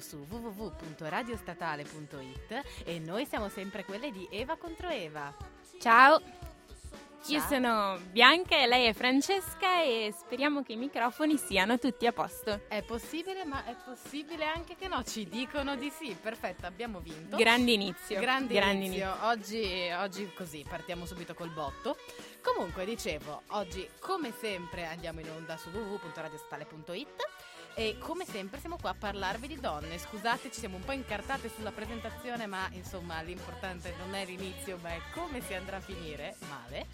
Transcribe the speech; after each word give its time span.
Su 0.00 0.26
www.radiostatale.it 0.28 2.62
e 2.84 2.98
noi 2.98 3.24
siamo 3.26 3.48
sempre 3.48 3.84
quelle 3.84 4.10
di 4.10 4.26
Eva 4.30 4.56
contro 4.56 4.88
Eva. 4.88 5.32
Ciao. 5.78 6.20
Io 7.26 7.38
Ciao. 7.38 7.48
sono 7.48 8.00
Bianca 8.10 8.56
e 8.56 8.66
lei 8.66 8.86
è 8.86 8.94
Francesca 8.94 9.82
e 9.82 10.12
speriamo 10.16 10.62
che 10.62 10.72
i 10.72 10.76
microfoni 10.76 11.36
siano 11.36 11.78
tutti 11.78 12.06
a 12.06 12.12
posto. 12.12 12.62
È 12.66 12.82
possibile, 12.82 13.44
ma 13.44 13.62
è 13.66 13.76
possibile 13.84 14.46
anche 14.46 14.74
che 14.74 14.88
no. 14.88 15.04
Ci 15.04 15.28
dicono 15.28 15.76
di 15.76 15.90
sì. 15.90 16.16
Perfetto, 16.20 16.64
abbiamo 16.64 17.00
vinto. 17.00 17.36
Grande 17.36 17.72
inizio. 17.72 18.18
Grande 18.20 18.54
grande 18.54 18.86
inizio. 18.86 19.14
Oggi, 19.22 19.90
oggi 19.98 20.32
così, 20.34 20.64
partiamo 20.66 21.04
subito 21.04 21.34
col 21.34 21.50
botto. 21.50 21.98
Comunque, 22.40 22.86
dicevo, 22.86 23.42
oggi 23.48 23.86
come 23.98 24.32
sempre 24.32 24.86
andiamo 24.86 25.20
in 25.20 25.28
onda 25.28 25.58
su 25.58 25.68
www.radiostatale.it 25.68 27.28
e 27.74 27.96
come 27.98 28.24
sempre 28.24 28.60
siamo 28.60 28.76
qua 28.76 28.90
a 28.90 28.96
parlarvi 28.98 29.46
di 29.46 29.60
donne. 29.60 29.98
Scusate, 29.98 30.50
ci 30.50 30.60
siamo 30.60 30.76
un 30.76 30.84
po' 30.84 30.92
incartate 30.92 31.50
sulla 31.54 31.72
presentazione, 31.72 32.46
ma 32.46 32.68
insomma 32.72 33.20
l'importante 33.22 33.94
non 33.98 34.14
è 34.14 34.24
l'inizio, 34.24 34.78
ma 34.82 34.90
è 34.90 35.00
come 35.12 35.40
si 35.40 35.54
andrà 35.54 35.76
a 35.76 35.80
finire 35.80 36.36
male. 36.48 36.86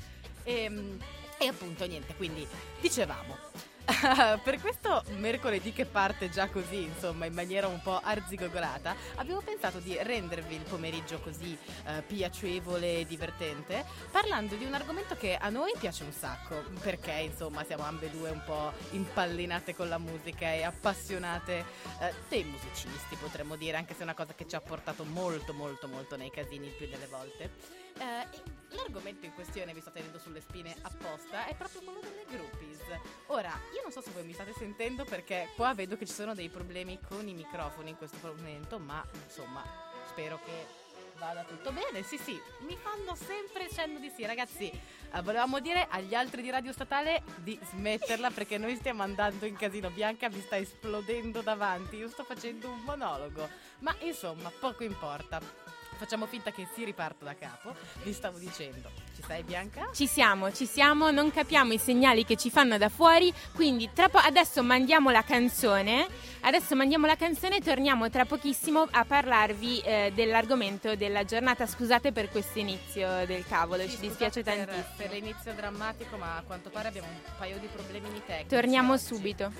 E, 0.43 0.99
e 1.39 1.47
appunto 1.47 1.87
niente, 1.87 2.15
quindi 2.15 2.47
dicevamo. 2.81 3.76
per 4.43 4.61
questo 4.61 5.05
mercoledì 5.17 5.73
che 5.73 5.85
parte 5.85 6.29
già 6.29 6.49
così, 6.49 6.83
insomma, 6.83 7.27
in 7.27 7.33
maniera 7.33 7.69
un 7.69 7.81
po' 7.81 8.01
arzigogolata, 8.03 8.95
abbiamo 9.17 9.41
pensato 9.41 9.79
di 9.79 9.97
rendervi 10.01 10.57
il 10.57 10.63
pomeriggio 10.63 11.21
così 11.21 11.57
eh, 11.87 12.03
piacevole 12.03 12.99
e 12.99 13.07
divertente, 13.07 13.85
parlando 14.11 14.57
di 14.57 14.65
un 14.65 14.75
argomento 14.75 15.15
che 15.15 15.37
a 15.37 15.49
noi 15.51 15.73
piace 15.79 16.03
un 16.03 16.13
sacco, 16.13 16.65
perché 16.83 17.13
insomma 17.13 17.65
siamo 17.65 17.85
ambedue 17.85 18.31
un 18.31 18.43
po' 18.45 18.73
impallinate 18.91 19.75
con 19.75 19.89
la 19.89 19.99
musica 19.99 20.53
e 20.53 20.65
appassionate 20.65 21.65
eh, 22.01 22.13
dei 22.29 22.45
musicisti, 22.45 23.17
potremmo 23.17 23.55
dire, 23.55 23.77
anche 23.77 23.95
se 23.95 24.01
è 24.01 24.03
una 24.03 24.15
cosa 24.15 24.35
che 24.35 24.49
ci 24.49 24.57
ha 24.57 24.61
portato 24.61 25.05
molto 25.05 25.53
molto 25.53 25.87
molto 25.87 26.17
nei 26.17 26.31
casini 26.31 26.67
il 26.67 26.73
più 26.73 26.89
delle 26.89 27.07
volte. 27.07 27.86
Eh, 27.99 28.55
l'argomento 28.75 29.25
in 29.25 29.33
questione, 29.33 29.73
vi 29.73 29.81
sto 29.81 29.91
tenendo 29.91 30.19
sulle 30.19 30.41
spine 30.41 30.75
apposta, 30.83 31.47
è 31.47 31.55
proprio 31.55 31.81
quello 31.83 32.01
delle 32.01 32.25
groupies. 32.29 32.83
Ora, 33.27 33.59
io 33.75 33.83
non 33.83 33.91
so 33.91 34.01
se 34.03 34.11
voi 34.11 34.25
mi 34.25 34.33
state 34.33 34.53
sentendo 34.53 35.05
perché 35.05 35.51
qua 35.57 35.75
vedo 35.75 35.97
che 35.97 36.07
ci 36.07 36.13
sono 36.13 36.35
dei 36.35 36.49
problemi 36.49 36.99
con 37.01 37.27
i 37.27 37.35
microfoni 37.35 37.91
in 37.91 37.97
questo 37.97 38.19
momento, 38.23 38.79
ma 38.79 39.05
insomma, 39.25 39.65
spero 40.09 40.41
che 40.45 40.85
vada 41.19 41.45
tutto 41.45 41.73
bene. 41.73 42.03
Sì, 42.03 42.19
sì, 42.19 42.39
mi 42.61 42.77
fanno 42.77 43.15
sempre 43.15 43.69
cenno 43.71 43.99
di 43.99 44.11
sì. 44.15 44.25
Ragazzi, 44.25 44.71
eh, 44.71 45.23
volevamo 45.23 45.61
dire 45.61 45.87
agli 45.89 46.15
altri 46.15 46.43
di 46.43 46.51
Radio 46.51 46.73
Statale 46.73 47.23
di 47.37 47.59
smetterla 47.71 48.31
perché 48.31 48.59
noi 48.59 48.77
stiamo 48.77 49.03
andando 49.03 49.47
in 49.47 49.57
casino. 49.57 49.91
Bianca 49.91 50.29
mi 50.29 50.41
sta 50.41 50.57
esplodendo 50.57 51.41
davanti, 51.41 51.97
io 51.97 52.09
sto 52.09 52.25
facendo 52.25 52.69
un 52.69 52.81
monologo. 52.81 53.49
Ma 53.81 53.95
insomma, 54.01 54.51
poco 54.51 54.85
importa. 54.85 55.41
Facciamo 55.97 56.27
finta 56.27 56.51
che 56.53 56.67
si 56.75 56.85
riparta 56.85 57.25
da 57.25 57.35
capo. 57.35 57.75
Vi 58.03 58.13
stavo 58.13 58.37
dicendo, 58.39 58.91
ci 59.15 59.23
stai 59.23 59.43
Bianca? 59.43 59.89
Ci 59.95 60.07
siamo, 60.07 60.53
ci 60.53 60.67
siamo, 60.67 61.11
non 61.11 61.31
capiamo 61.31 61.73
i 61.73 61.79
segnali 61.79 62.25
che 62.25 62.37
ci 62.37 62.51
fanno 62.51 62.77
da 62.77 62.89
fuori, 62.91 63.33
quindi 63.55 63.89
tra 63.95 64.09
po- 64.11 64.19
adesso 64.19 64.63
mandiamo 64.63 65.11
la 65.11 65.23
canzone, 65.23 66.07
adesso 66.41 66.77
mandiamo 66.77 67.07
la 67.07 67.17
canzone 67.17 67.57
e 67.57 67.61
torniamo 67.61 68.11
tra 68.11 68.27
pochissimo 68.27 68.87
a 68.91 69.05
parlarvi 69.07 69.81
eh, 69.81 70.13
dell'argomento 70.15 70.97
della 70.97 71.25
giornata. 71.25 71.67
Scusate 71.67 72.13
per 72.13 72.29
questo 72.29 72.59
inizio 72.59 73.25
del 73.25 73.47
cavolo, 73.47 73.83
ci 73.85 73.91
Sì, 73.97 74.01
dispiace 74.01 74.43
per- 74.43 74.67
tantissimo. 74.67 74.95
Per 74.99 75.11
l'inizio 75.13 75.55
drammatico, 75.55 76.17
ma 76.19 76.37
a 76.37 76.43
quanto 76.43 76.69
pare 76.69 76.89
abbiamo 76.89 77.09
un 77.09 77.21
paio 77.39 77.57
di 77.59 77.69
problemini 77.69 78.21
tecnici. 78.25 78.49
Torniamo 78.49 78.93
oggi. 78.93 79.03
subito. 79.05 79.53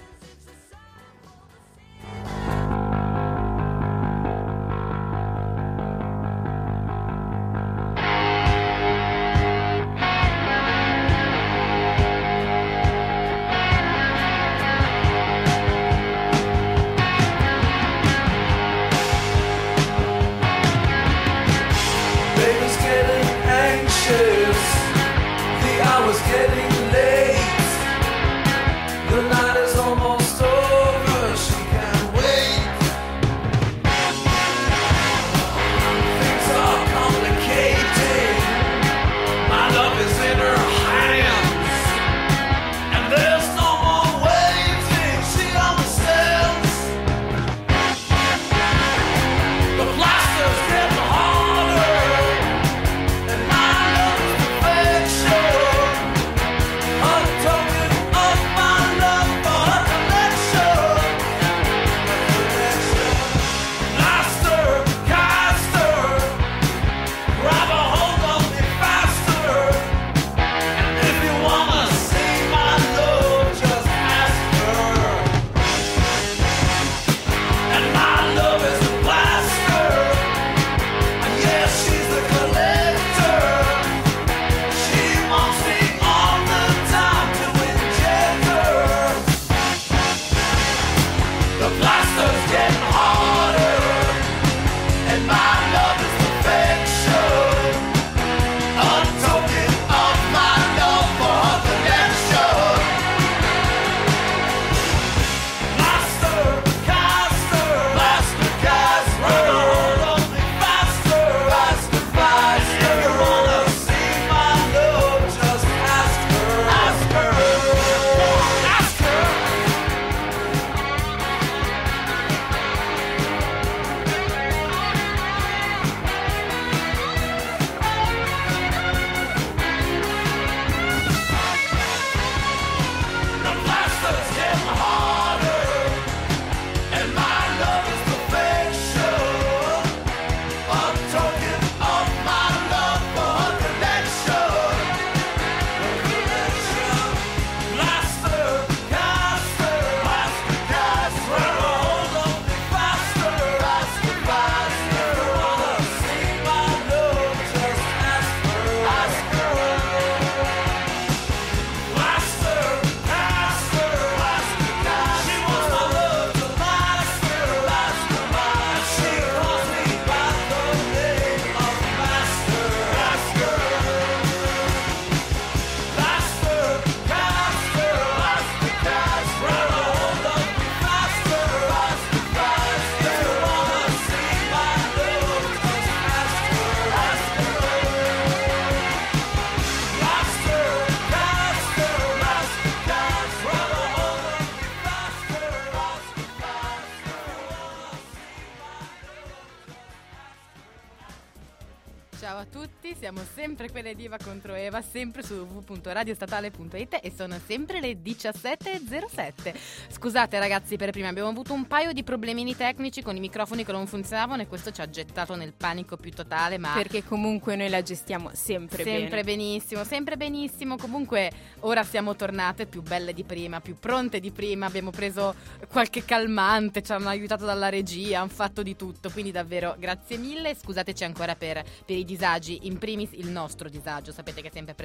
Sempre 204.97 205.23
su 205.23 205.35
www.radiostatale.it 205.35 207.01
e 207.03 207.13
sono 207.15 207.39
sempre 207.45 207.81
le 207.81 207.99
17.07. 208.03 209.55
Scusate 209.89 210.39
ragazzi 210.39 210.77
per 210.77 210.91
prima, 210.91 211.09
abbiamo 211.09 211.29
avuto 211.29 211.53
un 211.53 211.67
paio 211.67 211.93
di 211.93 212.03
problemini 212.03 212.57
tecnici 212.57 213.03
con 213.03 213.15
i 213.15 213.21
microfoni 213.21 213.63
che 213.63 213.73
non 213.73 213.87
funzionavano 213.87 214.41
e 214.41 214.47
questo 214.47 214.71
ci 214.71 214.81
ha 214.81 214.89
gettato 214.89 215.35
nel 215.35 215.53
panico 215.53 215.99
più 215.99 216.13
totale, 216.13 216.57
ma... 216.57 216.73
Perché 216.73 217.05
comunque 217.05 217.57
noi 217.57 217.69
la 217.69 217.83
gestiamo 217.83 218.31
sempre, 218.33 218.85
Sempre 218.85 219.23
bene. 219.23 219.25
benissimo, 219.25 219.85
sempre 219.85 220.17
benissimo. 220.17 220.79
Comunque 220.79 221.31
ora 221.61 221.85
siamo 221.85 222.17
tornate 222.17 222.65
più 222.65 222.81
belle 222.81 223.13
di 223.13 223.25
prima, 223.25 223.61
più 223.61 223.77
pronte 223.79 224.19
di 224.19 224.31
prima. 224.31 224.65
Abbiamo 224.65 224.93
preso 224.93 225.35
qualche 225.69 226.07
calmante, 226.07 226.81
ci 226.83 226.93
hanno 226.93 227.11
aiutato 227.11 227.45
dalla 227.45 227.69
regia, 227.69 228.21
hanno 228.21 228.31
fatto 228.31 228.63
di 228.63 228.77
tutto. 228.77 229.11
Quindi 229.11 229.31
davvero 229.31 229.77
grazie 229.79 230.17
mille. 230.17 230.55
Scusateci 230.55 231.05
ancora 231.05 231.35
per, 231.37 231.63
per 231.85 231.97
i 231.99 232.05
disagi, 232.05 232.61
in 232.63 232.79
primis 232.79 233.11
il 233.13 233.29
nostro 233.29 233.69
disagio, 233.69 234.11
sapete 234.11 234.41
che 234.41 234.49
è 234.49 234.51
sempre 234.51 234.73
presente. 234.73 234.85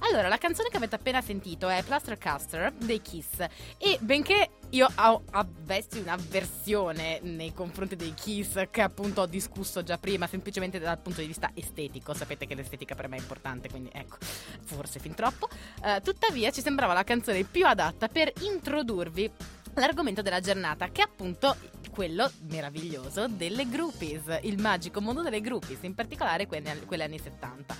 Allora, 0.00 0.28
la 0.28 0.38
canzone 0.38 0.68
che 0.68 0.76
avete 0.76 0.94
appena 0.94 1.20
sentito 1.20 1.68
è 1.68 1.82
Plaster 1.82 2.18
Caster 2.18 2.72
dei 2.72 3.00
Kiss. 3.00 3.44
E 3.78 3.98
benché 4.00 4.50
io 4.70 4.88
avessi 4.94 5.98
un'avversione 5.98 7.20
nei 7.22 7.52
confronti 7.52 7.96
dei 7.96 8.14
Kiss, 8.14 8.68
che 8.70 8.82
appunto 8.82 9.22
ho 9.22 9.26
discusso 9.26 9.82
già 9.82 9.98
prima, 9.98 10.26
semplicemente 10.26 10.78
dal 10.78 10.98
punto 10.98 11.20
di 11.20 11.26
vista 11.26 11.50
estetico. 11.54 12.14
Sapete 12.14 12.46
che 12.46 12.54
l'estetica 12.54 12.94
per 12.94 13.08
me 13.08 13.16
è 13.16 13.20
importante, 13.20 13.68
quindi 13.68 13.90
ecco, 13.92 14.16
forse 14.64 14.98
fin 14.98 15.14
troppo. 15.14 15.48
Eh, 15.82 16.00
tuttavia, 16.02 16.50
ci 16.50 16.60
sembrava 16.60 16.92
la 16.92 17.04
canzone 17.04 17.44
più 17.44 17.66
adatta 17.66 18.08
per 18.08 18.32
introdurvi 18.40 19.30
l'argomento 19.74 20.22
della 20.22 20.40
giornata, 20.40 20.90
che 20.90 21.02
è 21.02 21.04
appunto 21.04 21.56
quello 21.90 22.30
meraviglioso 22.50 23.26
delle 23.28 23.68
groupies, 23.68 24.40
il 24.42 24.60
magico 24.60 25.00
mondo 25.00 25.22
delle 25.22 25.40
groupies, 25.40 25.78
in 25.82 25.94
particolare 25.94 26.46
quelle, 26.46 26.82
quelle 26.84 27.04
anni 27.04 27.18
70 27.18 27.74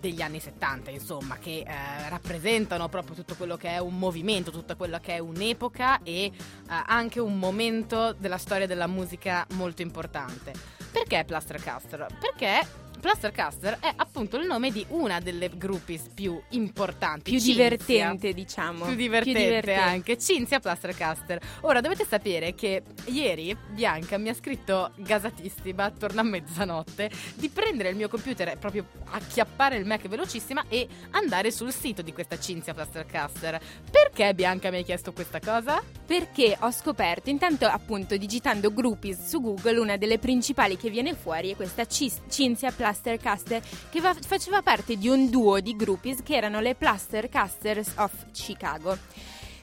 degli 0.00 0.22
anni 0.22 0.40
70, 0.40 0.90
insomma, 0.90 1.36
che 1.36 1.64
eh, 1.66 2.08
rappresentano 2.08 2.88
proprio 2.88 3.14
tutto 3.14 3.34
quello 3.36 3.56
che 3.56 3.68
è 3.68 3.78
un 3.78 3.98
movimento, 3.98 4.50
tutto 4.50 4.74
quello 4.76 4.98
che 5.00 5.14
è 5.14 5.18
un'epoca 5.18 6.02
e 6.02 6.24
eh, 6.24 6.32
anche 6.66 7.20
un 7.20 7.38
momento 7.38 8.12
della 8.18 8.38
storia 8.38 8.66
della 8.66 8.86
musica 8.86 9.46
molto 9.52 9.82
importante. 9.82 10.52
Perché 10.90 11.24
Plastercaster? 11.24 12.06
Perché 12.18 12.88
Plastercaster 13.00 13.78
è 13.80 13.92
appunto 13.96 14.36
il 14.36 14.46
nome 14.46 14.70
di 14.70 14.84
una 14.88 15.20
delle 15.20 15.50
groupies 15.56 16.08
più 16.14 16.40
importanti, 16.50 17.30
Più 17.30 17.40
Cinzia. 17.40 17.54
divertente, 17.54 18.32
diciamo. 18.34 18.84
Più 18.84 18.94
divertente, 18.94 19.74
anche 19.74 20.18
Cinzia 20.18 20.60
Plastercaster. 20.60 21.40
Ora 21.62 21.80
dovete 21.80 22.04
sapere 22.04 22.54
che 22.54 22.82
ieri 23.06 23.56
Bianca 23.70 24.18
mi 24.18 24.28
ha 24.28 24.34
scritto 24.34 24.92
gasatissima 24.96 25.84
attorno 25.84 26.20
a 26.20 26.24
mezzanotte 26.24 27.10
di 27.36 27.48
prendere 27.48 27.88
il 27.88 27.96
mio 27.96 28.08
computer 28.08 28.48
e 28.48 28.56
proprio 28.56 28.86
acchiappare 29.12 29.76
il 29.76 29.86
Mac 29.86 30.06
velocissima 30.06 30.64
e 30.68 30.86
andare 31.12 31.50
sul 31.50 31.72
sito 31.72 32.02
di 32.02 32.12
questa 32.12 32.38
Cinzia 32.38 32.74
Plastercaster. 32.74 33.58
Perché 33.90 34.34
Bianca 34.34 34.70
mi 34.70 34.76
hai 34.76 34.84
chiesto 34.84 35.12
questa 35.12 35.40
cosa? 35.40 35.82
Perché 36.06 36.56
ho 36.60 36.70
scoperto, 36.70 37.30
intanto 37.30 37.64
appunto 37.66 38.16
digitando 38.16 38.72
groupies 38.72 39.26
su 39.26 39.40
Google, 39.40 39.78
una 39.78 39.96
delle 39.96 40.18
principali 40.18 40.76
che 40.76 40.90
viene 40.90 41.14
fuori 41.14 41.50
è 41.50 41.56
questa 41.56 41.86
Cinzia 41.86 42.70
Plastercaster 42.70 42.88
che 43.90 44.00
va- 44.00 44.14
faceva 44.14 44.62
parte 44.62 44.96
di 44.96 45.08
un 45.08 45.30
duo 45.30 45.60
di 45.60 45.76
groupies 45.76 46.22
che 46.22 46.36
erano 46.36 46.60
le 46.60 46.74
Plastercasters 46.74 47.94
of 47.96 48.12
Chicago. 48.32 48.96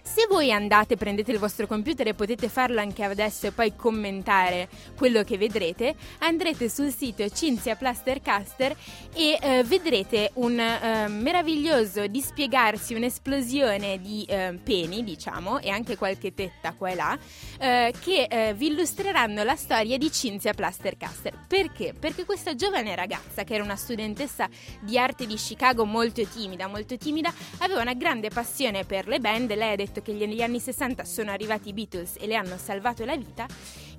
Se 0.07 0.25
voi 0.27 0.51
andate, 0.51 0.95
prendete 0.95 1.31
il 1.31 1.37
vostro 1.37 1.67
computer 1.67 2.07
e 2.07 2.13
potete 2.15 2.49
farlo 2.49 2.79
anche 2.79 3.03
adesso 3.03 3.45
e 3.45 3.51
poi 3.51 3.75
commentare 3.75 4.67
quello 4.97 5.21
che 5.23 5.37
vedrete, 5.37 5.95
andrete 6.19 6.69
sul 6.69 6.91
sito 6.91 7.27
Cinzia 7.29 7.75
Plastercaster 7.75 8.75
e 9.13 9.37
eh, 9.39 9.63
vedrete 9.63 10.31
un 10.35 10.59
eh, 10.59 11.07
meraviglioso 11.07 12.07
dispiegarsi, 12.07 12.95
un'esplosione 12.95 14.01
di 14.01 14.25
eh, 14.27 14.57
peni, 14.63 15.03
diciamo, 15.03 15.59
e 15.59 15.69
anche 15.69 15.97
qualche 15.97 16.33
tetta 16.33 16.73
qua 16.73 16.89
e 16.89 16.95
là, 16.95 17.19
eh, 17.59 17.93
che 17.99 18.23
eh, 18.23 18.53
vi 18.55 18.67
illustreranno 18.67 19.43
la 19.43 19.55
storia 19.55 19.99
di 19.99 20.11
Cinzia 20.11 20.53
Plastercaster. 20.53 21.45
Perché? 21.47 21.93
Perché 21.93 22.25
questa 22.25 22.55
giovane 22.55 22.95
ragazza, 22.95 23.43
che 23.43 23.53
era 23.53 23.63
una 23.63 23.75
studentessa 23.75 24.49
di 24.79 24.97
arte 24.97 25.27
di 25.27 25.35
Chicago 25.35 25.85
molto 25.85 26.25
timida, 26.25 26.65
molto 26.65 26.97
timida, 26.97 27.31
aveva 27.59 27.81
una 27.81 27.93
grande 27.93 28.29
passione 28.29 28.83
per 28.83 29.07
le 29.07 29.19
band, 29.19 29.53
lei 29.53 29.73
ha 29.73 29.75
detto 29.75 29.96
che 30.01 30.13
negli 30.13 30.41
anni 30.41 30.59
60 30.59 31.03
sono 31.05 31.31
arrivati 31.31 31.69
i 31.69 31.73
Beatles 31.73 32.15
e 32.19 32.27
le 32.27 32.35
hanno 32.35 32.57
salvato 32.57 33.05
la 33.05 33.15
vita 33.15 33.45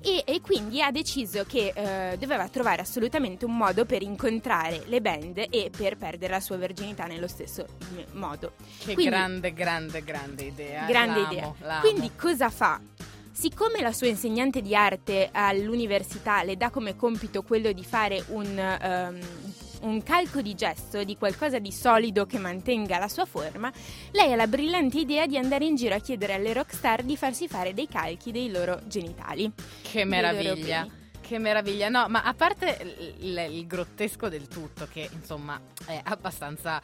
e, 0.01 0.23
e 0.25 0.41
quindi 0.41 0.81
ha 0.81 0.91
deciso 0.91 1.43
che 1.45 1.73
eh, 1.75 2.17
doveva 2.17 2.47
trovare 2.47 2.81
assolutamente 2.81 3.45
un 3.45 3.55
modo 3.55 3.85
per 3.85 4.01
incontrare 4.01 4.83
le 4.85 5.01
band 5.01 5.45
e 5.49 5.69
per 5.75 5.97
perdere 5.97 6.33
la 6.33 6.39
sua 6.39 6.57
verginità 6.57 7.05
nello 7.05 7.27
stesso 7.27 7.65
modo. 8.13 8.53
Che 8.77 8.93
Quindi- 8.93 9.05
grande, 9.05 9.53
grande, 9.53 10.03
grande 10.03 10.43
idea. 10.43 10.85
Grande 10.85 11.19
L'amo, 11.21 11.31
idea. 11.31 11.53
l'amo. 11.59 11.81
Quindi 11.81 12.11
cosa 12.15 12.49
fa? 12.49 12.79
Siccome 13.31 13.81
la 13.81 13.93
sua 13.93 14.07
insegnante 14.07 14.61
di 14.61 14.75
arte 14.75 15.29
all'università 15.31 16.43
le 16.43 16.57
dà 16.57 16.69
come 16.69 16.95
compito 16.95 17.41
quello 17.41 17.71
di 17.71 17.83
fare 17.85 18.23
un, 18.29 18.57
ehm, 18.59 19.19
un 19.81 20.03
calco 20.03 20.41
di 20.41 20.55
gesso 20.55 21.03
di 21.03 21.17
qualcosa 21.17 21.59
di 21.59 21.71
solido 21.71 22.25
che 22.25 22.37
mantenga 22.37 22.97
la 22.97 23.07
sua 23.07 23.25
forma, 23.25 23.71
lei 24.11 24.31
ha 24.33 24.35
la 24.35 24.47
brillante 24.47 24.99
idea 24.99 25.25
di 25.25 25.37
andare 25.37 25.65
in 25.65 25.75
giro 25.75 25.95
a 25.95 25.99
chiedere 25.99 26.33
alle 26.33 26.53
rockstar 26.53 27.03
di 27.03 27.15
farsi 27.17 27.47
fare 27.47 27.73
dei 27.73 27.87
calchi 27.87 28.31
dei 28.31 28.49
loro 28.51 28.79
genitali. 28.85 29.51
Che 29.81 30.03
meraviglia. 30.05 30.87
Che 31.21 31.37
meraviglia, 31.37 31.89
no, 31.89 32.07
ma 32.09 32.23
a 32.23 32.33
parte 32.33 32.77
il, 33.19 33.27
il- 33.27 33.47
il 33.53 33.67
grottesco 33.67 34.29
del 34.29 34.47
tutto, 34.47 34.87
che 34.91 35.07
insomma 35.13 35.59
è 35.85 35.99
abbastanza, 36.03 36.81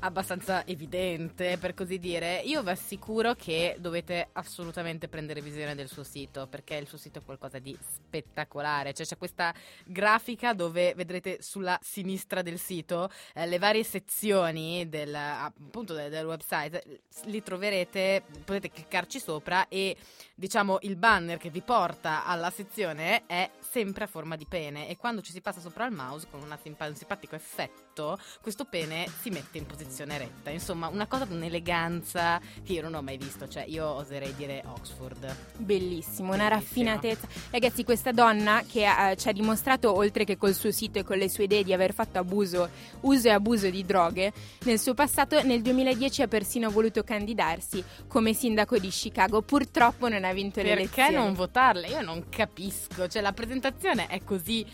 abbastanza 0.00 0.64
evidente 0.66 1.58
per 1.58 1.74
così 1.74 1.98
dire, 1.98 2.40
io 2.44 2.62
vi 2.62 2.70
assicuro 2.70 3.34
che 3.34 3.76
dovete 3.78 4.28
assolutamente 4.32 5.08
prendere 5.08 5.40
visione 5.40 5.74
del 5.74 5.88
suo 5.88 6.04
sito, 6.04 6.46
perché 6.46 6.76
il 6.76 6.86
suo 6.86 6.98
sito 6.98 7.18
è 7.18 7.24
qualcosa 7.24 7.58
di 7.58 7.76
spettacolare, 7.80 8.94
cioè 8.94 9.06
c'è 9.06 9.16
questa 9.16 9.52
grafica 9.84 10.52
dove 10.52 10.94
vedrete 10.94 11.42
sulla 11.42 11.78
sinistra 11.82 12.42
del 12.42 12.58
sito 12.58 13.10
eh, 13.34 13.46
le 13.46 13.58
varie 13.58 13.82
sezioni 13.82 14.88
del, 14.88 15.14
appunto 15.14 15.94
del, 15.94 16.10
del 16.10 16.26
website, 16.26 17.00
li 17.24 17.42
troverete, 17.42 18.22
potete 18.44 18.70
cliccarci 18.70 19.18
sopra 19.18 19.66
e 19.68 19.96
diciamo 20.34 20.78
il 20.82 20.96
banner 20.96 21.38
che 21.38 21.50
vi 21.50 21.62
porta 21.62 22.24
alla 22.24 22.50
sezione 22.50 23.26
è 23.26 23.50
sempre 23.70 24.04
a 24.04 24.06
forma 24.06 24.36
di 24.36 24.46
pene 24.46 24.88
e 24.88 24.96
quando 24.96 25.20
ci 25.20 25.32
si 25.32 25.40
passa 25.40 25.60
sopra 25.60 25.84
il 25.86 25.92
mouse 25.92 26.26
con 26.30 26.40
simpa- 26.62 26.86
un 26.86 26.94
simpatico 26.96 27.34
effetto 27.34 28.18
questo 28.40 28.64
pene 28.64 29.06
si 29.20 29.30
mette 29.30 29.58
in 29.58 29.66
posizione 29.66 30.16
retta 30.18 30.50
insomma 30.50 30.88
una 30.88 31.06
cosa 31.06 31.24
di 31.24 31.34
un'eleganza 31.34 32.40
che 32.64 32.72
io 32.72 32.82
non 32.82 32.94
ho 32.94 33.02
mai 33.02 33.16
visto 33.18 33.46
cioè 33.48 33.64
io 33.66 33.86
oserei 33.86 34.34
dire 34.34 34.62
Oxford 34.66 35.36
Bellissimo, 35.58 36.32
una 36.34 36.48
Bellissimo. 36.48 36.48
raffinatezza. 36.48 37.26
Ragazzi, 37.50 37.84
questa 37.84 38.12
donna 38.12 38.62
che 38.66 38.84
eh, 38.86 39.16
ci 39.16 39.28
ha 39.28 39.32
dimostrato, 39.32 39.94
oltre 39.94 40.24
che 40.24 40.36
col 40.36 40.54
suo 40.54 40.70
sito 40.70 40.98
e 41.00 41.04
con 41.04 41.18
le 41.18 41.28
sue 41.28 41.44
idee, 41.44 41.64
di 41.64 41.72
aver 41.72 41.92
fatto 41.92 42.18
abuso, 42.18 42.68
uso 43.00 43.28
e 43.28 43.30
abuso 43.32 43.68
di 43.70 43.84
droghe, 43.84 44.32
nel 44.64 44.78
suo 44.78 44.94
passato, 44.94 45.42
nel 45.42 45.60
2010 45.62 46.22
ha 46.22 46.28
persino 46.28 46.70
voluto 46.70 47.02
candidarsi 47.02 47.82
come 48.06 48.32
sindaco 48.32 48.78
di 48.78 48.88
Chicago. 48.88 49.42
Purtroppo 49.42 50.08
non 50.08 50.24
ha 50.24 50.32
vinto 50.32 50.62
le 50.62 50.68
perché 50.74 51.00
elezioni. 51.02 51.14
non 51.14 51.34
votarle? 51.34 51.88
io 51.88 52.00
non 52.02 52.24
capisco 52.28 53.08
cioè 53.08 53.20
la 53.22 53.32
presentazione 53.32 53.57
è 54.08 54.22
così 54.24 54.66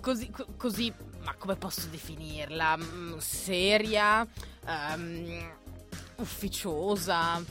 così, 0.00 0.30
co- 0.30 0.46
così 0.56 0.92
ma 1.22 1.34
come 1.34 1.56
posso 1.56 1.86
definirla? 1.88 2.76
Mm, 2.76 3.18
seria 3.18 4.26
ehm, 4.66 5.52
ufficiosa 6.16 7.42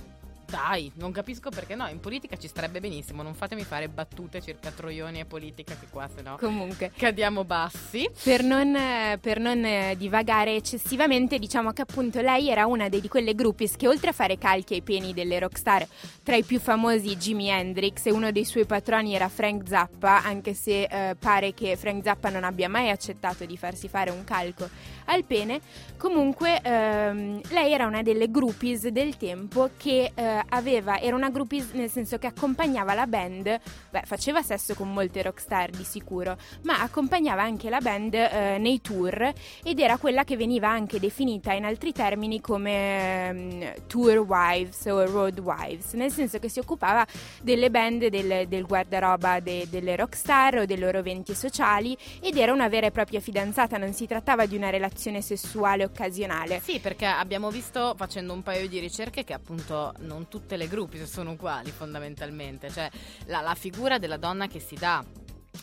dai, 0.49 0.91
non 0.95 1.11
capisco 1.11 1.49
perché 1.49 1.75
no, 1.75 1.87
in 1.87 1.99
politica 1.99 2.37
ci 2.37 2.47
starebbe 2.47 2.79
benissimo, 2.79 3.23
non 3.23 3.33
fatemi 3.33 3.63
fare 3.63 3.87
battute 3.87 4.41
circa 4.41 4.71
troioni 4.71 5.19
e 5.19 5.25
politica 5.25 5.75
che 5.79 5.87
qua 5.89 6.09
se 6.13 6.21
no 6.21 6.37
Comunque, 6.37 6.91
cadiamo 6.95 7.43
bassi. 7.43 8.09
per 8.23 8.43
non, 8.43 8.75
per 9.21 9.39
non, 9.39 9.65
divagare 9.97 10.55
eccessivamente, 10.55 11.37
diciamo 11.39 11.71
che 11.71 11.81
appunto 11.81 12.21
lei 12.21 12.49
era 12.49 12.65
una 12.65 12.89
di 12.89 13.07
quelle 13.07 13.35
groupies 13.35 13.75
che 13.75 13.87
oltre 13.87 14.09
a 14.09 14.13
fare 14.13 14.37
calchi 14.37 14.75
ai 14.75 14.81
pieni 14.81 15.13
delle 15.13 15.39
rockstar, 15.39 15.87
tra 16.23 16.35
i 16.35 16.43
più 16.43 16.59
famosi 16.59 17.15
Jimi 17.15 17.49
Hendrix 17.49 18.05
e 18.05 18.11
uno 18.11 18.31
dei 18.31 18.45
suoi 18.45 18.65
patroni 18.65 19.13
era 19.15 19.29
Frank 19.29 19.67
Zappa, 19.67 20.23
anche 20.23 20.53
se 20.53 20.83
eh, 20.83 21.15
pare 21.15 21.53
che 21.53 21.75
Frank 21.75 22.03
Zappa 22.03 22.29
non 22.29 22.43
abbia 22.43 22.69
mai 22.69 22.89
accettato 22.89 23.45
di 23.45 23.57
farsi 23.57 23.87
fare 23.87 24.09
un 24.09 24.23
calco 24.23 24.67
al 25.05 25.23
pene, 25.23 25.59
comunque 25.97 26.59
ehm, 26.61 27.41
lei 27.49 27.73
era 27.73 27.85
una 27.85 28.01
delle 28.01 28.29
groupies 28.29 28.87
del 28.87 29.17
tempo 29.17 29.71
che 29.77 30.11
eh, 30.13 30.38
eh, 30.39 30.45
aveva, 30.49 30.99
era 30.99 31.15
una 31.15 31.29
groupie 31.29 31.65
nel 31.73 31.89
senso 31.89 32.17
che 32.17 32.27
accompagnava 32.27 32.93
la 32.93 33.07
band, 33.07 33.59
beh, 33.89 34.01
faceva 34.05 34.41
sesso 34.41 34.73
con 34.73 34.91
molte 34.91 35.21
rockstar 35.21 35.69
di 35.69 35.83
sicuro, 35.83 36.37
ma 36.63 36.81
accompagnava 36.81 37.41
anche 37.41 37.69
la 37.69 37.79
band 37.79 38.13
eh, 38.13 38.57
nei 38.57 38.81
tour 38.81 39.33
ed 39.63 39.79
era 39.79 39.97
quella 39.97 40.23
che 40.23 40.37
veniva 40.37 40.69
anche 40.69 40.99
definita 40.99 41.53
in 41.53 41.65
altri 41.65 41.91
termini 41.91 42.41
come 42.41 43.27
ehm, 43.27 43.73
tour 43.87 44.17
wives 44.19 44.85
o 44.85 45.05
road 45.05 45.39
wives, 45.39 45.93
nel 45.93 46.11
senso 46.11 46.39
che 46.39 46.49
si 46.49 46.59
occupava 46.59 47.05
delle 47.41 47.69
band 47.69 48.07
del, 48.07 48.47
del 48.47 48.65
guardaroba 48.65 49.39
de- 49.39 49.67
delle 49.69 49.95
rockstar 49.95 50.59
o 50.59 50.65
dei 50.65 50.77
loro 50.77 50.99
eventi 50.99 51.33
sociali 51.33 51.97
ed 52.21 52.37
era 52.37 52.53
una 52.53 52.67
vera 52.67 52.87
e 52.87 52.91
propria 52.91 53.19
fidanzata, 53.19 53.77
non 53.77 53.93
si 53.93 54.05
trattava 54.07 54.45
di 54.45 54.55
una 54.55 54.69
relazione 54.69 55.21
sessuale 55.21 55.83
occasionale. 55.83 56.59
Sì, 56.63 56.79
perché 56.79 57.05
abbiamo 57.05 57.49
visto 57.49 57.93
facendo 57.97 58.33
un 58.33 58.43
paio 58.43 58.67
di 58.67 58.79
ricerche 58.79 59.23
che 59.23 59.33
appunto 59.33 59.93
non 59.99 60.27
tutte 60.29 60.55
le 60.55 60.67
gruppi 60.67 61.05
sono 61.05 61.31
uguali 61.31 61.71
fondamentalmente, 61.71 62.69
cioè 62.69 62.89
la, 63.25 63.41
la 63.41 63.55
figura 63.55 63.97
della 63.97 64.17
donna 64.17 64.47
che 64.47 64.59
si 64.59 64.75
dà 64.75 65.03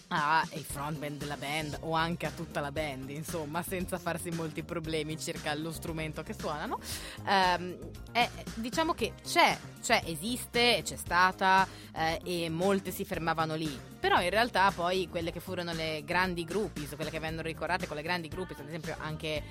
ai 0.09 0.63
frontman 0.63 1.19
della 1.19 1.37
band 1.37 1.79
o 1.81 1.93
anche 1.93 2.27
a 2.27 2.31
tutta 2.31 2.61
la 2.61 2.71
band, 2.71 3.11
insomma, 3.11 3.63
senza 3.63 3.99
farsi 3.99 4.31
molti 4.31 4.63
problemi 4.63 5.19
circa 5.19 5.55
lo 5.55 5.73
strumento 5.73 6.23
che 6.23 6.35
suonano. 6.35 6.79
Ehm, 7.27 7.77
è, 8.13 8.29
diciamo 8.55 8.93
che 8.93 9.15
c'è, 9.25 9.57
c'è, 9.81 10.03
esiste, 10.05 10.83
c'è 10.85 10.97
stata 10.97 11.67
eh, 11.95 12.21
e 12.25 12.49
molte 12.51 12.91
si 12.91 13.05
fermavano 13.05 13.55
lì. 13.55 13.95
Però 14.07 14.21
in 14.21 14.31
realtà 14.31 14.71
poi 14.73 15.09
quelle 15.09 15.33
che 15.33 15.41
furono 15.41 15.73
le 15.73 16.03
grandi 16.05 16.45
gruppi, 16.45 16.87
quelle 16.95 17.11
che 17.11 17.19
vennero 17.19 17.43
ricordate 17.43 17.89
con 17.89 17.97
le 17.97 18.03
grandi 18.03 18.29
gruppi, 18.29 18.55
ad 18.57 18.69
esempio 18.69 18.95
anche 19.01 19.27
eh, 19.35 19.43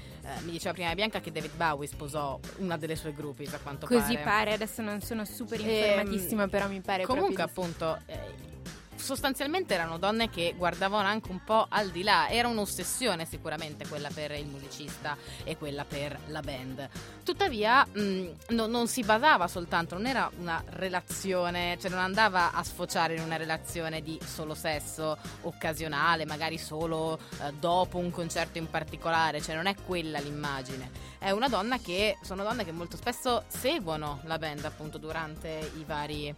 mi 0.46 0.52
diceva 0.52 0.74
prima 0.74 0.94
Bianca 0.96 1.20
che 1.20 1.30
David 1.30 1.58
Bowie 1.58 1.90
sposò 1.90 2.40
una 2.60 2.78
delle 2.78 2.96
sue 2.96 3.12
gruppi, 3.12 3.46
a 3.52 3.60
quanto 3.62 3.86
Così 3.86 4.14
pare. 4.14 4.24
pare, 4.24 4.54
adesso 4.54 4.82
non 4.82 5.02
sono 5.02 5.26
super 5.26 5.60
informatissima, 5.60 6.44
Ehm, 6.44 6.50
però 6.50 6.70
mi 6.70 6.80
pare 6.80 7.04
Comunque, 7.04 7.44
appunto, 7.44 8.00
eh, 8.06 8.54
sostanzialmente 8.96 9.74
erano 9.74 9.98
donne 9.98 10.30
che 10.30 10.54
guardavano 10.58 11.08
anche 11.08 11.32
un 11.32 11.44
po' 11.44 11.66
al 11.70 11.90
di 11.90 12.04
là. 12.04 12.30
Era 12.30 12.48
un'ossessione 12.48 13.26
sicuramente 13.26 13.88
quella 13.88 14.10
per 14.14 14.32
il 14.32 14.48
musicista 14.48 15.18
e 15.44 15.58
quella 15.58 15.86
per 15.86 16.18
la 16.28 16.42
band. 16.42 16.90
Tuttavia, 17.24 17.86
mh, 17.86 18.30
no- 18.50 18.68
non 18.68 18.88
si 18.88 19.04
basava 19.04 19.48
soltanto, 19.48 19.96
non 19.96 20.06
era 20.06 20.30
una 20.40 20.64
relazione, 20.68 21.78
cioè 21.80 21.90
non 21.90 22.00
andava 22.00 22.52
a 22.54 22.64
sfociare 22.64 23.16
in 23.16 23.22
una 23.22 23.38
relazione 23.38 24.02
di 24.02 24.20
solo 24.24 24.54
sesso 24.54 25.18
occasionale, 25.42 26.26
magari 26.26 26.58
solo 26.58 27.18
eh, 27.42 27.54
dopo 27.60 27.98
un 27.98 28.12
concerto 28.12 28.58
in 28.58 28.70
particolare, 28.70 29.42
cioè 29.42 29.56
non 29.56 29.68
è 29.68 29.76
quella 29.86 30.20
l'immagine. 30.20 31.14
È 31.18 31.32
una 31.32 31.50
donna 31.50 31.80
che 31.80 32.18
sono 32.22 32.44
donne 32.44 32.64
che 32.64 32.72
molto 32.72 32.98
spesso 32.98 33.44
seguono 33.48 34.20
la 34.24 34.38
band 34.38 34.64
appunto 34.66 34.98
durante 34.98 35.72
i 35.78 35.84
vari 35.84 36.36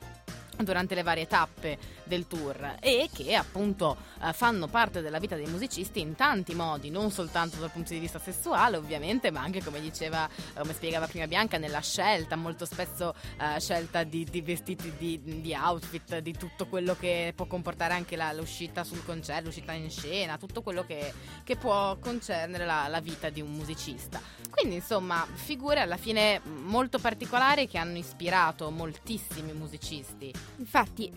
durante 0.64 0.96
le 0.96 1.04
varie 1.04 1.28
tappe 1.28 1.78
del 2.04 2.28
tour 2.28 2.78
e 2.80 3.10
che 3.14 3.36
appunto 3.36 3.98
eh, 4.24 4.34
fanno 4.34 4.68
parte 4.68 5.02
della 5.02 5.20
vita 5.20 5.36
dei 5.36 5.48
musicisti 5.48 6.00
in 6.00 6.16
tanti 6.16 6.56
modi, 6.56 6.90
non 6.90 7.12
soltanto 7.12 7.58
dal 7.58 7.72
punto 7.72 7.94
di 7.94 8.00
vista 8.00 8.20
sessuale 8.20 8.78
ovviamente, 8.78 9.32
ma 9.32 9.42
anche 9.42 9.64
come 9.64 9.80
diceva, 9.80 10.28
eh, 10.28 10.60
come 10.60 10.74
spiegava 10.74 11.08
prima 11.08 11.28
Bianca, 11.28 11.58
nella 11.58 11.82
scelta, 11.82 12.36
molto 12.36 12.66
spesso 12.66 13.14
eh, 13.40 13.60
scelta 13.60 14.04
di, 14.04 14.24
di 14.24 14.42
vestiti, 14.42 14.94
di, 14.98 15.42
di 15.42 15.54
outfit, 15.54 16.20
di 16.20 16.34
tutto 16.34 16.68
quello 16.68 16.96
che 16.96 17.34
può 17.36 17.46
comportare 17.46 17.94
anche 17.94 18.16
la- 18.16 18.34
l'uscita 18.34 18.84
sul 18.84 19.04
concerto, 19.04 19.46
l'uscita 19.46 19.74
in 19.74 19.90
scena, 19.90 20.38
tutto 20.38 20.62
quello 20.62 20.86
che, 20.86 21.14
che 21.44 21.56
può 21.56 21.98
concernere 21.98 22.66
la, 22.66 22.88
la 22.88 23.00
vita 23.00 23.30
di 23.30 23.42
un 23.42 23.52
musicista. 23.52 24.22
Quindi 24.50 24.76
insomma 24.76 25.28
figure 25.34 25.82
alla 25.82 25.98
fine 25.98 26.42
molto 26.44 27.00
particolari 27.00 27.68
che 27.68 27.78
hanno 27.78 27.98
ispirato 27.98 28.70
moltissimi 28.72 29.54
musicisti. 29.54 30.47
Infatti, 30.58 31.12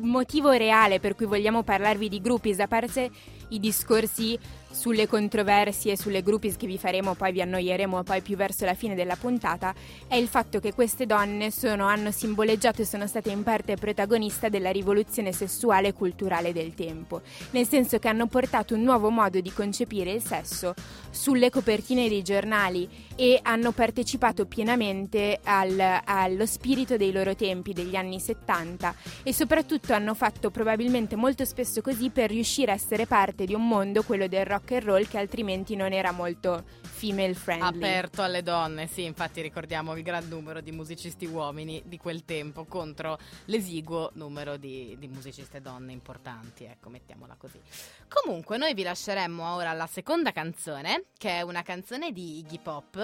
un 0.00 0.08
motivo 0.08 0.50
reale 0.52 1.00
per 1.00 1.14
cui 1.14 1.26
vogliamo 1.26 1.62
parlarvi 1.62 2.08
di 2.08 2.20
groupies, 2.20 2.60
a 2.60 2.68
parte 2.68 3.10
i 3.48 3.60
discorsi 3.60 4.38
sulle 4.76 5.08
controversie, 5.08 5.96
sulle 5.96 6.22
groupies 6.22 6.56
che 6.56 6.66
vi 6.66 6.76
faremo, 6.76 7.14
poi 7.14 7.32
vi 7.32 7.40
annoieremo 7.40 8.02
poi 8.02 8.20
più 8.20 8.36
verso 8.36 8.66
la 8.66 8.74
fine 8.74 8.94
della 8.94 9.16
puntata, 9.16 9.74
è 10.06 10.16
il 10.16 10.28
fatto 10.28 10.60
che 10.60 10.74
queste 10.74 11.06
donne 11.06 11.50
sono, 11.50 11.86
hanno 11.86 12.10
simboleggiato 12.10 12.82
e 12.82 12.84
sono 12.84 13.06
state 13.06 13.30
in 13.30 13.42
parte 13.42 13.76
protagoniste 13.76 14.50
della 14.50 14.70
rivoluzione 14.70 15.32
sessuale 15.32 15.88
e 15.88 15.92
culturale 15.94 16.52
del 16.52 16.74
tempo, 16.74 17.22
nel 17.52 17.66
senso 17.66 17.98
che 17.98 18.08
hanno 18.08 18.26
portato 18.26 18.74
un 18.74 18.82
nuovo 18.82 19.08
modo 19.08 19.40
di 19.40 19.50
concepire 19.50 20.12
il 20.12 20.22
sesso 20.22 20.74
sulle 21.10 21.48
copertine 21.48 22.10
dei 22.10 22.22
giornali 22.22 22.86
e 23.16 23.40
hanno 23.42 23.72
partecipato 23.72 24.44
pienamente 24.44 25.40
al- 25.42 26.02
allo 26.04 26.44
spirito 26.44 26.98
dei 26.98 27.12
loro 27.12 27.34
tempi, 27.34 27.72
degli 27.72 27.96
anni 27.96 28.20
70 28.20 28.94
e 29.22 29.32
soprattutto 29.32 29.94
hanno 29.94 30.12
fatto 30.12 30.50
probabilmente 30.50 31.16
molto 31.16 31.46
spesso 31.46 31.80
così 31.80 32.10
per 32.10 32.28
riuscire 32.28 32.72
a 32.72 32.74
essere 32.74 33.06
parte 33.06 33.46
di 33.46 33.54
un 33.54 33.66
mondo, 33.66 34.02
quello 34.02 34.26
del 34.26 34.44
rock 34.44 34.65
and 34.70 34.82
roll, 34.84 35.06
che 35.06 35.18
altrimenti 35.18 35.76
non 35.76 35.92
era 35.92 36.10
molto 36.10 36.64
female 36.82 37.34
friendly. 37.34 37.76
Aperto 37.76 38.22
alle 38.22 38.42
donne, 38.42 38.86
sì, 38.86 39.04
infatti 39.04 39.40
ricordiamo 39.40 39.94
il 39.96 40.02
gran 40.02 40.26
numero 40.28 40.60
di 40.60 40.72
musicisti 40.72 41.26
uomini 41.26 41.82
di 41.84 41.98
quel 41.98 42.24
tempo 42.24 42.64
contro 42.64 43.18
l'esiguo 43.46 44.10
numero 44.14 44.56
di, 44.56 44.96
di 44.98 45.08
musiciste 45.08 45.60
donne 45.60 45.92
importanti, 45.92 46.64
ecco, 46.64 46.88
mettiamola 46.88 47.36
così. 47.38 47.60
Comunque, 48.08 48.56
noi 48.56 48.74
vi 48.74 48.82
lasceremmo 48.82 49.54
ora 49.54 49.70
alla 49.70 49.86
seconda 49.86 50.32
canzone, 50.32 51.04
che 51.18 51.30
è 51.30 51.42
una 51.42 51.62
canzone 51.62 52.12
di 52.12 52.38
Iggy 52.38 52.60
Pop, 52.60 52.96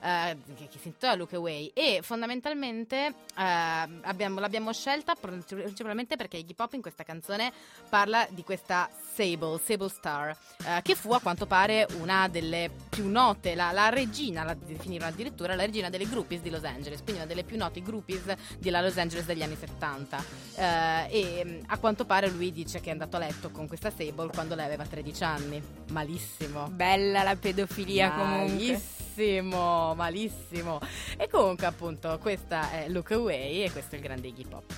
eh, 0.00 0.36
che 0.56 0.68
si 0.78 0.88
intitola 0.88 1.14
Look 1.14 1.34
Away, 1.34 1.70
e 1.74 2.00
fondamentalmente 2.02 3.06
eh, 3.06 3.12
abbiamo- 3.36 4.40
l'abbiamo 4.40 4.72
scelta 4.72 5.14
principalmente 5.14 6.16
perché 6.16 6.38
Iggy 6.38 6.54
Pop 6.54 6.72
in 6.72 6.82
questa 6.82 7.04
canzone 7.04 7.52
parla 7.88 8.26
di 8.30 8.42
questa 8.42 8.88
Sable, 9.14 9.58
Sable 9.58 9.88
Star, 9.88 10.36
eh, 10.64 10.82
che 10.82 10.94
fu 10.94 11.05
a 11.14 11.20
quanto 11.20 11.46
pare 11.46 11.86
una 12.00 12.28
delle 12.28 12.70
più 12.88 13.08
note, 13.08 13.54
la, 13.54 13.72
la 13.72 13.88
regina, 13.88 14.44
la 14.44 14.54
definirono 14.54 15.10
addirittura 15.10 15.54
la 15.54 15.64
regina 15.64 15.90
delle 15.90 16.06
groupies 16.06 16.40
di 16.40 16.50
Los 16.50 16.64
Angeles, 16.64 17.02
quindi 17.02 17.20
una 17.20 17.26
delle 17.26 17.44
più 17.44 17.56
note 17.56 17.82
groupies 17.82 18.22
della 18.58 18.80
Los 18.80 18.96
Angeles 18.96 19.26
degli 19.26 19.42
anni 19.42 19.56
70. 19.56 20.24
Eh, 20.56 21.06
e 21.10 21.44
mh, 21.44 21.64
a 21.66 21.78
quanto 21.78 22.04
pare 22.04 22.28
lui 22.30 22.52
dice 22.52 22.80
che 22.80 22.88
è 22.88 22.92
andato 22.92 23.16
a 23.16 23.20
letto 23.20 23.50
con 23.50 23.66
questa 23.68 23.90
Sable 23.90 24.30
quando 24.32 24.54
lei 24.54 24.64
aveva 24.64 24.84
13 24.84 25.24
anni. 25.24 25.62
Malissimo. 25.90 26.68
Bella 26.68 27.22
la 27.22 27.36
pedofilia 27.36 28.12
comunque. 28.12 28.80
Malissimo, 29.16 29.94
malissimo. 29.94 30.80
E 31.16 31.28
comunque 31.28 31.66
appunto 31.66 32.18
questa 32.20 32.70
è 32.70 32.88
Look 32.88 33.12
Away 33.12 33.62
e 33.62 33.70
questo 33.70 33.94
è 33.94 33.98
il 33.98 34.04
grande 34.04 34.28
Iggy 34.28 34.46
Pop. 34.46 34.74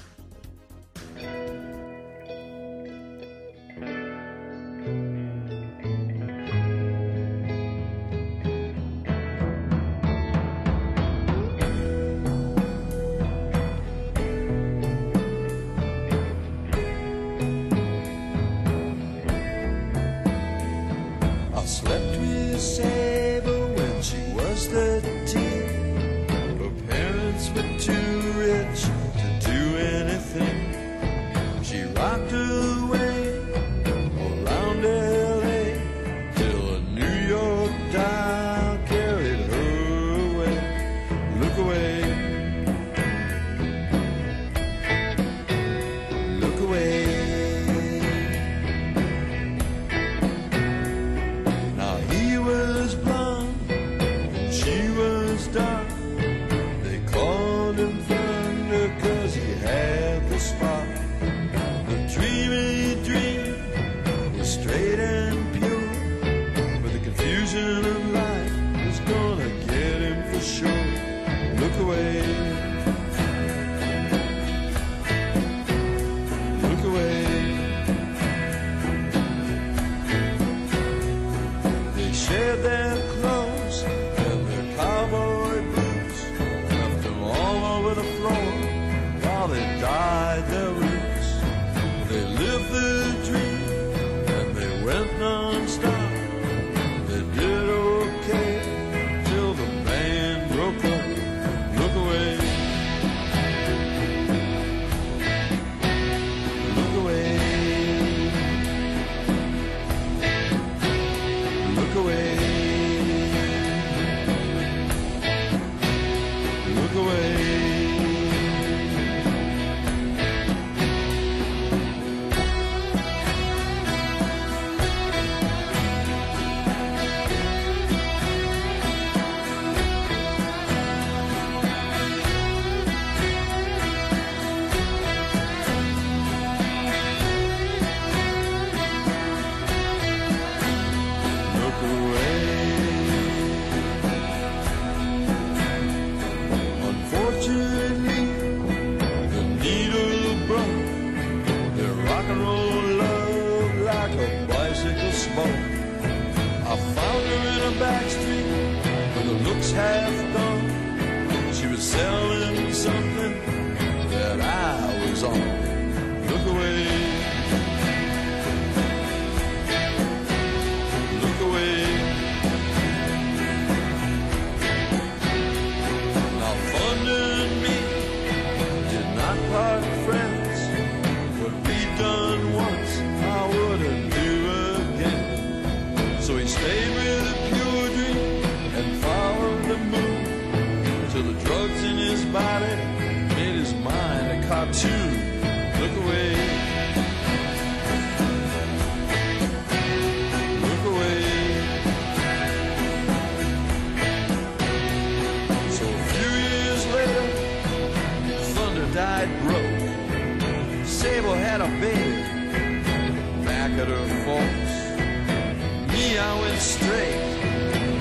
Straight 216.69 217.15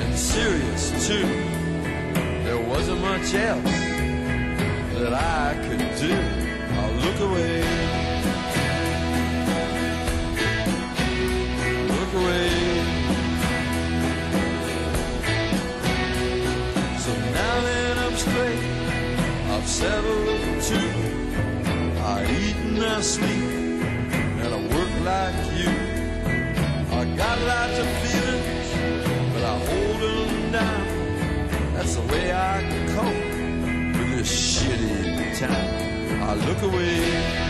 and 0.04 0.14
serious 0.14 1.08
too. 1.08 1.28
There 2.44 2.60
wasn't 2.60 3.00
much 3.00 3.34
else 3.34 3.64
that 5.00 5.14
I 5.14 5.56
could 5.66 5.86
do. 6.04 6.16
I'll 6.80 6.96
look 7.06 7.20
away. 7.28 7.54
Look 11.96 12.12
away. 12.22 12.50
So 17.04 17.12
now 17.40 17.56
that 17.68 17.96
I'm 18.06 18.16
straight, 18.26 18.64
I've 19.54 19.68
settled 19.68 20.62
too. 20.70 20.92
I 22.14 22.18
eat 22.40 22.58
and 22.66 22.84
I 22.84 23.00
sleep, 23.02 23.82
and 24.42 24.50
I 24.58 24.60
work 24.76 24.94
like 25.14 25.40
you. 25.62 25.74
I 27.00 27.06
got 27.16 27.38
lots 27.52 27.78
of 27.80 27.88
feelings, 28.02 28.57
down. 30.60 31.74
That's 31.74 31.96
the 31.96 32.02
way 32.12 32.34
I 32.34 32.62
cope 32.96 33.98
with 33.98 34.18
this 34.18 34.62
shitty 34.62 35.40
town. 35.40 36.22
I 36.22 36.34
look 36.48 36.62
away. 36.64 37.47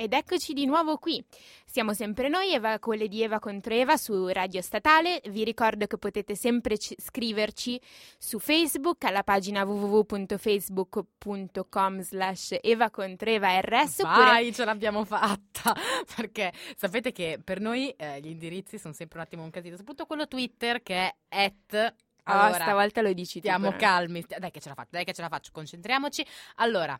Ed 0.00 0.12
eccoci 0.12 0.52
di 0.52 0.64
nuovo 0.64 0.96
qui. 0.98 1.20
Siamo 1.64 1.92
sempre 1.92 2.28
noi, 2.28 2.52
Eva, 2.52 2.78
quelle 2.78 3.08
di 3.08 3.20
Eva 3.20 3.40
contro 3.40 3.74
Eva 3.74 3.96
su 3.96 4.28
Radio 4.28 4.62
Statale. 4.62 5.20
Vi 5.26 5.42
ricordo 5.42 5.88
che 5.88 5.98
potete 5.98 6.36
sempre 6.36 6.78
ci- 6.78 6.94
scriverci 6.96 7.80
su 8.16 8.38
Facebook 8.38 9.02
alla 9.02 9.24
pagina 9.24 9.64
www.facebook.com 9.64 12.00
slash 12.02 12.58
Eva 12.60 12.90
contro 12.90 13.28
Eva 13.28 13.58
RS. 13.58 14.02
Vai, 14.02 14.54
ce 14.54 14.64
l'abbiamo 14.64 15.04
fatta! 15.04 15.74
Perché 16.14 16.52
sapete 16.76 17.10
che 17.10 17.40
per 17.42 17.58
noi 17.58 17.90
eh, 17.90 18.20
gli 18.20 18.28
indirizzi 18.28 18.78
sono 18.78 18.94
sempre 18.94 19.18
un 19.18 19.24
attimo 19.24 19.42
un 19.42 19.50
casino, 19.50 19.74
soprattutto 19.74 20.06
quello 20.06 20.28
Twitter 20.28 20.80
che 20.80 20.94
è 20.94 21.12
at... 21.28 21.94
Oh, 22.30 22.52
stavolta 22.52 23.00
lo 23.00 23.12
dici. 23.12 23.40
Stiamo 23.40 23.72
calmi, 23.72 24.24
dai 24.38 24.52
che 24.52 24.60
ce 24.60 24.68
la 24.68 24.76
faccio, 24.76 24.90
dai 24.92 25.04
che 25.04 25.12
ce 25.12 25.22
la 25.22 25.28
faccio, 25.28 25.50
concentriamoci. 25.50 26.24
Allora, 26.56 26.96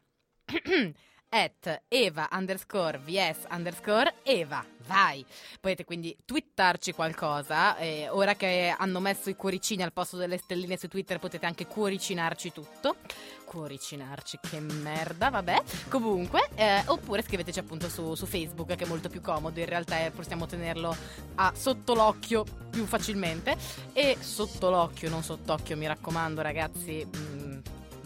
at 1.31 1.83
Eva 1.89 2.29
underscore 2.33 2.99
vs 2.99 3.47
underscore 3.51 4.15
Eva, 4.23 4.65
vai! 4.87 5.25
Potete 5.61 5.85
quindi 5.85 6.17
twittarci 6.25 6.93
qualcosa, 6.93 7.77
eh, 7.77 8.09
ora 8.09 8.35
che 8.35 8.75
hanno 8.77 9.01
messo 9.01 9.29
i 9.29 9.37
cuoricini 9.37 9.83
al 9.83 9.93
posto 9.93 10.17
delle 10.17 10.39
stelline 10.39 10.77
su 10.77 10.89
Twitter 10.89 11.19
potete 11.19 11.47
anche 11.47 11.67
cuoricinarci 11.67 12.53
tutto. 12.53 12.97
Cuoricinarci, 13.45 14.39
che 14.43 14.61
merda, 14.61 15.31
vabbè. 15.31 15.63
Comunque, 15.89 16.49
eh, 16.55 16.83
oppure 16.87 17.23
scriveteci 17.23 17.59
appunto 17.59 17.89
su, 17.89 18.15
su 18.15 18.27
Facebook 18.27 18.75
che 18.75 18.85
è 18.85 18.87
molto 18.87 19.09
più 19.09 19.23
comodo, 19.23 19.59
in 19.59 19.67
realtà 19.67 20.05
eh, 20.05 20.11
possiamo 20.11 20.47
tenerlo 20.47 20.95
a 21.37 21.53
sotto 21.55 21.95
l'occhio 21.95 22.45
più 22.71 22.85
facilmente. 22.85 23.57
E 23.95 24.17
sotto 24.21 24.69
l'occhio, 24.69 25.09
non 25.09 25.23
sott'occhio, 25.23 25.77
mi 25.77 25.87
raccomando 25.87 26.43
ragazzi... 26.43 27.07
mm, 27.07 27.59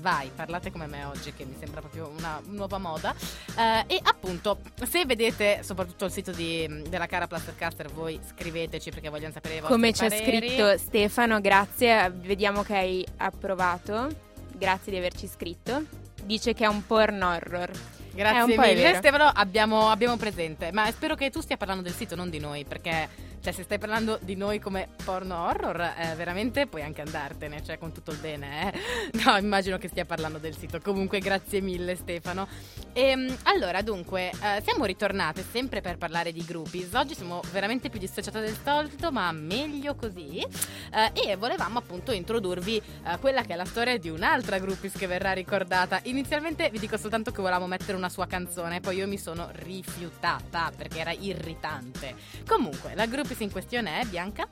Vai, 0.03 0.33
parlate 0.35 0.73
come 0.73 0.87
me 0.87 1.05
oggi, 1.05 1.33
che 1.33 1.45
mi 1.45 1.55
sembra 1.57 1.81
proprio 1.81 2.13
una 2.19 2.41
nuova 2.47 2.77
moda. 2.79 3.15
Eh, 3.57 3.95
e 3.95 4.01
appunto, 4.03 4.59
se 4.83 5.05
vedete 5.07 5.61
soprattutto 5.63 6.07
il 6.07 6.11
sito 6.11 6.33
di- 6.33 6.83
della 6.89 7.07
cara 7.07 7.29
Plastercaster, 7.29 7.89
voi 7.89 8.19
scriveteci 8.35 8.91
perché 8.91 9.09
vogliamo 9.09 9.33
sapere 9.33 9.55
i 9.55 9.61
vostri 9.61 9.75
Come 9.77 9.93
ci 9.93 10.05
ha 10.05 10.11
scritto 10.11 10.77
Stefano, 10.77 11.41
grazie, 11.41 12.11
vediamo 12.11 12.65
che 12.65 12.75
hai 12.75 13.07
approvato. 13.19 14.09
Grazie 14.57 14.91
di 14.91 14.99
averci 14.99 15.29
scritto. 15.29 15.85
Dice 16.25 16.53
che 16.53 16.65
è 16.65 16.69
un 16.69 16.85
porn 16.85 17.23
horror. 17.23 17.71
Grazie 18.13 18.59
mille. 18.59 18.97
Stefano, 18.97 19.31
abbiamo, 19.33 19.89
abbiamo 19.89 20.17
presente, 20.17 20.73
ma 20.73 20.91
spero 20.91 21.15
che 21.15 21.31
tu 21.31 21.41
stia 21.41 21.57
parlando 21.57 21.83
del 21.83 21.95
sito, 21.95 22.17
non 22.17 22.29
di 22.29 22.41
noi, 22.41 22.65
perché 22.65 23.09
cioè, 23.43 23.53
se 23.53 23.65
stai 23.65 23.79
parlando 23.79 24.21
di 24.23 24.37
noi 24.37 24.61
come 24.61 24.89
porno 25.05 25.47
horror, 25.47 25.81
eh, 25.81 26.15
veramente 26.15 26.69
puoi 26.69 26.83
anche 26.83 27.01
andartene, 27.01 27.61
cioè 27.65 27.77
con 27.77 27.91
tutto 27.91 28.13
il 28.13 28.19
bene. 28.19 28.73
Eh? 28.73 28.81
No, 29.25 29.37
immagino 29.37 29.79
che 29.79 29.89
stia 29.89 30.05
parlando 30.05 30.39
del 30.39 30.57
sito. 30.57 30.81
Comunque, 30.81 31.19
grazie 31.19 31.61
mille 31.61 31.97
Stefano. 31.97 32.47
Ehm, 32.93 33.37
allora, 33.45 33.83
dunque, 33.83 34.31
eh, 34.31 34.63
siamo 34.63 34.85
ritornate 34.85 35.45
sempre 35.49 35.81
per 35.81 35.99
parlare 35.99 36.31
di 36.31 36.45
groupies. 36.45 36.93
Oggi 36.95 37.15
siamo 37.17 37.41
veramente 37.51 37.91
più 37.91 37.99
dissociate 37.99 38.39
del 38.39 38.57
solito, 38.63 39.11
ma 39.11 39.33
meglio 39.33 39.97
così. 39.97 40.39
Eh, 40.39 41.31
e 41.31 41.37
volevamo 41.37 41.81
appunto 41.81 42.13
introdurvi 42.13 42.77
eh, 42.77 43.19
quella 43.19 43.43
che 43.43 43.55
è 43.55 43.57
la 43.57 43.65
storia 43.65 43.99
di 43.99 44.09
un'altra 44.09 44.61
groupies 44.61 44.93
che 44.93 45.09
verrà 45.09 45.33
ricordata. 45.33 45.99
Inizialmente 46.05 46.71
vi 46.71 46.79
dico 46.79 46.97
soltanto 46.97 47.33
che 47.33 47.41
volevamo 47.41 47.67
mettere 47.67 47.97
una 47.97 48.09
sua 48.09 48.27
canzone, 48.27 48.81
poi 48.81 48.99
io 48.99 49.09
mi 49.09 49.19
sono 49.19 49.49
rifiutata 49.53 50.71
perché 50.77 51.01
era 51.01 51.11
irritante. 51.11 52.15
Comunque, 52.47 52.95
la 52.95 53.07
groupies 53.07 53.32
in 53.41 53.51
questione 53.51 54.01
è 54.01 54.05
Bianca. 54.05 54.49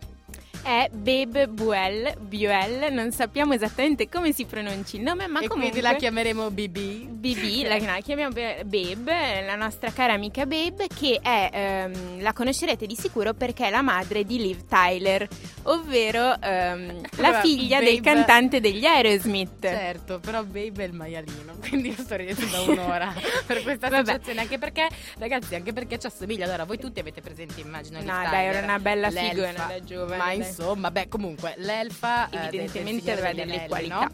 È 0.62 0.88
Babe 0.92 1.48
Buell, 1.48 2.16
Buell, 2.18 2.92
non 2.92 3.10
sappiamo 3.12 3.54
esattamente 3.54 4.08
come 4.08 4.32
si 4.32 4.44
pronunci 4.44 4.96
il 4.96 5.02
nome, 5.02 5.26
ma 5.26 5.40
e 5.40 5.48
comunque 5.48 5.70
quindi 5.70 5.80
la 5.80 5.94
chiameremo 5.94 6.50
BB. 6.50 6.78
BB, 7.20 7.66
la, 7.66 7.76
no, 7.78 7.84
la 7.86 8.00
chiamiamo 8.00 8.32
Be- 8.32 8.62
Babe, 8.64 9.42
la 9.44 9.56
nostra 9.56 9.90
cara 9.90 10.12
amica 10.12 10.44
Babe, 10.46 10.86
che 10.94 11.18
è, 11.22 11.48
ehm, 11.52 12.22
la 12.22 12.32
conoscerete 12.32 12.86
di 12.86 12.94
sicuro 12.94 13.32
perché 13.34 13.66
è 13.66 13.70
la 13.70 13.82
madre 13.82 14.24
di 14.24 14.36
Liv 14.38 14.64
Tyler, 14.68 15.26
ovvero 15.64 16.40
ehm, 16.40 17.00
la 17.16 17.40
figlia 17.40 17.80
del 17.80 18.00
Babe- 18.00 18.14
cantante 18.14 18.60
degli 18.60 18.84
Aerosmith. 18.84 19.60
Certo, 19.66 20.18
però 20.20 20.42
Babe 20.44 20.84
è 20.84 20.86
il 20.86 20.92
maialino, 20.92 21.54
quindi 21.60 21.88
io 21.88 21.96
sto 21.98 22.16
ridendo 22.16 22.44
da 22.46 22.60
un'ora 22.70 23.14
per 23.46 23.62
questa 23.62 23.86
associazione, 23.88 24.40
anche 24.40 24.58
perché, 24.58 24.86
ragazzi, 25.18 25.54
anche 25.54 25.72
perché 25.72 25.98
ci 25.98 26.06
assomiglia. 26.06 26.44
Allora, 26.44 26.64
voi 26.64 26.78
tutti 26.78 27.00
avete 27.00 27.20
presente, 27.22 27.60
immagino, 27.60 27.98
No, 27.98 28.04
Liv 28.04 28.12
dai, 28.12 28.30
Tyler, 28.30 28.54
era 28.56 28.64
una 28.64 28.78
bella 28.78 29.10
figona 29.10 29.64
da 29.66 29.82
giovane, 29.82 30.16
Ma 30.16 30.24
dai. 30.36 30.49
Insomma, 30.50 30.90
beh, 30.90 31.08
comunque, 31.08 31.54
l'elfa 31.58 32.28
eh, 32.30 32.46
Evidentemente 32.46 33.12
aveva 33.12 33.32
delle 33.32 33.66
qualità. 33.66 34.00
no? 34.00 34.10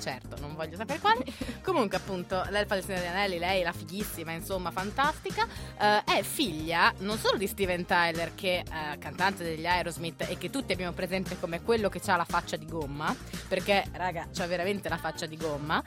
Certo, 0.00 0.36
non 0.40 0.54
voglio 0.54 0.76
sapere 0.76 0.98
quali. 0.98 1.22
Comunque, 1.62 1.96
appunto, 1.96 2.44
l'Elfa 2.50 2.74
del 2.74 2.84
Signore 2.84 3.02
degli 3.02 3.10
Anelli, 3.10 3.38
lei, 3.38 3.62
la 3.62 3.72
fighissima, 3.72 4.32
insomma, 4.32 4.70
fantastica, 4.70 5.46
eh, 5.78 6.04
è 6.04 6.22
figlia 6.22 6.92
non 6.98 7.18
solo 7.18 7.36
di 7.36 7.46
Steven 7.46 7.84
Tyler, 7.84 8.34
che 8.34 8.62
è 8.62 8.98
cantante 8.98 9.44
degli 9.44 9.66
Aerosmith 9.66 10.26
e 10.28 10.38
che 10.38 10.50
tutti 10.50 10.72
abbiamo 10.72 10.92
presente 10.92 11.38
come 11.38 11.62
quello 11.62 11.88
che 11.88 12.00
ha 12.06 12.16
la 12.16 12.24
faccia 12.24 12.56
di 12.56 12.66
gomma, 12.66 13.14
perché, 13.48 13.84
raga, 13.92 14.28
c'ha 14.32 14.46
veramente 14.46 14.88
la 14.88 14.98
faccia 14.98 15.26
di 15.26 15.36
gomma. 15.36 15.82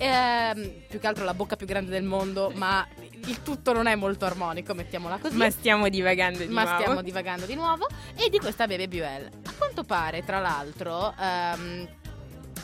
Ehm, 0.00 0.84
più 0.88 1.00
che 1.00 1.06
altro 1.06 1.24
la 1.24 1.34
bocca 1.34 1.56
più 1.56 1.66
grande 1.66 1.90
del 1.90 2.04
mondo, 2.04 2.52
ma 2.54 2.86
il 3.26 3.42
tutto 3.42 3.72
non 3.72 3.86
è 3.86 3.94
molto 3.96 4.24
armonico, 4.24 4.72
mettiamola 4.74 5.18
così. 5.18 5.36
Ma 5.36 5.50
stiamo 5.50 5.88
divagando 5.88 6.38
di 6.38 6.52
Ma 6.52 6.62
nuovo. 6.62 6.78
stiamo 6.78 7.02
divagando 7.02 7.46
di 7.46 7.54
nuovo. 7.54 7.86
E 8.14 8.30
di 8.30 8.38
questa 8.38 8.66
Bebe 8.66 8.88
Buell. 8.88 9.26
A 9.26 9.52
quanto 9.56 9.84
pare, 9.84 10.24
tra 10.24 10.38
l'altro, 10.38 11.14
ehm, 11.18 11.88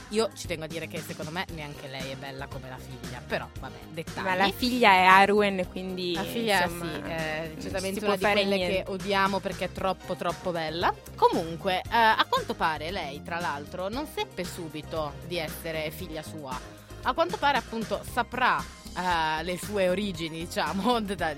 io 0.08 0.30
ci 0.34 0.46
tengo 0.46 0.64
a 0.64 0.66
dire 0.66 0.86
che 0.86 1.00
secondo 1.00 1.30
me 1.30 1.44
neanche 1.54 1.88
lei 1.88 2.10
è 2.10 2.16
bella 2.16 2.46
come 2.46 2.68
la 2.68 2.78
figlia. 2.78 3.22
Però, 3.26 3.48
vabbè, 3.60 3.76
dettagli. 3.90 4.24
Ma 4.24 4.34
la 4.34 4.50
figlia 4.50 4.92
è 4.92 5.04
Arwen, 5.04 5.66
quindi 5.70 6.14
La 6.14 6.22
figlia 6.22 6.64
insomma, 6.64 6.92
sì, 6.92 7.00
è 7.10 7.50
decisamente 7.54 8.04
una 8.04 8.16
di 8.16 8.24
quelle 8.24 8.56
niente. 8.56 8.82
che 8.84 8.90
odiamo 8.90 9.40
perché 9.40 9.66
è 9.66 9.72
troppo 9.72 10.14
troppo 10.14 10.50
bella. 10.50 10.94
Comunque, 11.16 11.78
eh, 11.80 11.96
a 11.96 12.24
quanto 12.28 12.54
pare 12.54 12.90
lei, 12.90 13.22
tra 13.22 13.40
l'altro, 13.40 13.88
non 13.88 14.06
seppe 14.06 14.44
subito 14.44 15.14
di 15.26 15.38
essere 15.38 15.90
figlia 15.90 16.22
sua. 16.22 16.58
A 17.02 17.12
quanto 17.12 17.36
pare 17.36 17.58
appunto 17.58 18.02
saprà 18.10 18.62
eh, 18.96 19.42
le 19.42 19.58
sue 19.58 19.88
origini, 19.88 20.44
diciamo, 20.46 21.00
da, 21.14 21.34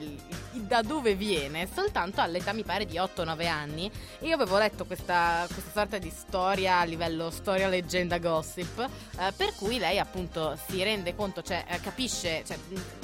da 0.61 0.83
dove 0.83 1.15
viene, 1.15 1.69
soltanto 1.73 2.21
all'età 2.21 2.53
mi 2.53 2.63
pare 2.63 2.87
di 2.87 2.97
8-9 2.97 3.47
anni. 3.47 3.91
Io 4.21 4.35
avevo 4.35 4.59
letto 4.59 4.85
questa, 4.85 5.47
questa 5.53 5.71
sorta 5.73 5.99
di 5.99 6.11
storia 6.11 6.79
a 6.81 6.85
livello 6.85 7.31
storia, 7.31 7.69
leggenda, 7.69 8.19
gossip, 8.19 8.79
eh, 9.19 9.33
per 9.37 9.55
cui 9.55 9.79
lei 9.79 9.99
appunto 9.99 10.59
si 10.69 10.83
rende 10.83 11.15
conto, 11.15 11.43
cioè 11.43 11.65
eh, 11.69 11.81
capisce, 11.81 12.43
cioè, 12.47 12.59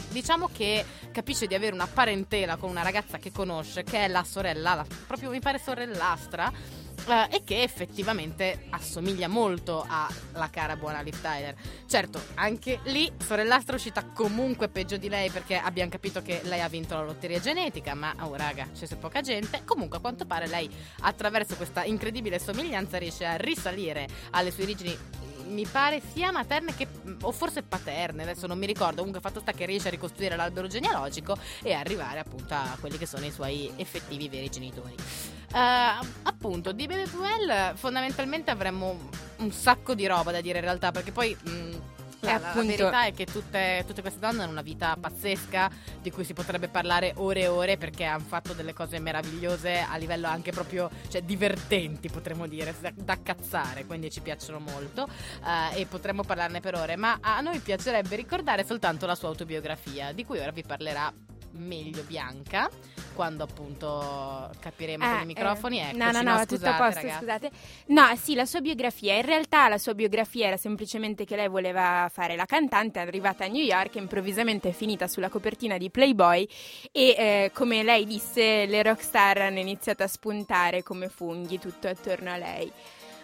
diciamo 0.09 0.49
che 0.53 0.85
capisce 1.11 1.47
di 1.47 1.55
avere 1.55 1.75
una 1.75 1.87
parentela 1.87 2.57
con 2.57 2.71
una 2.71 2.83
ragazza 2.83 3.19
che 3.19 3.33
conosce, 3.33 3.83
che 3.85 4.05
è 4.05 4.09
la 4.09 4.25
sorella, 4.25 4.75
la- 4.75 4.87
proprio 5.07 5.31
mi 5.31 5.41
pare 5.41 5.59
sorellastra. 5.59 6.81
Eh, 7.07 7.37
e 7.37 7.43
che 7.45 7.63
effettivamente 7.63 8.67
assomiglia 8.71 9.29
molto 9.29 9.85
alla 9.89 10.51
cara 10.51 10.77
buona 10.77 11.01
Liv 11.01 11.21
Tyler. 11.21 11.55
Certo, 11.87 12.21
anche 12.35 12.81
lì 12.85 13.11
sorellastra 13.19 13.73
è 13.73 13.77
uscita 13.77 14.05
comunque 14.05 14.69
peggio 14.69 14.97
di 14.97 15.09
lei 15.09 15.31
perché 15.31 15.57
abbiamo 15.57 15.91
capito 15.91 16.23
che 16.23 16.41
lei 16.45 16.61
ha 16.61 16.69
vinto 16.69 16.95
la 16.95 17.05
lotteria 17.05 17.41
genetica, 17.41 17.95
ma 17.95 18.15
oh 18.21 18.35
raga, 18.35 18.69
c'è 18.73 18.87
se 18.87 18.97
poca 18.97 19.21
gente. 19.21 19.63
Comunque 19.65 19.99
a 19.99 20.01
quanto 20.01 20.25
pare 20.25 20.47
lei 20.47 20.71
attraverso 21.01 21.57
questa 21.57 21.85
incredibile 21.85 22.39
somiglianza 22.39 22.99
riesce 22.99 23.25
a 23.25 23.37
risalire 23.37 24.09
alle 24.31 24.51
sue 24.51 24.65
origini 24.65 24.97
mi 25.53 25.67
pare 25.67 26.01
sia 26.13 26.33
materne 26.33 26.75
che 26.75 26.89
o 27.23 27.33
forse 27.33 27.63
paterne, 27.63 28.23
adesso 28.23 28.47
non 28.47 28.59
mi 28.59 28.67
ricordo, 28.67 28.97
comunque 28.97 29.21
fatto 29.21 29.41
sta 29.41 29.53
che 29.53 29.67
riesce 29.67 29.89
a 29.89 29.91
ricostruire 29.91 30.37
l'albero 30.37 30.67
genealogico 30.67 31.37
e 31.63 31.73
arrivare 31.73 32.21
appunto 32.21 32.55
a 32.55 32.77
quelli 32.81 32.97
che 32.99 33.07
sono 33.07 33.27
i 33.27 33.31
suoi 33.31 33.71
effettivi 33.77 34.29
veri 34.29 34.49
genitori. 34.49 34.95
Eh, 35.55 36.07
appunto, 36.23 36.73
di 36.73 36.87
Baby 36.87 37.09
Puel 37.09 37.73
fondamentalmente 37.75 38.51
avremmo 38.51 38.99
un 39.39 39.53
sacco 39.53 39.95
di 39.95 40.07
roba 40.07 40.33
da 40.33 40.41
dire 40.41 40.59
in 40.59 40.65
realtà, 40.65 40.91
perché 40.93 41.13
poi 41.13 41.37
mh, 41.41 41.51
la, 42.21 42.39
la 42.39 42.49
appunto- 42.51 42.69
verità 42.69 43.05
è 43.05 43.13
che 43.13 43.27
tutte, 43.27 43.83
tutte 43.87 44.01
queste 44.01 44.21
donne 44.21 44.43
hanno 44.43 44.53
una 44.53 44.63
vita 44.63 44.97
pazzesca 44.99 45.71
di 46.01 46.11
cui 46.11 46.25
si 46.25 46.33
potrebbe 46.33 46.69
parlare 46.69 47.15
ore 47.17 47.41
e 47.41 47.49
ore 47.49 47.77
perché 47.77 48.05
hanno 48.05 48.25
fatto 48.25 48.53
delle 48.53 48.73
cose 48.73 48.99
meravigliose 48.99 49.81
a 49.81 49.97
livello 49.97 50.29
anche 50.29 50.53
proprio 50.53 50.89
cioè, 51.09 51.23
divertenti, 51.23 52.09
potremmo 52.09 52.47
dire, 52.47 52.75
da, 52.81 52.93
da 52.95 53.19
cazzare, 53.23 53.85
quindi 53.85 54.11
ci 54.11 54.21
piacciono 54.21 54.59
molto 54.61 55.09
eh, 55.45 55.81
e 55.81 55.87
potremmo 55.87 56.23
parlarne 56.23 56.61
per 56.61 56.75
ore, 56.77 56.97
ma 56.97 57.19
a 57.21 57.41
noi 57.41 57.59
piacerebbe 57.59 58.17
ricordare 58.17 58.65
soltanto 58.65 59.05
la 59.07 59.15
sua 59.15 59.29
autobiografia, 59.29 60.13
di 60.13 60.25
cui 60.25 60.39
ora 60.39 60.51
vi 60.51 60.63
parlerà 60.63 61.13
meglio 61.53 62.03
Bianca 62.03 62.69
quando 63.15 63.45
appunto 63.45 64.51
capiremo 64.59 65.05
con 65.05 65.15
Ah, 65.15 65.23
i 65.23 65.27
microfoni 65.27 65.79
eh, 65.79 65.83
eccoci, 65.83 65.97
no, 65.99 66.11
no, 66.11 66.23
no, 66.23 66.39
tutto 66.41 66.57
scusate, 66.57 66.69
a 66.69 66.87
posto, 66.87 67.01
ragazzi. 67.01 67.19
scusate. 67.19 67.51
No, 67.87 68.17
sì, 68.17 68.35
la 68.35 68.47
sua 68.47 68.61
biografia. 68.61 69.15
In 69.15 69.23
realtà 69.23 69.69
la 69.69 69.79
sua 69.79 69.95
biografia 69.95 70.47
era 70.47 70.57
semplicemente 70.57 71.25
che 71.25 71.37
lei 71.37 71.49
voleva 71.49 72.09
fare 72.13 72.37
la 72.37 72.47
cantante, 72.47 73.01
è 73.01 73.03
arrivata 73.03 73.45
a 73.45 73.49
New 73.49 73.63
York, 73.63 73.97
improvvisamente 73.97 74.71
è 74.71 74.73
finita 74.73 75.09
sulla 75.09 75.29
copertina 75.29 75.77
di 75.77 75.91
Playboy 75.91 76.49
e 76.91 77.15
eh, 77.19 77.51
come 77.53 77.83
lei 77.83 78.07
disse, 78.07 78.67
le 78.67 78.83
rockstar 78.83 79.43
hanno 79.43 79.59
iniziato 79.59 80.03
a 80.03 80.09
spuntare 80.09 80.83
come 80.83 81.09
funghi 81.09 81.59
tutto 81.59 81.89
attorno 81.89 82.33
a 82.33 82.37
lei. 82.37 82.73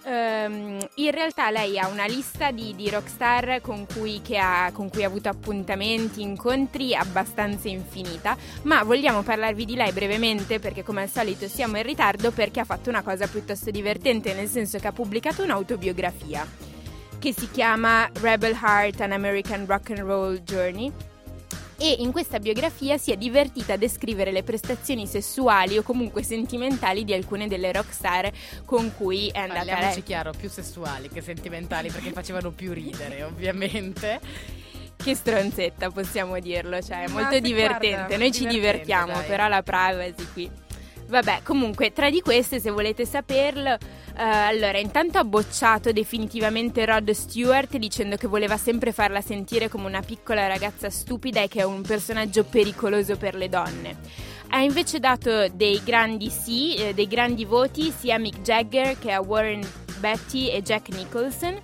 Ehm, 0.04 0.78
in 0.94 1.10
realtà 1.10 1.50
lei 1.50 1.78
ha 1.78 1.88
una 1.88 2.06
lista 2.06 2.50
di, 2.50 2.74
di 2.74 2.88
rockstar 2.90 3.60
con 3.60 3.86
cui, 3.86 4.20
ha, 4.36 4.70
con 4.72 4.88
cui 4.88 5.04
ha 5.04 5.06
avuto 5.06 5.28
appuntamenti, 5.28 6.22
incontri 6.22 6.94
abbastanza 6.94 7.68
infinita, 7.68 8.36
ma 8.62 8.82
vogliamo 8.82 9.22
parlarvi 9.22 9.64
di 9.64 9.74
lei 9.74 9.92
brevemente 9.92 10.58
perché 10.58 10.82
come 10.82 11.02
al 11.02 11.08
solito 11.08 11.48
siamo 11.48 11.76
in 11.76 11.82
ritardo 11.82 12.30
perché 12.30 12.60
ha 12.60 12.64
fatto 12.64 12.88
una 12.88 13.02
cosa 13.02 13.26
piuttosto 13.26 13.70
divertente, 13.70 14.34
nel 14.34 14.48
senso 14.48 14.78
che 14.78 14.86
ha 14.86 14.92
pubblicato 14.92 15.42
un'autobiografia 15.42 16.46
che 17.18 17.32
si 17.32 17.50
chiama 17.50 18.08
Rebel 18.20 18.56
Heart, 18.60 19.00
an 19.00 19.12
American 19.12 19.66
Rock 19.66 19.90
and 19.90 20.00
Roll 20.00 20.38
Journey. 20.42 20.92
E 21.80 21.96
in 22.00 22.10
questa 22.10 22.40
biografia 22.40 22.98
si 22.98 23.12
è 23.12 23.16
divertita 23.16 23.74
a 23.74 23.76
descrivere 23.76 24.32
le 24.32 24.42
prestazioni 24.42 25.06
sessuali 25.06 25.78
o 25.78 25.82
comunque 25.82 26.24
sentimentali 26.24 27.04
di 27.04 27.12
alcune 27.14 27.46
delle 27.46 27.70
rockstar 27.70 28.30
con 28.64 28.92
cui 28.96 29.28
è 29.28 29.38
andata 29.38 29.58
Parliamoci 29.64 29.94
lei. 29.94 30.02
chiaro, 30.02 30.32
più 30.36 30.48
sessuali 30.48 31.08
che 31.08 31.20
sentimentali 31.20 31.88
perché 31.90 32.10
facevano 32.10 32.50
più 32.50 32.72
ridere 32.72 33.22
ovviamente 33.24 34.18
Che 34.96 35.14
stronzetta, 35.14 35.90
possiamo 35.90 36.40
dirlo, 36.40 36.82
cioè 36.82 37.04
è 37.04 37.08
molto 37.08 37.38
divertente. 37.38 37.94
guarda, 37.94 38.16
Noi 38.16 38.32
ci 38.32 38.46
divertente, 38.46 38.54
divertiamo, 38.54 39.12
dai. 39.12 39.26
però 39.26 39.46
la 39.46 39.62
privacy 39.62 40.26
qui. 40.32 40.50
Vabbè, 41.08 41.40
comunque, 41.42 41.92
tra 41.92 42.10
di 42.10 42.20
queste, 42.20 42.60
se 42.60 42.70
volete 42.70 43.06
saperlo, 43.06 43.72
eh, 43.72 44.22
allora, 44.22 44.78
intanto 44.78 45.16
ha 45.16 45.24
bocciato 45.24 45.90
definitivamente 45.90 46.84
Rod 46.84 47.10
Stewart 47.10 47.76
dicendo 47.78 48.16
che 48.16 48.26
voleva 48.26 48.58
sempre 48.58 48.92
farla 48.92 49.22
sentire 49.22 49.68
come 49.68 49.86
una 49.86 50.02
piccola 50.02 50.46
ragazza 50.46 50.90
stupida 50.90 51.40
e 51.40 51.48
che 51.48 51.60
è 51.60 51.64
un 51.64 51.80
personaggio 51.80 52.44
pericoloso 52.44 53.16
per 53.16 53.36
le 53.36 53.48
donne. 53.48 53.96
Ha 54.50 54.60
invece 54.60 54.98
dato 54.98 55.48
dei 55.48 55.80
grandi 55.82 56.28
sì, 56.28 56.74
eh, 56.74 56.92
dei 56.92 57.06
grandi 57.06 57.46
voti 57.46 57.90
sia 57.90 58.16
a 58.16 58.18
Mick 58.18 58.40
Jagger 58.42 58.98
che 58.98 59.12
a 59.12 59.20
Warren 59.20 59.66
Beatty 60.00 60.48
e 60.48 60.62
Jack 60.62 60.88
Nicholson. 60.90 61.58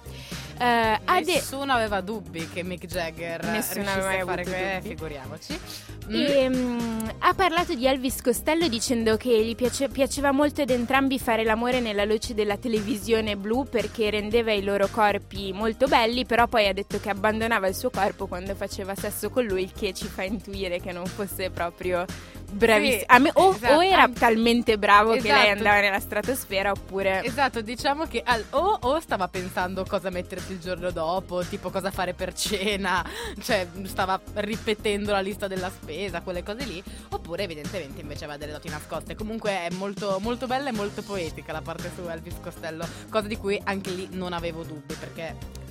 Eh, 0.65 1.01
ha 1.05 1.21
de- 1.21 1.25
nessuno 1.35 1.73
aveva 1.73 2.01
dubbi 2.01 2.49
che 2.49 2.63
Mick 2.63 2.87
Jagger 2.87 3.45
Nessuno 3.45 3.91
aveva 3.91 4.23
a 4.23 4.25
fare 4.25 4.45
que- 4.45 4.81
figuriamoci 4.83 5.59
Mm. 6.07 6.15
E, 6.15 6.49
mm, 6.51 7.09
ha 7.21 7.33
parlato 7.33 7.73
di 7.73 7.87
Elvis 7.87 8.21
Costello 8.21 8.69
dicendo 8.69 9.17
che 9.17 9.43
gli 9.43 9.55
piace- 9.55 9.89
piaceva 9.89 10.33
molto 10.33 10.61
ad 10.61 10.69
entrambi 10.69 11.19
fare 11.19 11.45
l'amore 11.45 11.81
nella 11.81 12.05
luce 12.05 12.35
della 12.35 12.59
televisione 12.59 13.39
blu 13.39 13.65
perché 13.65 14.11
rendeva 14.11 14.53
i 14.53 14.63
loro 14.63 14.87
corpi 14.91 15.55
molto 15.55 15.87
belli, 15.87 16.27
però 16.27 16.47
poi 16.47 16.69
ha 16.69 16.75
detto 16.75 17.01
che 17.01 17.09
abbandonava 17.09 17.69
il 17.69 17.75
suo 17.75 17.89
corpo 17.89 18.27
quando 18.27 18.55
faceva 18.55 18.95
sesso 18.95 19.31
con 19.31 19.45
lui, 19.47 19.63
il 19.63 19.73
che 19.73 19.95
ci 19.95 20.07
fa 20.07 20.25
intuire 20.25 20.79
che 20.79 20.93
non 20.93 21.07
fosse 21.07 21.49
proprio 21.49 22.05
bravissimo. 22.51 22.99
Sì, 23.01 23.05
A 23.09 23.19
me- 23.19 23.31
o, 23.35 23.51
esatto, 23.55 23.75
o 23.75 23.83
era 23.85 24.03
anche- 24.03 24.21
talmente 24.21 24.79
bravo 24.79 25.13
che 25.15 25.23
lei 25.23 25.31
Esatto. 25.31 25.49
andava 25.51 25.81
nella 25.81 26.01
stratosfera 26.01 26.71
oppure... 26.71 27.23
Esatto, 27.25 27.61
diciamo 27.61 28.07
che 28.07 28.23
al- 28.25 28.45
o, 28.51 28.79
o 28.81 29.01
stava 29.01 29.29
pensando 29.29 29.85
cosa 29.85 30.11
mettersi 30.11 30.53
il 30.53 30.59
giorno 30.61 30.91
dopo, 30.91 31.43
tipo 31.45 31.71
cosa 31.71 31.91
fare 31.91 32.15
per 32.15 32.33
cena, 32.35 33.05
cioè 33.41 33.67
stava 33.85 34.21
ripetendo 34.35 35.13
la 35.13 35.21
lista 35.21 35.47
della 35.49 35.71
spesa, 35.71 36.21
quelle 36.23 36.43
cose 36.43 36.65
lì, 36.65 36.83
oppure 37.11 37.43
evidentemente 37.45 38.01
invece 38.01 38.25
aveva 38.25 38.39
delle 38.39 38.53
doti 38.53 38.69
nascoste. 38.69 39.15
Comunque 39.15 39.51
è 39.51 39.69
molto, 39.75 40.19
molto 40.21 40.47
bella 40.47 40.69
e 40.69 40.73
molto 40.73 41.03
poetica 41.03 41.53
la 41.53 41.63
parte 41.63 41.91
su 41.95 42.07
Elvis 42.09 42.37
Costello, 42.41 42.87
cosa 43.11 43.27
di 43.27 43.37
cui 43.37 43.61
anche 43.65 43.91
lì 43.91 44.09
non 44.13 44.33
avevo 44.33 44.63
dubbi 44.63 44.95
perché 44.95 45.63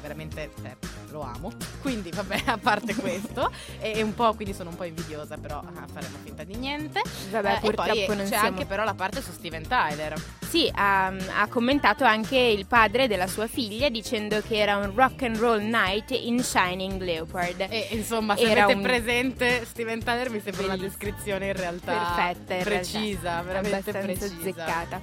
veramente 0.00 0.50
cioè, 0.60 0.76
lo 1.10 1.22
amo. 1.22 1.52
Quindi 1.80 2.10
vabbè, 2.10 2.42
a 2.46 2.58
parte 2.58 2.94
questo, 2.94 3.50
e, 3.80 4.02
un 4.02 4.14
po', 4.14 4.34
quindi 4.34 4.54
sono 4.54 4.70
un 4.70 4.76
po' 4.76 4.84
invidiosa, 4.84 5.36
però 5.36 5.58
ah, 5.58 5.86
faremo 5.92 6.16
finta 6.22 6.44
di 6.44 6.56
niente. 6.56 7.02
Vabbè, 7.30 7.54
Eh, 7.56 7.60
purtroppo 7.60 7.92
poi 8.06 8.16
non 8.16 8.24
c'è 8.24 8.26
siamo... 8.26 8.46
anche 8.48 8.64
però 8.66 8.84
la 8.84 8.94
parte 8.94 9.20
su 9.22 9.32
Steven 9.32 9.66
Tyler. 9.66 10.20
Sì, 10.48 10.70
ha, 10.74 11.06
ha 11.06 11.46
commentato 11.48 12.04
anche 12.04 12.36
il 12.36 12.66
padre 12.66 13.06
della 13.06 13.26
sua 13.28 13.46
figlia 13.46 13.88
dicendo 13.88 14.40
che 14.40 14.56
era 14.58 14.76
un 14.76 14.92
rock 14.94 15.22
and 15.22 15.36
roll 15.36 15.60
night 15.62 16.10
in 16.10 16.42
Shining 16.42 17.00
Leopard. 17.00 17.66
E 17.68 17.88
insomma, 17.92 18.36
se 18.36 18.42
Era 18.50 18.64
avete 18.64 18.76
un- 18.78 18.82
presente 18.82 19.64
Steven 19.64 20.02
Tyler 20.02 20.28
mi 20.30 20.40
sembra 20.40 20.64
una 20.64 20.76
Bellissimo. 20.76 21.04
descrizione 21.04 21.46
in 21.48 21.52
realtà 21.52 21.92
perfetta, 22.14 22.54
in 22.54 22.62
precisa, 22.62 23.20
realtà. 23.20 23.42
veramente 23.42 23.92
precisa. 23.92 24.26
azzeccata. 24.36 25.00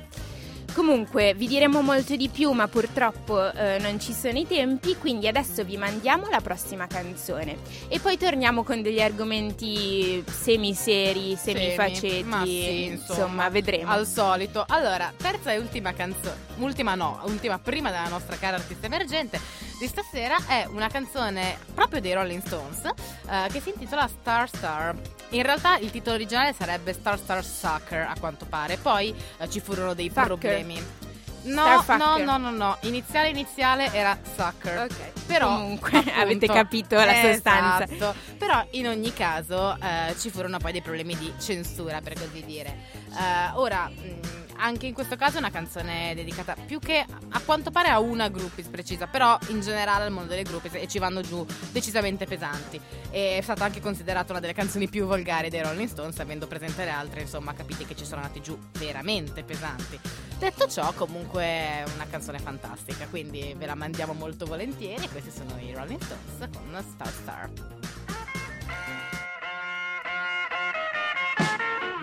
Comunque, 0.77 1.33
vi 1.33 1.47
diremo 1.47 1.81
molto 1.81 2.15
di 2.15 2.29
più, 2.29 2.51
ma 2.51 2.67
purtroppo 2.67 3.51
eh, 3.51 3.79
non 3.79 3.99
ci 3.99 4.13
sono 4.13 4.37
i 4.37 4.45
tempi, 4.45 4.95
quindi 4.95 5.27
adesso 5.27 5.63
vi 5.63 5.75
mandiamo 5.75 6.29
la 6.29 6.39
prossima 6.39 6.85
canzone. 6.85 7.57
E 7.87 7.97
poi 7.97 8.15
torniamo 8.15 8.61
con 8.61 8.83
degli 8.83 9.01
argomenti 9.01 10.23
semi-seri, 10.29 11.35
semi-faceti, 11.35 12.23
ma 12.23 12.43
sì, 12.43 12.83
insomma, 12.83 13.13
insomma, 13.15 13.49
vedremo. 13.49 13.89
Al 13.89 14.05
solito. 14.05 14.63
Allora, 14.67 15.11
terza 15.17 15.51
e 15.51 15.57
ultima 15.57 15.93
canzone, 15.93 16.35
ultima 16.59 16.93
no, 16.93 17.21
ultima 17.23 17.57
prima 17.57 17.89
della 17.89 18.07
nostra 18.07 18.35
cara 18.35 18.57
artista 18.57 18.85
emergente. 18.85 19.39
Di 19.79 19.87
stasera 19.87 20.37
è 20.47 20.65
una 20.69 20.87
canzone 20.87 21.57
proprio 21.73 22.01
dei 22.01 22.13
Rolling 22.13 22.43
Stones 22.43 22.83
eh, 22.85 23.47
che 23.51 23.59
si 23.61 23.69
intitola 23.69 24.07
Star 24.07 24.47
Star. 24.47 24.95
In 25.29 25.43
realtà 25.43 25.77
il 25.77 25.91
titolo 25.91 26.15
originale 26.15 26.53
sarebbe 26.53 26.93
Star 26.93 27.17
Star 27.17 27.43
Sucker 27.43 28.07
a 28.07 28.15
quanto 28.19 28.45
pare, 28.45 28.77
poi 28.77 29.13
eh, 29.37 29.49
ci 29.49 29.59
furono 29.59 29.93
dei 29.93 30.07
Sucker. 30.07 30.25
problemi. 30.25 31.05
No, 31.43 31.65
no, 31.75 31.81
Fucker. 31.81 32.23
no, 32.25 32.37
no, 32.37 32.49
no, 32.49 32.77
iniziale 32.81 33.29
iniziale 33.29 33.91
era 33.93 34.17
Sucker. 34.35 34.79
Ok. 34.89 35.25
Però 35.27 35.47
Comunque, 35.55 35.97
appunto, 35.99 36.19
avete 36.19 36.47
capito 36.47 36.95
la 36.95 37.13
sostanza. 37.13 37.83
Esatto. 37.83 38.15
Però 38.37 38.65
in 38.71 38.87
ogni 38.87 39.13
caso 39.13 39.75
eh, 39.75 40.15
ci 40.17 40.29
furono 40.29 40.57
poi 40.57 40.71
dei 40.71 40.81
problemi 40.81 41.15
di 41.17 41.31
censura, 41.39 42.01
per 42.01 42.13
così 42.13 42.43
dire. 42.43 42.75
Eh, 43.11 43.51
ora, 43.53 43.89
mh, 43.89 44.46
anche 44.57 44.87
in 44.87 44.93
questo 44.93 45.15
caso 45.15 45.35
è 45.35 45.39
una 45.39 45.51
canzone 45.51 46.13
dedicata 46.15 46.55
più 46.65 46.79
che 46.79 47.05
a 47.29 47.39
quanto 47.41 47.71
pare 47.71 47.89
a 47.89 47.99
una 47.99 48.27
groupies 48.29 48.67
precisa, 48.67 49.07
però 49.07 49.37
in 49.49 49.61
generale 49.61 50.03
al 50.05 50.11
mondo 50.11 50.29
delle 50.29 50.43
groupies 50.43 50.73
e 50.75 50.87
ci 50.87 50.99
vanno 50.99 51.21
giù 51.21 51.45
decisamente 51.71 52.25
pesanti. 52.25 52.79
E 53.09 53.37
è 53.37 53.41
stata 53.41 53.63
anche 53.63 53.81
considerata 53.81 54.31
una 54.31 54.41
delle 54.41 54.53
canzoni 54.53 54.87
più 54.87 55.05
volgari 55.05 55.49
dei 55.49 55.61
Rolling 55.61 55.89
Stones, 55.89 56.19
avendo 56.19 56.47
presente 56.47 56.83
le 56.83 56.91
altre, 56.91 57.21
insomma, 57.21 57.53
capite 57.53 57.85
che 57.85 57.95
ci 57.95 58.05
sono 58.05 58.21
andati 58.21 58.41
giù 58.41 58.57
veramente 58.73 59.43
pesanti. 59.43 59.99
Detto 60.37 60.67
ciò, 60.67 60.91
comunque 60.93 61.43
è 61.43 61.83
una 61.95 62.05
canzone 62.09 62.39
fantastica, 62.39 63.07
quindi 63.07 63.53
ve 63.57 63.65
la 63.65 63.75
mandiamo 63.75 64.13
molto 64.13 64.45
volentieri. 64.45 65.07
Questi 65.09 65.31
sono 65.31 65.59
i 65.59 65.73
Rolling 65.73 66.01
Stones 66.01 66.49
con 66.53 66.83
Star 66.93 67.11
Star. 67.11 67.49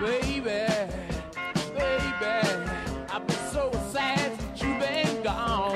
Baby, 0.00 1.23
baby, 1.84 2.70
I've 3.12 3.26
been 3.26 3.44
so 3.52 3.70
sad 3.92 4.40
since 4.40 4.62
you've 4.62 4.80
been 4.80 5.22
gone. 5.22 5.73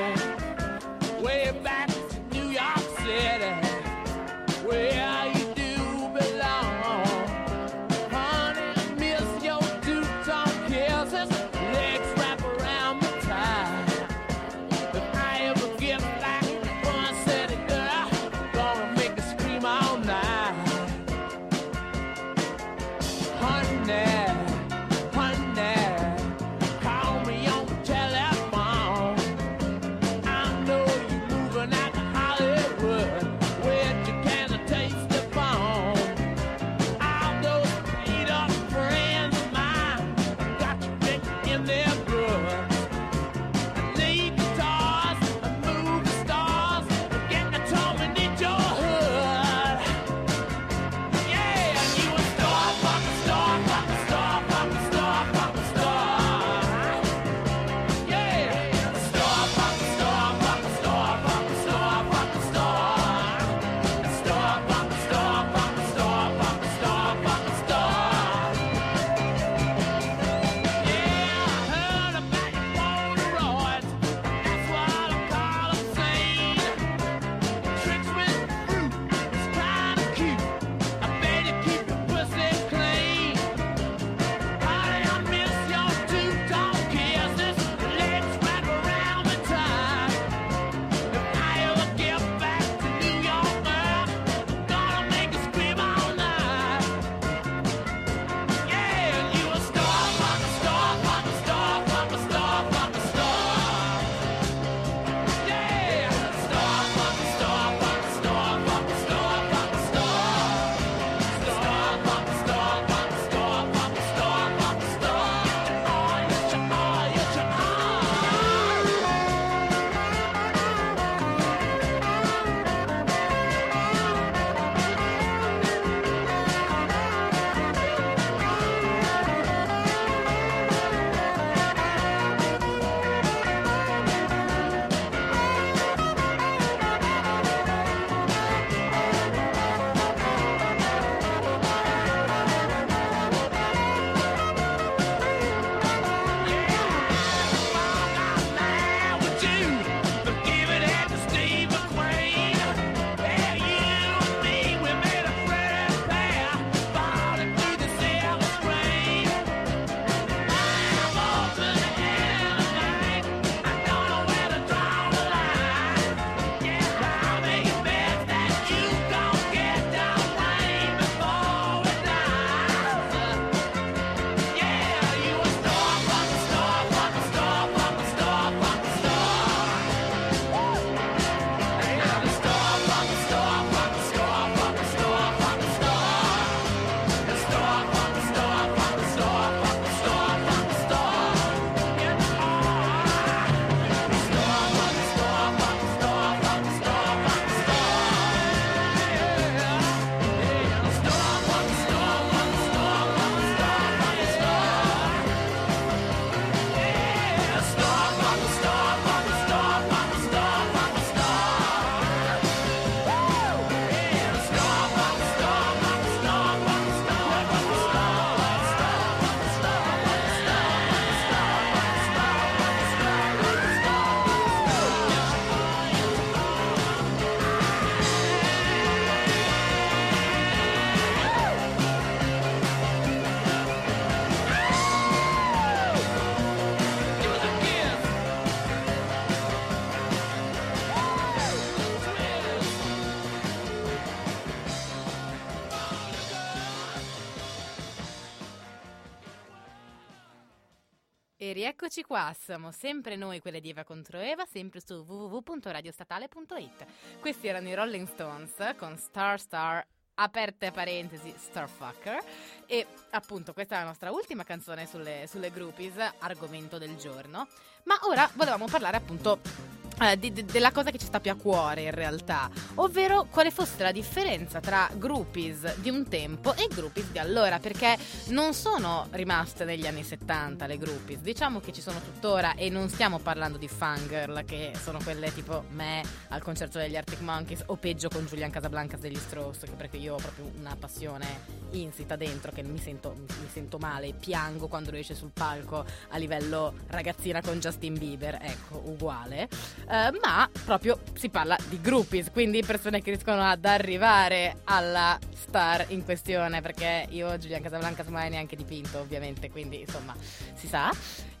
Rieccoci 251.59 252.03
qua, 252.03 252.33
siamo 252.39 252.71
sempre 252.71 253.17
noi 253.17 253.41
quelle 253.41 253.59
di 253.59 253.69
Eva 253.69 253.83
contro 253.83 254.17
Eva, 254.17 254.45
sempre 254.45 254.79
su 254.79 254.93
www.radiostatale.it. 254.93 256.85
Questi 257.19 257.47
erano 257.47 257.67
i 257.67 257.73
Rolling 257.73 258.07
Stones 258.07 258.75
con 258.77 258.97
Star 258.97 259.37
Star 259.37 259.85
aperte 260.15 260.71
parentesi 260.71 261.33
Starfucker 261.35 262.23
e 262.65 262.87
appunto 263.11 263.51
questa 263.51 263.75
è 263.75 263.79
la 263.79 263.85
nostra 263.87 264.09
ultima 264.11 264.45
canzone 264.45 264.85
sulle, 264.85 265.27
sulle 265.27 265.51
groupies, 265.51 265.95
argomento 266.19 266.77
del 266.77 266.95
giorno, 266.95 267.45
ma 267.83 267.99
ora 268.03 268.29
volevamo 268.35 268.65
parlare 268.67 268.95
appunto 268.95 269.78
di- 270.17 270.31
di- 270.31 270.45
della 270.45 270.71
cosa 270.71 270.91
che 270.91 270.97
ci 270.97 271.05
sta 271.05 271.19
più 271.19 271.31
a 271.31 271.35
cuore 271.35 271.81
in 271.81 271.91
realtà, 271.91 272.49
ovvero 272.75 273.25
quale 273.29 273.51
fosse 273.51 273.83
la 273.83 273.91
differenza 273.91 274.59
tra 274.59 274.89
groupies 274.93 275.77
di 275.77 275.89
un 275.89 276.07
tempo 276.07 276.55
e 276.55 276.67
groupies 276.73 277.07
di 277.11 277.19
allora, 277.19 277.59
perché 277.59 277.97
non 278.27 278.53
sono 278.53 279.07
rimaste 279.11 279.65
negli 279.65 279.85
anni 279.85 280.03
70 280.03 280.65
le 280.67 280.77
groupies, 280.77 281.19
diciamo 281.19 281.59
che 281.59 281.73
ci 281.73 281.81
sono 281.81 281.99
tuttora 281.99 282.55
e 282.55 282.69
non 282.69 282.89
stiamo 282.89 283.19
parlando 283.19 283.57
di 283.57 283.67
fangirl 283.67 284.45
che 284.45 284.71
sono 284.81 284.99
quelle 285.03 285.33
tipo 285.33 285.65
me 285.71 286.01
al 286.29 286.41
concerto 286.41 286.77
degli 286.77 286.95
Arctic 286.95 287.19
Monkeys 287.21 287.63
o 287.67 287.75
peggio 287.75 288.07
con 288.09 288.25
Julian 288.25 288.51
Casablancas 288.51 288.99
degli 288.99 289.17
Strauss, 289.17 289.65
perché 289.75 289.97
io 289.97 290.13
ho 290.15 290.17
proprio 290.17 290.49
una 290.59 290.75
passione 290.79 291.57
insita 291.71 292.15
dentro 292.15 292.51
che 292.51 292.63
mi 292.63 292.79
sento, 292.79 293.15
mi 293.17 293.49
sento 293.51 293.77
male, 293.77 294.13
piango 294.13 294.67
quando 294.67 294.91
lui 294.91 294.99
esce 295.01 295.13
sul 295.13 295.31
palco 295.33 295.85
a 296.09 296.17
livello 296.17 296.73
ragazzina 296.87 297.41
con 297.41 297.59
Justin 297.59 297.97
Bieber, 297.97 298.37
ecco, 298.41 298.81
uguale. 298.85 299.47
Eh, 299.91 300.11
ma 300.21 300.47
proprio 300.65 300.99
si 301.15 301.29
parla 301.29 301.57
di 301.67 301.81
groupies, 301.81 302.29
quindi 302.29 302.61
persone 302.63 303.01
che 303.01 303.09
riescono 303.09 303.41
ad 303.41 303.65
arrivare 303.65 304.59
alla 304.65 305.17
star 305.33 305.85
in 305.87 306.03
questione, 306.05 306.61
perché 306.61 307.07
io 307.09 307.35
Giulian 307.39 307.63
Casablancas 307.63 308.05
mai 308.07 308.29
neanche 308.29 308.55
dipinto, 308.55 308.99
ovviamente, 308.99 309.49
quindi 309.49 309.79
insomma 309.79 310.15
si 310.53 310.67
sa. 310.67 310.91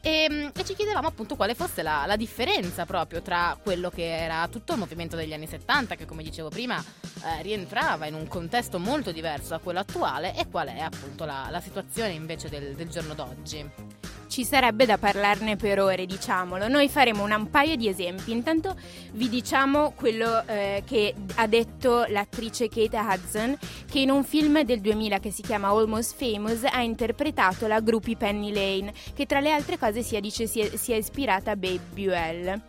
E, 0.01 0.51
e 0.55 0.65
ci 0.65 0.73
chiedevamo 0.73 1.07
appunto 1.07 1.35
quale 1.35 1.53
fosse 1.53 1.83
la, 1.83 2.05
la 2.07 2.15
differenza 2.15 2.85
proprio 2.87 3.21
tra 3.21 3.55
quello 3.61 3.91
che 3.91 4.17
era 4.17 4.47
tutto 4.47 4.73
il 4.73 4.79
movimento 4.79 5.15
degli 5.15 5.33
anni 5.33 5.45
70, 5.45 5.93
che 5.93 6.05
come 6.05 6.23
dicevo 6.23 6.49
prima 6.49 6.83
eh, 7.23 7.43
rientrava 7.43 8.07
in 8.07 8.15
un 8.15 8.27
contesto 8.27 8.79
molto 8.79 9.11
diverso 9.11 9.49
da 9.49 9.59
quello 9.59 9.79
attuale, 9.79 10.35
e 10.35 10.47
qual 10.49 10.69
è 10.69 10.79
appunto 10.79 11.23
la, 11.23 11.49
la 11.51 11.61
situazione 11.61 12.13
invece 12.13 12.49
del, 12.49 12.73
del 12.73 12.89
giorno 12.89 13.13
d'oggi. 13.13 14.17
Ci 14.29 14.45
sarebbe 14.45 14.85
da 14.85 14.99
parlarne 14.99 15.55
per 15.55 15.79
ore, 15.79 16.05
diciamolo. 16.05 16.67
Noi 16.67 16.87
faremo 16.87 17.23
un 17.23 17.49
paio 17.49 17.75
di 17.75 17.87
esempi. 17.87 18.31
Intanto 18.31 18.75
vi 19.13 19.27
diciamo 19.27 19.93
quello 19.95 20.45
eh, 20.45 20.83
che 20.85 21.15
ha 21.35 21.47
detto 21.47 22.05
l'attrice 22.07 22.69
Kate 22.69 22.95
Hudson, 22.95 23.57
che 23.89 23.99
in 23.99 24.11
un 24.11 24.23
film 24.23 24.61
del 24.61 24.81
2000 24.81 25.17
che 25.17 25.31
si 25.31 25.41
chiama 25.41 25.69
Almost 25.69 26.15
Famous 26.15 26.63
ha 26.63 26.83
interpretato 26.83 27.65
la 27.65 27.79
groupie 27.79 28.17
Penny 28.17 28.53
Lane, 28.53 28.93
che 29.15 29.25
tra 29.25 29.39
le 29.39 29.51
altre 29.51 29.79
cose 29.79 30.03
si 30.03 30.19
dice 30.19 30.45
si 30.45 30.59
è, 30.59 30.77
si 30.77 30.91
è 30.91 30.97
ispirata 30.97 31.49
a 31.49 31.55
Babe 31.55 31.81
Buell. 31.91 32.61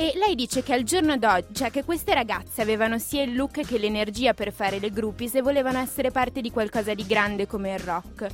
E 0.00 0.12
lei 0.14 0.36
dice 0.36 0.62
che 0.62 0.74
al 0.74 0.84
giorno 0.84 1.16
d'oggi, 1.16 1.54
cioè 1.54 1.72
che 1.72 1.82
queste 1.82 2.14
ragazze 2.14 2.62
avevano 2.62 3.00
sia 3.00 3.22
il 3.22 3.34
look 3.34 3.66
che 3.66 3.78
l'energia 3.78 4.32
per 4.32 4.52
fare 4.52 4.78
le 4.78 4.90
groupies 4.90 5.34
e 5.34 5.42
volevano 5.42 5.80
essere 5.80 6.12
parte 6.12 6.40
di 6.40 6.52
qualcosa 6.52 6.94
di 6.94 7.04
grande 7.04 7.48
come 7.48 7.72
il 7.72 7.80
rock. 7.80 8.28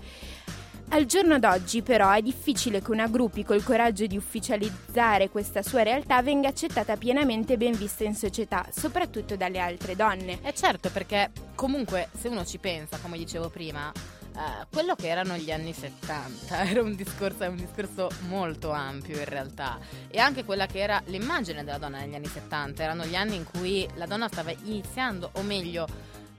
Al 0.94 1.06
giorno 1.06 1.40
d'oggi 1.40 1.82
però 1.82 2.12
è 2.12 2.22
difficile 2.22 2.80
che 2.80 2.92
una 2.92 3.08
groupie 3.08 3.44
col 3.44 3.64
coraggio 3.64 4.06
di 4.06 4.16
ufficializzare 4.16 5.28
questa 5.28 5.60
sua 5.60 5.82
realtà 5.82 6.22
venga 6.22 6.46
accettata 6.46 6.96
pienamente 6.96 7.54
e 7.54 7.56
ben 7.56 7.76
vista 7.76 8.04
in 8.04 8.14
società, 8.14 8.64
soprattutto 8.70 9.36
dalle 9.36 9.58
altre 9.58 9.96
donne. 9.96 10.38
E 10.44 10.54
certo, 10.54 10.90
perché 10.90 11.32
comunque 11.56 12.10
se 12.16 12.28
uno 12.28 12.44
ci 12.44 12.58
pensa, 12.58 12.98
come 13.02 13.18
dicevo 13.18 13.48
prima, 13.48 13.90
eh, 13.90 14.66
quello 14.70 14.94
che 14.94 15.08
erano 15.08 15.34
gli 15.36 15.50
anni 15.50 15.72
70 15.72 16.62
era 16.70 16.80
un 16.80 16.94
discorso, 16.94 17.42
un 17.42 17.56
discorso 17.56 18.08
molto 18.28 18.70
ampio 18.70 19.18
in 19.18 19.24
realtà. 19.24 19.80
E 20.08 20.20
anche 20.20 20.44
quella 20.44 20.66
che 20.66 20.78
era 20.78 21.02
l'immagine 21.06 21.64
della 21.64 21.78
donna 21.78 21.98
negli 21.98 22.14
anni 22.14 22.28
70, 22.28 22.84
erano 22.84 23.04
gli 23.04 23.16
anni 23.16 23.34
in 23.34 23.44
cui 23.44 23.84
la 23.94 24.06
donna 24.06 24.28
stava 24.28 24.52
iniziando, 24.62 25.30
o 25.32 25.42
meglio, 25.42 25.88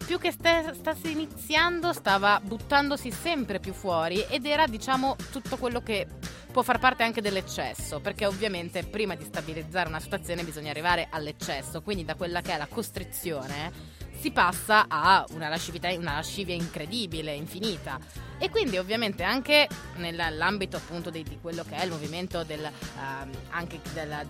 più 0.06 0.20
che 0.20 0.32
ste- 0.32 0.72
stasse 0.74 1.10
iniziando, 1.10 1.92
stava 1.92 2.40
buttandosi 2.40 3.12
sempre 3.12 3.60
più 3.60 3.74
fuori 3.74 4.24
ed 4.30 4.46
era, 4.46 4.68
diciamo, 4.68 5.16
tutto 5.32 5.58
quello 5.58 5.82
che 5.82 6.08
può 6.52 6.62
far 6.62 6.80
parte 6.80 7.04
anche 7.04 7.22
dell'eccesso, 7.22 8.00
perché 8.00 8.26
ovviamente 8.26 8.84
prima 8.84 9.16
di 9.16 9.26
stabilizzare 9.26 9.90
una 9.90 10.00
situazione 10.00 10.44
bisogna 10.44 10.70
arrivare 10.70 11.08
all'eccesso, 11.10 11.82
quindi 11.82 12.06
da 12.06 12.16
quella 12.16 12.42
che 12.42 12.54
è 12.54 12.58
la 12.58 12.68
costrizione 12.68 14.04
si 14.18 14.32
passa 14.32 14.86
a 14.88 15.26
una 15.32 15.50
lascività, 15.50 15.92
una 15.94 16.14
lascivia 16.14 16.56
incredibile, 16.56 17.34
infinita. 17.34 18.00
E 18.38 18.50
quindi 18.50 18.78
ovviamente 18.78 19.24
anche 19.24 19.68
nell'ambito 19.98 20.78
appunto 20.78 21.10
di, 21.10 21.24
di 21.24 21.38
quello 21.42 21.64
che 21.64 21.76
è 21.76 21.84
il 21.84 21.92
movimento 21.92 22.44
del, 22.44 22.64
ehm, 22.64 23.30
anche 23.50 23.80
della, 23.94 24.24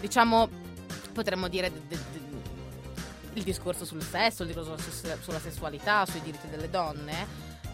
diciamo, 0.00 0.48
potremmo 1.12 1.48
dire... 1.48 1.70
de- 1.70 1.80
de- 1.88 2.31
il 3.34 3.42
discorso 3.42 3.84
sul 3.84 4.02
sesso, 4.02 4.42
il 4.42 4.48
discorso 4.52 4.76
su- 4.90 5.06
sulla 5.20 5.40
sessualità, 5.40 6.04
sui 6.06 6.20
diritti 6.20 6.48
delle 6.48 6.70
donne, 6.70 7.26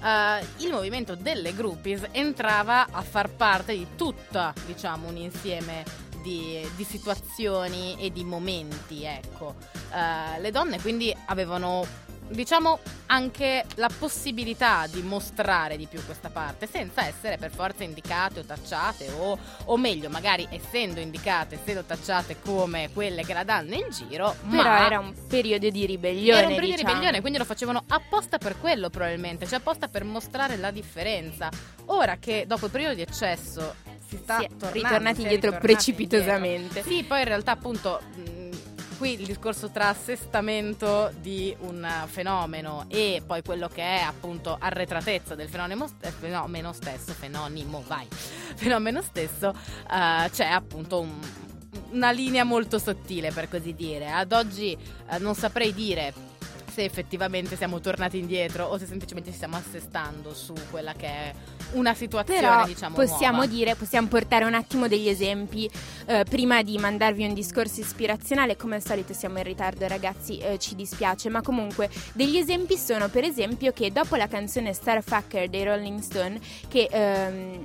eh, 0.02 0.46
il 0.59 0.70
movimento 0.70 1.14
delle 1.14 1.54
groupies 1.54 2.09
entrava 2.12 2.88
a 2.90 3.02
far 3.02 3.30
parte 3.30 3.72
di 3.76 3.86
tutta, 3.96 4.52
diciamo, 4.66 5.09
un 5.09 5.16
insieme 5.16 5.84
di, 6.22 6.66
di 6.76 6.84
situazioni 6.84 7.96
e 7.98 8.12
di 8.12 8.24
momenti, 8.24 9.04
ecco. 9.04 9.54
Eh, 9.92 10.40
le 10.40 10.50
donne 10.50 10.80
quindi 10.80 11.14
avevano 11.26 11.86
diciamo 12.30 12.78
anche 13.06 13.64
la 13.76 13.88
possibilità 13.96 14.86
di 14.86 15.00
mostrare 15.02 15.76
di 15.76 15.86
più 15.86 16.04
questa 16.04 16.28
parte 16.28 16.66
senza 16.70 17.06
essere 17.06 17.38
per 17.38 17.50
forza 17.50 17.84
indicate 17.84 18.40
o 18.40 18.44
tacciate 18.44 19.10
o, 19.18 19.38
o 19.64 19.76
meglio 19.76 20.10
magari 20.10 20.46
essendo 20.50 21.00
indicate 21.00 21.54
essendo 21.56 21.84
tacciate 21.84 22.40
come 22.40 22.90
quelle 22.92 23.24
che 23.24 23.32
la 23.32 23.44
danno 23.44 23.74
in 23.74 23.86
giro 23.90 24.34
Però 24.48 24.62
ma 24.62 24.84
era 24.86 24.98
un 24.98 25.14
periodo 25.26 25.68
di 25.70 25.86
ribellione. 25.86 26.38
era 26.38 26.48
un 26.48 26.54
periodo 26.54 26.66
di 26.66 26.72
diciamo. 26.76 26.88
ribellione, 26.92 27.20
quindi 27.20 27.38
lo 27.38 27.44
facevano 27.44 27.82
apposta 27.88 28.38
per 28.38 28.58
quello 28.60 28.90
probabilmente, 28.90 29.46
cioè 29.46 29.58
apposta 29.58 29.88
per 29.88 30.04
mostrare 30.04 30.56
la 30.56 30.70
differenza. 30.70 31.48
Ora 31.86 32.16
che 32.18 32.44
dopo 32.46 32.66
il 32.66 32.70
periodo 32.70 32.94
di 32.94 33.00
eccesso 33.02 33.74
si 34.06 34.16
sta 34.16 34.38
Si 34.38 34.44
è 34.44 34.48
tornando, 34.48 34.72
ritornati 34.72 35.20
si 35.20 35.24
è 35.26 35.28
dietro 35.28 35.50
ritornati 35.50 35.66
precipitosamente. 35.66 36.78
indietro. 36.78 36.90
Sì, 36.90 37.02
poi 37.04 37.18
in 37.20 37.24
realtà 37.26 37.52
appunto 37.52 38.00
qui 38.99 39.12
il 39.12 39.24
discorso 39.24 39.70
tra 39.70 39.88
assestamento 39.88 41.11
di 41.20 41.57
un 41.61 41.86
fenomeno 42.07 42.84
e 42.88 43.22
poi 43.24 43.42
quello 43.42 43.68
che 43.68 43.82
è 43.82 44.01
appunto 44.01 44.57
arretratezza 44.59 45.34
del 45.36 45.49
fenomeno, 45.49 45.88
eh, 46.01 46.11
fenomeno 46.11 46.72
stesso, 46.72 47.12
fenonimo, 47.12 47.82
vai, 47.86 48.07
fenomeno 48.11 49.01
stesso, 49.01 49.51
eh, 49.90 50.28
c'è 50.30 50.46
appunto 50.46 51.01
un- 51.01 51.20
una 51.92 52.11
linea 52.11 52.44
molto 52.44 52.78
sottile 52.78 53.30
per 53.30 53.49
così 53.49 53.72
dire. 53.74 54.11
Ad 54.11 54.32
oggi 54.32 54.76
eh, 55.11 55.18
non 55.18 55.34
saprei 55.34 55.72
dire 55.72 56.12
se 56.78 56.84
effettivamente 56.84 57.56
siamo 57.56 57.80
tornati 57.80 58.18
indietro 58.18 58.64
o 58.64 58.78
se 58.78 58.86
semplicemente 58.86 59.30
ci 59.30 59.36
stiamo 59.36 59.56
assestando 59.56 60.32
su 60.32 60.54
quella 60.70 60.92
che 60.92 61.06
è 61.06 61.34
una 61.72 61.92
situazione 61.92 62.40
Però 62.40 62.64
diciamo 62.64 62.94
possiamo 62.94 63.38
nuova. 63.38 63.46
dire, 63.46 63.74
possiamo 63.74 64.06
portare 64.06 64.44
un 64.44 64.54
attimo 64.54 64.86
degli 64.86 65.08
esempi 65.08 65.68
eh, 66.06 66.24
prima 66.28 66.62
di 66.62 66.78
mandarvi 66.78 67.26
un 67.26 67.34
discorso 67.34 67.80
ispirazionale. 67.80 68.56
Come 68.56 68.76
al 68.76 68.84
solito 68.84 69.12
siamo 69.12 69.38
in 69.38 69.44
ritardo, 69.44 69.88
ragazzi, 69.88 70.38
eh, 70.38 70.58
ci 70.60 70.76
dispiace, 70.76 71.28
ma 71.30 71.42
comunque 71.42 71.90
degli 72.12 72.36
esempi 72.36 72.76
sono 72.76 73.08
per 73.08 73.24
esempio 73.24 73.72
che 73.72 73.90
dopo 73.90 74.14
la 74.14 74.28
canzone 74.28 74.72
Starfucker 74.72 75.48
dei 75.48 75.64
Rolling 75.64 75.98
Stone, 75.98 76.38
che 76.68 76.88
ehm, 76.88 77.62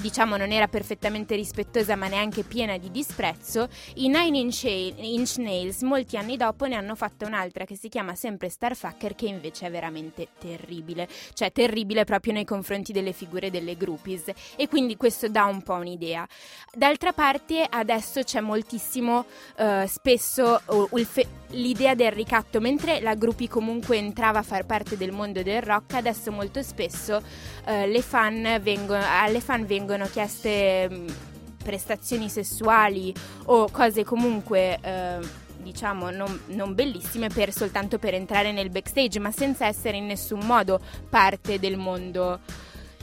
diciamo 0.00 0.36
non 0.36 0.52
era 0.52 0.68
perfettamente 0.68 1.34
rispettosa 1.34 1.96
ma 1.96 2.08
neanche 2.08 2.42
piena 2.42 2.76
di 2.78 2.90
disprezzo, 2.90 3.68
i 3.94 4.08
Nine 4.08 4.38
Inch, 4.38 4.64
Inch 4.64 5.36
Nails 5.38 5.82
molti 5.82 6.16
anni 6.16 6.36
dopo 6.36 6.66
ne 6.66 6.76
hanno 6.76 6.94
fatta 6.94 7.26
un'altra 7.26 7.64
che 7.64 7.76
si 7.76 7.88
chiama 7.88 8.14
sempre 8.14 8.48
Starfucker 8.48 9.14
che 9.14 9.26
invece 9.26 9.66
è 9.66 9.70
veramente 9.70 10.28
terribile, 10.38 11.08
cioè 11.34 11.50
terribile 11.52 12.04
proprio 12.04 12.32
nei 12.32 12.44
confronti 12.44 12.92
delle 12.92 13.12
figure 13.12 13.50
delle 13.50 13.76
groupies. 13.76 14.30
E 14.56 14.68
quindi 14.68 14.96
questo 14.96 15.28
dà 15.28 15.44
un 15.44 15.62
po' 15.62 15.74
un'idea. 15.74 16.26
D'altra 16.72 17.12
parte 17.12 17.66
adesso 17.68 18.22
c'è 18.22 18.40
moltissimo 18.40 19.24
eh, 19.56 19.86
spesso 19.88 20.60
o- 20.66 20.88
o 20.90 20.98
il 20.98 21.06
fe- 21.06 21.26
l'idea 21.52 21.94
del 21.94 22.12
ricatto, 22.12 22.60
mentre 22.60 23.00
la 23.00 23.14
groupie 23.14 23.48
comunque 23.48 23.96
entrava 23.96 24.40
a 24.40 24.42
far 24.42 24.66
parte 24.66 24.96
del 24.98 25.12
mondo 25.12 25.42
del 25.42 25.62
rock, 25.62 25.94
adesso 25.94 26.30
molto 26.30 26.62
spesso 26.62 27.22
eh, 27.64 27.86
le 27.86 28.02
fan 28.02 28.58
vengono, 28.62 29.02
alle 29.02 29.40
fan 29.40 29.64
vengono 29.64 29.86
chieste 30.10 30.88
mh, 30.88 31.14
prestazioni 31.62 32.28
sessuali 32.28 33.14
o 33.46 33.68
cose 33.70 34.04
comunque 34.04 34.78
eh, 34.80 35.18
diciamo 35.58 36.10
non, 36.10 36.40
non 36.48 36.74
bellissime 36.74 37.28
per, 37.28 37.52
soltanto 37.52 37.98
per 37.98 38.14
entrare 38.14 38.52
nel 38.52 38.70
backstage 38.70 39.18
ma 39.18 39.30
senza 39.30 39.66
essere 39.66 39.96
in 39.96 40.06
nessun 40.06 40.40
modo 40.44 40.80
parte 41.08 41.58
del 41.58 41.76
mondo 41.76 42.40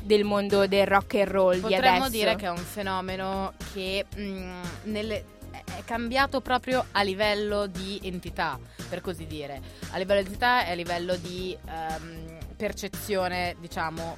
del 0.01 0.23
mondo 0.23 0.67
del 0.67 0.86
rock 0.86 1.15
and 1.15 1.27
roll 1.27 1.55
di 1.55 1.61
Potremmo 1.61 2.05
adesso 2.05 2.09
dire 2.09 2.36
che 2.36 2.45
è 2.45 2.49
un 2.49 2.57
fenomeno 2.57 3.53
che 3.73 4.05
mh, 4.15 4.59
nelle- 4.83 5.25
è 5.63 5.83
cambiato 5.83 6.41
proprio 6.41 6.86
a 6.91 7.01
livello 7.01 7.67
di 7.67 7.99
entità, 8.03 8.59
per 8.89 9.01
così 9.01 9.25
dire. 9.25 9.61
A 9.91 9.97
livello 9.97 10.21
di 10.21 10.27
entità 10.27 10.65
e 10.65 10.71
a 10.71 10.75
livello 10.75 11.15
di 11.15 11.57
ehm, 11.67 12.38
percezione, 12.55 13.55
diciamo, 13.59 14.17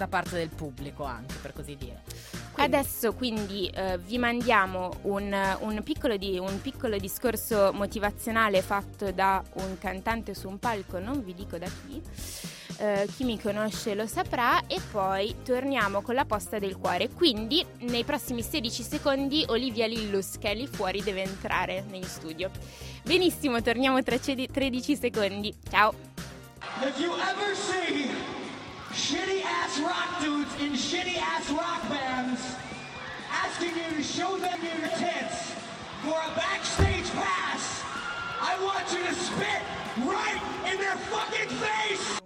da 0.00 0.08
parte 0.08 0.36
del 0.38 0.48
pubblico 0.48 1.04
anche, 1.04 1.34
per 1.42 1.52
così 1.52 1.76
dire. 1.76 2.00
Adesso 2.56 3.12
quindi 3.12 3.68
eh, 3.68 3.98
vi 3.98 4.16
mandiamo 4.16 4.90
un, 5.02 5.30
un 5.60 5.82
piccolo 5.82 6.16
di- 6.16 6.38
un 6.38 6.58
piccolo 6.62 6.96
discorso 6.96 7.70
motivazionale 7.74 8.62
fatto 8.62 9.12
da 9.12 9.42
un 9.54 9.76
cantante 9.78 10.34
su 10.34 10.48
un 10.48 10.58
palco, 10.58 10.98
non 10.98 11.22
vi 11.22 11.34
dico 11.34 11.58
da 11.58 11.66
chi. 11.66 12.00
Eh, 12.78 13.06
chi 13.14 13.24
mi 13.24 13.38
conosce 13.38 13.94
lo 13.94 14.06
saprà 14.06 14.66
e 14.66 14.80
poi 14.90 15.36
torniamo 15.44 16.00
con 16.00 16.14
la 16.14 16.24
posta 16.24 16.58
del 16.58 16.78
cuore. 16.78 17.10
Quindi 17.10 17.62
nei 17.80 18.04
prossimi 18.04 18.42
16 18.42 18.82
secondi 18.82 19.44
Olivia 19.48 19.86
Lillus 19.86 20.38
che 20.38 20.52
è 20.52 20.54
lì 20.54 20.66
fuori 20.66 21.02
deve 21.02 21.24
entrare 21.24 21.84
in 21.92 22.04
studio. 22.04 22.50
Benissimo, 23.04 23.60
torniamo 23.60 24.02
tra 24.02 24.18
cedi- 24.18 24.48
13 24.50 24.96
secondi. 24.96 25.54
Ciao. 25.68 25.92
If 26.82 26.98
you 26.98 27.12
ever 27.12 27.54
see 27.54 28.19
shitty 28.92 29.42
ass 29.44 29.78
rock 29.80 30.20
dudes 30.20 30.54
in 30.60 30.72
shitty 30.72 31.16
ass 31.16 31.50
rock 31.50 31.88
bands 31.88 32.56
asking 33.30 33.70
you 33.76 33.96
to 33.96 34.02
show 34.02 34.36
them 34.38 34.58
your 34.62 34.88
tits 34.98 35.52
for 36.02 36.16
a 36.16 36.34
backstage 36.34 37.10
pass, 37.10 37.82
I 38.40 38.56
want 38.64 38.90
you 38.92 39.06
to 39.06 39.14
spit 39.14 39.62
right 39.98 40.40
in 40.70 40.78
their 40.78 40.96
fucking 40.96 41.48
face! 41.48 42.20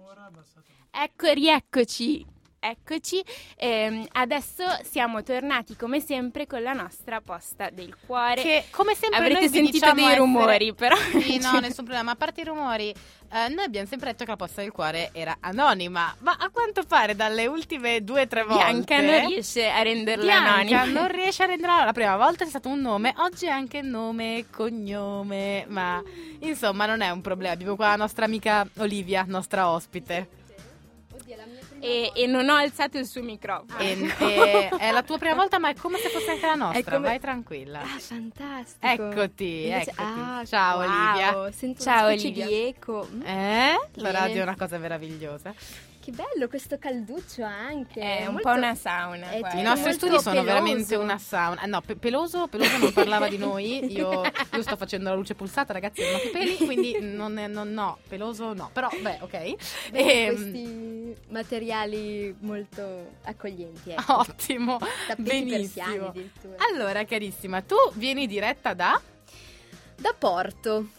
Ecco, 0.93 1.35
rieccoci. 1.35 2.25
Eccoci, 2.69 3.23
Ehm, 3.57 4.07
adesso 4.13 4.63
siamo 4.83 5.21
tornati 5.21 5.75
come 5.75 5.99
sempre 5.99 6.47
con 6.47 6.63
la 6.63 6.73
nostra 6.73 7.21
posta 7.21 7.69
del 7.69 7.95
cuore. 8.07 8.41
Che 8.41 8.63
come 8.71 8.95
sempre 8.95 9.19
Avrete 9.19 9.49
sentito 9.49 9.71
diciamo 9.71 9.93
dei 9.93 10.03
essere- 10.05 10.19
rumori, 10.19 10.73
però. 10.73 10.95
Sì, 11.21 11.37
no, 11.37 11.59
nessun 11.61 11.83
problema. 11.85 12.11
A 12.11 12.15
parte 12.15 12.41
i 12.41 12.43
rumori, 12.43 12.89
eh, 12.89 13.47
noi 13.49 13.65
abbiamo 13.65 13.87
sempre 13.87 14.09
detto 14.11 14.23
che 14.23 14.31
la 14.31 14.35
posta 14.35 14.61
del 14.61 14.71
cuore 14.71 15.09
era 15.13 15.37
anonima, 15.41 16.15
ma 16.19 16.35
a 16.39 16.49
quanto 16.49 16.83
pare 16.83 17.15
dalle 17.15 17.45
ultime 17.45 18.03
due 18.03 18.21
o 18.23 18.27
tre 18.27 18.43
volte 18.43 18.63
Bianca 18.63 18.99
non 19.01 19.27
riesce 19.27 19.69
a 19.69 19.81
renderla 19.83 20.23
Bianca 20.23 20.79
anonima. 20.81 21.01
non 21.01 21.11
riesce 21.13 21.43
a 21.43 21.45
renderla 21.45 21.83
la 21.85 21.93
prima 21.93 22.17
volta 22.17 22.43
è 22.45 22.47
stato 22.47 22.67
un 22.69 22.81
nome, 22.81 23.13
oggi 23.17 23.45
è 23.45 23.49
anche 23.49 23.81
nome 23.83 24.37
e 24.37 24.45
cognome, 24.51 25.65
ma 25.67 26.01
insomma 26.39 26.87
non 26.87 27.01
è 27.01 27.09
un 27.11 27.21
problema. 27.21 27.53
Abbiamo 27.53 27.75
qua 27.75 27.89
la 27.89 27.95
nostra 27.95 28.25
amica 28.25 28.67
Olivia, 28.77 29.23
nostra 29.27 29.69
ospite. 29.69 30.43
E, 31.79 32.11
e 32.15 32.25
non 32.25 32.49
ho 32.49 32.55
alzato 32.55 32.97
il 32.97 33.05
suo 33.05 33.21
microfono. 33.21 33.77
E, 33.79 33.91
e- 34.19 34.69
è 34.77 34.91
la 34.91 35.03
tua 35.03 35.17
prima 35.17 35.35
volta, 35.35 35.59
ma 35.59 35.69
è 35.69 35.75
come 35.75 35.97
se 35.99 36.09
fosse 36.09 36.31
anche 36.31 36.45
la 36.45 36.55
nostra. 36.55 36.95
Come- 36.95 37.07
Vai 37.07 37.19
tranquilla. 37.19 37.81
Ah, 37.81 37.99
fantastico. 37.99 38.87
Eccoti, 39.09 39.63
Invece- 39.67 39.91
eccoti. 39.91 40.19
ah, 40.19 40.43
Ciao 40.45 40.77
wow, 40.79 40.87
Olivia. 40.87 41.51
Sento 41.51 41.83
Ciao, 41.83 42.07
Olivia. 42.07 42.45
di 42.47 42.53
eco. 42.53 43.07
Mm, 43.11 43.21
Eh? 43.21 43.73
La 43.95 44.11
radio 44.11 44.39
è 44.39 44.43
una 44.43 44.55
cosa 44.55 44.77
meravigliosa. 44.77 45.53
Che 46.05 46.11
bello 46.11 46.47
questo 46.47 46.77
calduccio 46.77 47.43
anche. 47.43 47.99
È 47.99 48.27
un 48.27 48.33
molto- 48.33 48.47
po' 48.49 48.55
una 48.55 48.75
sauna. 48.75 49.31
è 49.31 49.39
I 49.57 49.61
nostri 49.63 49.91
studi 49.93 50.19
sono 50.19 50.35
peloso. 50.35 50.43
veramente 50.43 50.95
una 50.95 51.17
sauna. 51.17 51.61
No, 51.65 51.81
pe- 51.81 51.95
peloso, 51.95 52.45
peloso 52.47 52.77
non 52.77 52.93
parlava 52.93 53.27
di 53.27 53.39
noi. 53.39 53.91
Io, 53.91 54.21
io 54.21 54.61
sto 54.61 54.75
facendo 54.77 55.09
la 55.09 55.15
luce 55.15 55.33
pulsata, 55.33 55.73
ragazzi, 55.73 56.03
non 56.03 56.13
ho 56.13 56.19
più 56.19 56.29
peli, 56.31 56.57
quindi 56.57 56.97
non 57.01 57.39
è, 57.39 57.47
non- 57.47 57.73
no, 57.73 57.97
peloso 58.07 58.53
no. 58.53 58.69
Però, 58.71 58.87
beh, 59.01 59.17
ok. 59.21 59.89
Bene, 59.89 60.13
Ehm, 60.13 60.35
questi 60.35 61.04
materiali 61.29 62.35
molto 62.39 63.11
accoglienti. 63.23 63.91
Ecco. 63.91 64.17
Ottimo, 64.19 64.77
Tappeti 64.77 65.23
benissimo. 65.23 66.13
Allora, 66.71 67.03
carissima, 67.05 67.61
tu 67.61 67.75
vieni 67.93 68.27
diretta 68.27 68.73
da... 68.73 69.01
Da 69.97 70.13
Porto, 70.17 70.89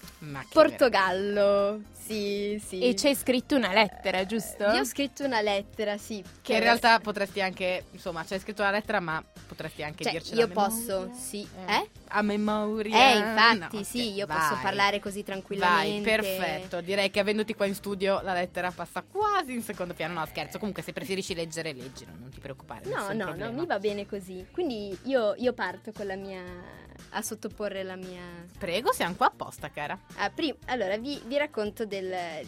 Portogallo. 0.51 1.83
Sì, 2.07 2.63
sì. 2.65 2.81
E 2.81 2.95
c'è 2.95 3.15
scritto 3.15 3.57
una 3.57 3.73
lettera, 3.73 4.25
giusto? 4.27 4.65
Io 4.65 4.81
ho 4.81 4.85
scritto 4.85 5.25
una 5.25 5.41
lettera, 5.41 5.99
sì. 5.99 6.23
Che 6.41 6.53
in 6.55 6.61
realtà 6.61 7.01
potresti 7.01 7.41
anche, 7.41 7.87
insomma, 7.91 8.23
c'è 8.23 8.39
scritto 8.39 8.63
la 8.63 8.71
lettera, 8.71 9.01
ma 9.01 9.23
potresti 9.47 9.83
anche 9.83 10.05
Cioè, 10.05 10.13
dircela 10.13 10.41
io 10.41 10.49
posso, 10.49 11.11
sì. 11.15 11.47
Eh? 11.67 11.73
Eh? 11.75 11.91
A 12.09 12.23
memoria. 12.23 12.97
Eh, 13.13 13.17
infatti, 13.19 13.77
No, 13.79 13.83
sì, 13.83 14.13
io 14.13 14.27
posso 14.27 14.55
vai. 14.55 14.63
parlare 14.63 15.01
così 15.01 15.17
Vai, 15.17 15.25
tranquillamente. 15.25 16.15
perfetto. 16.17 16.81
Direi 16.81 17.11
che 17.11 17.19
avendoti 17.19 17.55
qua 17.55 17.67
in 17.67 17.75
studio 17.75 18.21
la 18.23 18.33
lettera 18.35 18.71
passa 18.71 19.03
quasi 19.03 19.53
in 19.55 19.63
secondo 19.63 19.93
piano. 19.93 20.15
No, 20.15 20.27
scherzo. 20.27 20.59
Comunque, 20.59 20.83
se 20.85 20.93
preferisci 20.93 21.35
leggere, 21.35 21.73
leggilo, 21.73 22.13
non 22.19 22.31
ti 22.31 22.39
preoccupare. 22.39 22.89
No, 22.89 23.13
no, 23.13 23.25
problema. 23.25 23.51
no, 23.51 23.61
mi 23.61 23.67
va 23.67 23.79
bene 23.81 24.07
così. 24.07 24.47
Quindi 24.53 24.97
io, 25.05 25.35
io 25.37 25.53
parto 25.53 25.91
con 25.93 26.07
la 26.07 26.15
mia. 26.17 26.85
a 27.11 27.23
sottoporre 27.23 27.83
la 27.83 27.95
mia. 27.97 28.23
Prego, 28.59 28.91
siamo 28.93 29.15
qua 29.15 29.27
apposta, 29.27 29.71
cara. 29.71 29.99
Ah, 30.17 30.31
prim- 30.31 30.57
allora, 30.67 30.97
vi, 30.97 31.21
vi 31.27 31.37
racconto 31.37 31.85
del- 31.87 31.96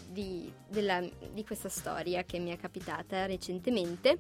di, 0.09 0.53
della- 0.69 1.05
di 1.33 1.45
questa 1.45 1.69
storia 1.69 2.25
che 2.25 2.39
mi 2.39 2.51
è 2.51 2.57
capitata 2.57 3.27
recentemente. 3.27 4.19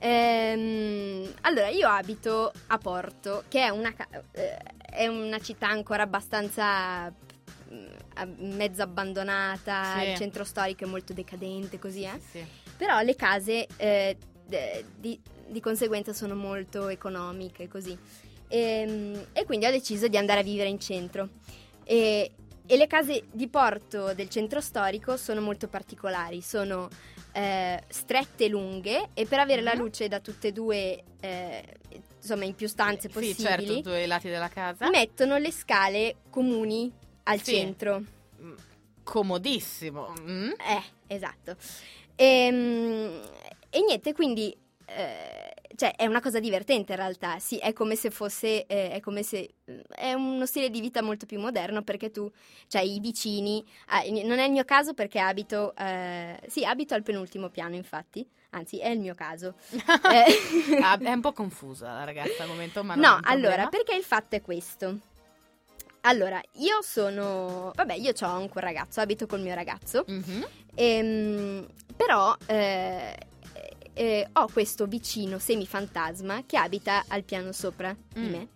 Ehm, 0.00 1.32
allora, 1.42 1.68
io 1.68 1.88
abito 1.88 2.52
a 2.68 2.78
Porto, 2.78 3.44
che 3.48 3.62
è 3.64 3.68
una, 3.70 3.92
eh, 4.32 4.56
è 4.90 5.06
una 5.06 5.38
città 5.40 5.68
ancora 5.68 6.04
abbastanza 6.04 7.12
mm, 7.72 8.54
mezzo 8.54 8.82
abbandonata, 8.82 9.98
Sì. 9.98 10.08
il 10.10 10.16
centro 10.16 10.44
storico 10.44 10.84
è 10.84 10.86
molto 10.86 11.12
decadente, 11.12 11.78
così, 11.78 12.02
eh? 12.04 12.20
Sì. 12.30 12.44
Però 12.76 13.00
le 13.00 13.16
case 13.16 13.66
eh, 13.76 14.16
di, 14.96 15.20
di 15.48 15.60
conseguenza 15.60 16.12
sono 16.12 16.34
molto 16.36 16.88
economiche, 16.88 17.66
così. 17.66 17.98
Ehm, 18.48 19.26
E, 19.32 19.44
quindi 19.44 19.66
ho 19.66 19.70
deciso 19.70 20.06
di 20.06 20.16
andare 20.16 20.40
a 20.40 20.44
vivere 20.44 20.68
in 20.68 20.78
centro. 20.78 21.28
E, 21.84 22.30
e 22.70 22.76
le 22.76 22.86
case 22.86 23.24
di 23.32 23.48
porto 23.48 24.12
del 24.12 24.28
centro 24.28 24.60
storico 24.60 25.16
sono 25.16 25.40
molto 25.40 25.68
particolari, 25.68 26.42
sono 26.42 26.88
eh, 27.32 27.82
strette 27.88 28.44
e 28.44 28.48
lunghe 28.48 29.08
e 29.14 29.24
per 29.26 29.38
avere 29.38 29.62
la 29.62 29.72
Mhm. 29.74 29.78
luce 29.80 30.08
da 30.08 30.20
tutte 30.20 30.48
e 30.48 30.52
due, 30.52 31.02
eh, 31.20 31.64
insomma 32.20 32.44
in 32.44 32.54
più 32.54 32.68
stanze 32.68 33.08
Sì, 33.08 33.14
possibili, 33.14 33.66
certo, 33.66 33.80
due 33.80 34.06
lati 34.06 34.28
della 34.28 34.48
casa. 34.48 34.88
mettono 34.90 35.38
le 35.38 35.50
scale 35.50 36.16
comuni 36.30 36.92
al 37.24 37.40
Sì. 37.42 37.52
centro. 37.54 38.02
Mm, 38.40 38.54
Comodissimo. 39.02 40.12
Mm? 40.20 40.50
Eh, 40.50 40.82
esatto. 41.06 41.56
Ehm, 42.16 43.22
E, 43.70 43.80
niente, 43.82 44.14
quindi 44.14 44.54
eh, 44.86 45.47
cioè 45.76 45.94
è 45.94 46.06
una 46.06 46.20
cosa 46.20 46.40
divertente 46.40 46.92
in 46.92 46.98
realtà. 46.98 47.38
Sì, 47.38 47.58
è 47.58 47.72
come 47.72 47.96
se 47.96 48.10
fosse 48.10 48.66
eh, 48.66 48.90
è 48.90 49.00
come 49.00 49.22
se 49.22 49.54
è 49.88 50.12
uno 50.12 50.46
stile 50.46 50.70
di 50.70 50.80
vita 50.80 51.02
molto 51.02 51.26
più 51.26 51.38
moderno 51.38 51.82
perché 51.82 52.10
tu 52.10 52.30
cioè 52.66 52.82
i 52.82 53.00
vicini 53.00 53.64
ah, 53.88 54.02
non 54.24 54.38
è 54.38 54.44
il 54.44 54.52
mio 54.52 54.64
caso 54.64 54.94
perché 54.94 55.18
abito 55.18 55.74
eh, 55.76 56.38
sì, 56.46 56.64
abito 56.64 56.94
al 56.94 57.02
penultimo 57.02 57.48
piano, 57.48 57.74
infatti. 57.74 58.26
Anzi, 58.50 58.78
è 58.78 58.88
il 58.88 59.00
mio 59.00 59.14
caso. 59.14 59.54
Eh, 60.10 60.80
Ah, 60.82 60.98
è 60.98 61.12
un 61.12 61.20
po' 61.20 61.32
confusa 61.34 61.92
la 61.92 62.04
ragazza 62.04 62.42
al 62.44 62.48
momento, 62.48 62.82
ma 62.82 62.94
non 62.94 63.04
no, 63.04 63.18
allora, 63.22 63.66
perché 63.68 63.94
il 63.94 64.04
fatto 64.04 64.36
è 64.36 64.40
questo. 64.40 64.98
Allora, 66.02 66.40
io 66.52 66.80
sono 66.80 67.72
vabbè, 67.74 67.94
io 67.94 68.12
ho 68.18 68.26
anche 68.26 68.52
un 68.54 68.62
ragazzo, 68.62 69.00
abito 69.00 69.26
col 69.26 69.40
mio 69.40 69.54
ragazzo. 69.54 70.04
Mhm. 70.06 70.46
Ehm, 70.74 71.66
però 71.96 72.34
eh, 72.46 73.14
eh, 73.98 74.28
ho 74.32 74.48
questo 74.52 74.86
vicino 74.86 75.38
semifantasma 75.38 76.44
che 76.46 76.56
abita 76.56 77.04
al 77.08 77.24
piano 77.24 77.52
sopra 77.52 77.94
di 78.14 78.20
Mm. 78.20 78.30
me. 78.30 78.48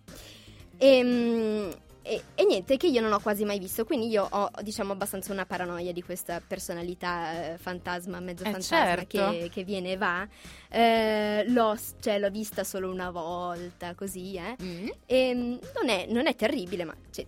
Ehm, 0.77 1.81
E, 2.05 2.21
e 2.35 2.43
niente, 2.43 2.75
che 2.75 2.87
io 2.87 2.99
non 2.99 3.13
ho 3.13 3.19
quasi 3.21 3.45
mai 3.45 3.59
visto, 3.59 3.85
quindi 3.85 4.09
io 4.09 4.27
ho, 4.29 4.51
diciamo, 4.61 4.91
abbastanza 4.91 5.31
una 5.31 5.45
paranoia 5.45 5.93
di 5.93 6.01
questa 6.03 6.41
personalità 6.45 7.53
eh, 7.53 7.57
fantasma, 7.57 8.19
mezzo 8.19 8.43
Eh, 8.43 8.51
fantasma 8.51 8.85
certo. 8.85 9.29
che, 9.31 9.49
che 9.49 9.63
viene 9.63 9.93
e 9.93 9.95
va. 9.95 10.27
Eh, 10.69 11.45
l'ho, 11.47 11.77
cioè, 12.01 12.19
l'ho 12.19 12.29
vista 12.29 12.65
solo 12.65 12.91
una 12.91 13.09
volta, 13.09 13.95
così, 13.95 14.35
eh. 14.35 14.57
Mm. 14.61 14.87
E, 15.05 15.33
mm, 15.33 15.55
non, 15.79 15.87
è, 15.89 16.05
non 16.09 16.27
è 16.27 16.35
terribile, 16.35 16.83
ma... 16.83 16.93
cioè, 17.09 17.25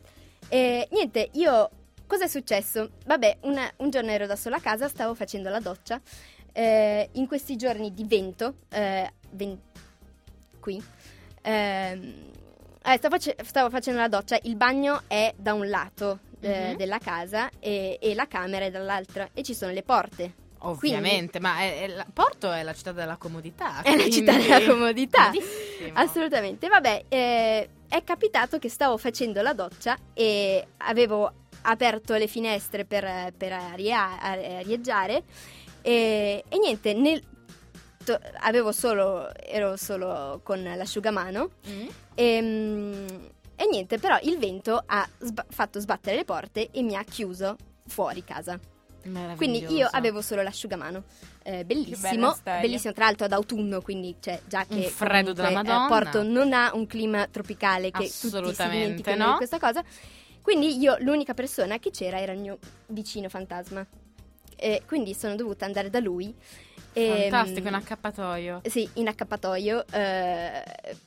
niente, 0.91 1.29
io... 1.35 1.69
Cosa 2.07 2.25
è 2.25 2.27
successo? 2.27 2.91
Vabbè, 3.05 3.37
una- 3.43 3.71
un 3.77 3.89
giorno 3.89 4.11
ero 4.11 4.27
da 4.27 4.35
sola 4.35 4.57
a 4.57 4.61
casa, 4.61 4.87
stavo 4.89 5.15
facendo 5.15 5.49
la 5.49 5.59
doccia. 5.59 5.99
Eh, 6.57 7.09
in 7.13 7.27
questi 7.27 7.57
giorni 7.57 7.93
di 7.93 8.05
vento, 8.05 8.55
eh, 8.69 9.11
ven- 9.31 9.59
qui, 10.59 10.81
ehm, 11.41 12.13
eh, 12.81 12.95
stavo, 12.97 13.15
face- 13.15 13.35
stavo 13.43 13.69
facendo 13.69 13.99
la 13.99 14.07
doccia, 14.07 14.39
il 14.43 14.55
bagno 14.55 15.01
è 15.07 15.33
da 15.35 15.53
un 15.53 15.67
lato 15.67 16.19
Mhm. 16.39 16.75
della 16.77 16.99
casa 16.99 17.49
e, 17.59 17.97
e 17.99 18.13
la 18.15 18.27
camera 18.27 18.65
è 18.65 18.71
dall'altra 18.71 19.27
e 19.33 19.41
ci 19.43 19.53
sono 19.55 19.71
le 19.71 19.83
porte. 19.83 20.33
Ovviamente, 20.59 21.39
ma 21.39 21.59
è- 21.59 21.81
è 21.81 21.87
la- 21.87 22.05
Porto 22.11 22.51
è 22.51 22.63
la 22.63 22.73
città 22.73 22.91
della 22.91 23.17
comodità. 23.17 23.81
È 23.81 23.89
la 23.89 23.95
quindi- 23.97 24.11
città 24.11 24.37
della 24.37 24.63
comodità. 24.65 25.31
Assolutamente. 25.93 26.67
Vabbè, 26.69 27.05
eh, 27.09 27.69
è 27.87 28.03
capitato 28.03 28.59
che 28.59 28.69
stavo 28.69 28.97
facendo 28.97 29.41
la 29.41 29.53
doccia 29.53 29.97
e 30.13 30.65
avevo 30.77 31.31
aperto 31.63 32.13
le 32.15 32.27
finestre 32.27 32.85
per, 32.85 33.33
per 33.35 33.51
aria- 33.53 34.19
arieggiare 34.21 35.23
e, 35.85 36.43
e 36.49 36.57
niente, 36.57 36.93
nel- 36.93 37.21
to- 38.03 38.19
avevo 38.41 38.71
solo, 38.71 39.33
ero 39.35 39.75
solo 39.77 40.39
con 40.43 40.61
l'asciugamano 40.63 41.49
Mm. 41.69 41.87
e, 42.15 42.41
mm, 42.41 43.07
e 43.55 43.67
niente, 43.69 43.99
però 43.99 44.17
il 44.23 44.37
vento 44.39 44.81
ha 44.85 45.07
sba- 45.19 45.45
fatto 45.49 45.79
sbattere 45.79 46.15
le 46.17 46.25
porte 46.25 46.69
e 46.71 46.81
mi 46.81 46.95
ha 46.95 47.03
chiuso 47.03 47.55
fuori 47.87 48.23
casa. 48.23 48.59
Quindi 49.35 49.63
io 49.71 49.87
avevo 49.91 50.19
solo 50.23 50.41
l'asciugamano. 50.41 51.03
Eh, 51.43 51.63
bellissimo, 51.63 52.35
bellissimo 52.43 52.91
tra 52.91 53.05
l'altro 53.05 53.25
ad 53.25 53.33
autunno, 53.33 53.79
quindi 53.81 54.15
cioè, 54.19 54.41
già 54.47 54.65
che 54.65 54.87
freddo 54.89 55.31
della 55.31 55.49
comunque, 55.49 55.71
Madonna. 55.71 55.85
eh, 55.85 55.87
Porto 56.01 56.23
non 56.23 56.53
ha 56.53 56.71
un 56.73 56.87
clima 56.87 57.27
tropicale 57.27 57.91
che 57.91 58.09
tutti 58.19 58.53
si 58.55 58.63
dimenticano 58.67 59.23
no. 59.25 59.31
di 59.33 59.37
questa 59.37 59.59
cosa. 59.59 59.83
Quindi 60.41 60.77
io 60.79 60.95
l'unica 61.01 61.35
persona 61.35 61.77
che 61.77 61.91
c'era 61.91 62.19
era 62.19 62.31
il 62.31 62.39
mio 62.39 62.57
vicino 62.87 63.29
fantasma. 63.29 63.85
E 64.55 64.81
quindi 64.85 65.13
sono 65.13 65.35
dovuta 65.35 65.65
andare 65.65 65.89
da 65.89 65.99
lui. 65.99 66.33
e, 66.97 67.27
Fantastico, 67.29 67.65
mm, 67.65 67.67
in 67.67 67.73
accappatoio. 67.73 68.61
Sì, 68.63 68.89
in 68.93 69.07
accappatoio, 69.09 69.85
eh, 69.91 70.63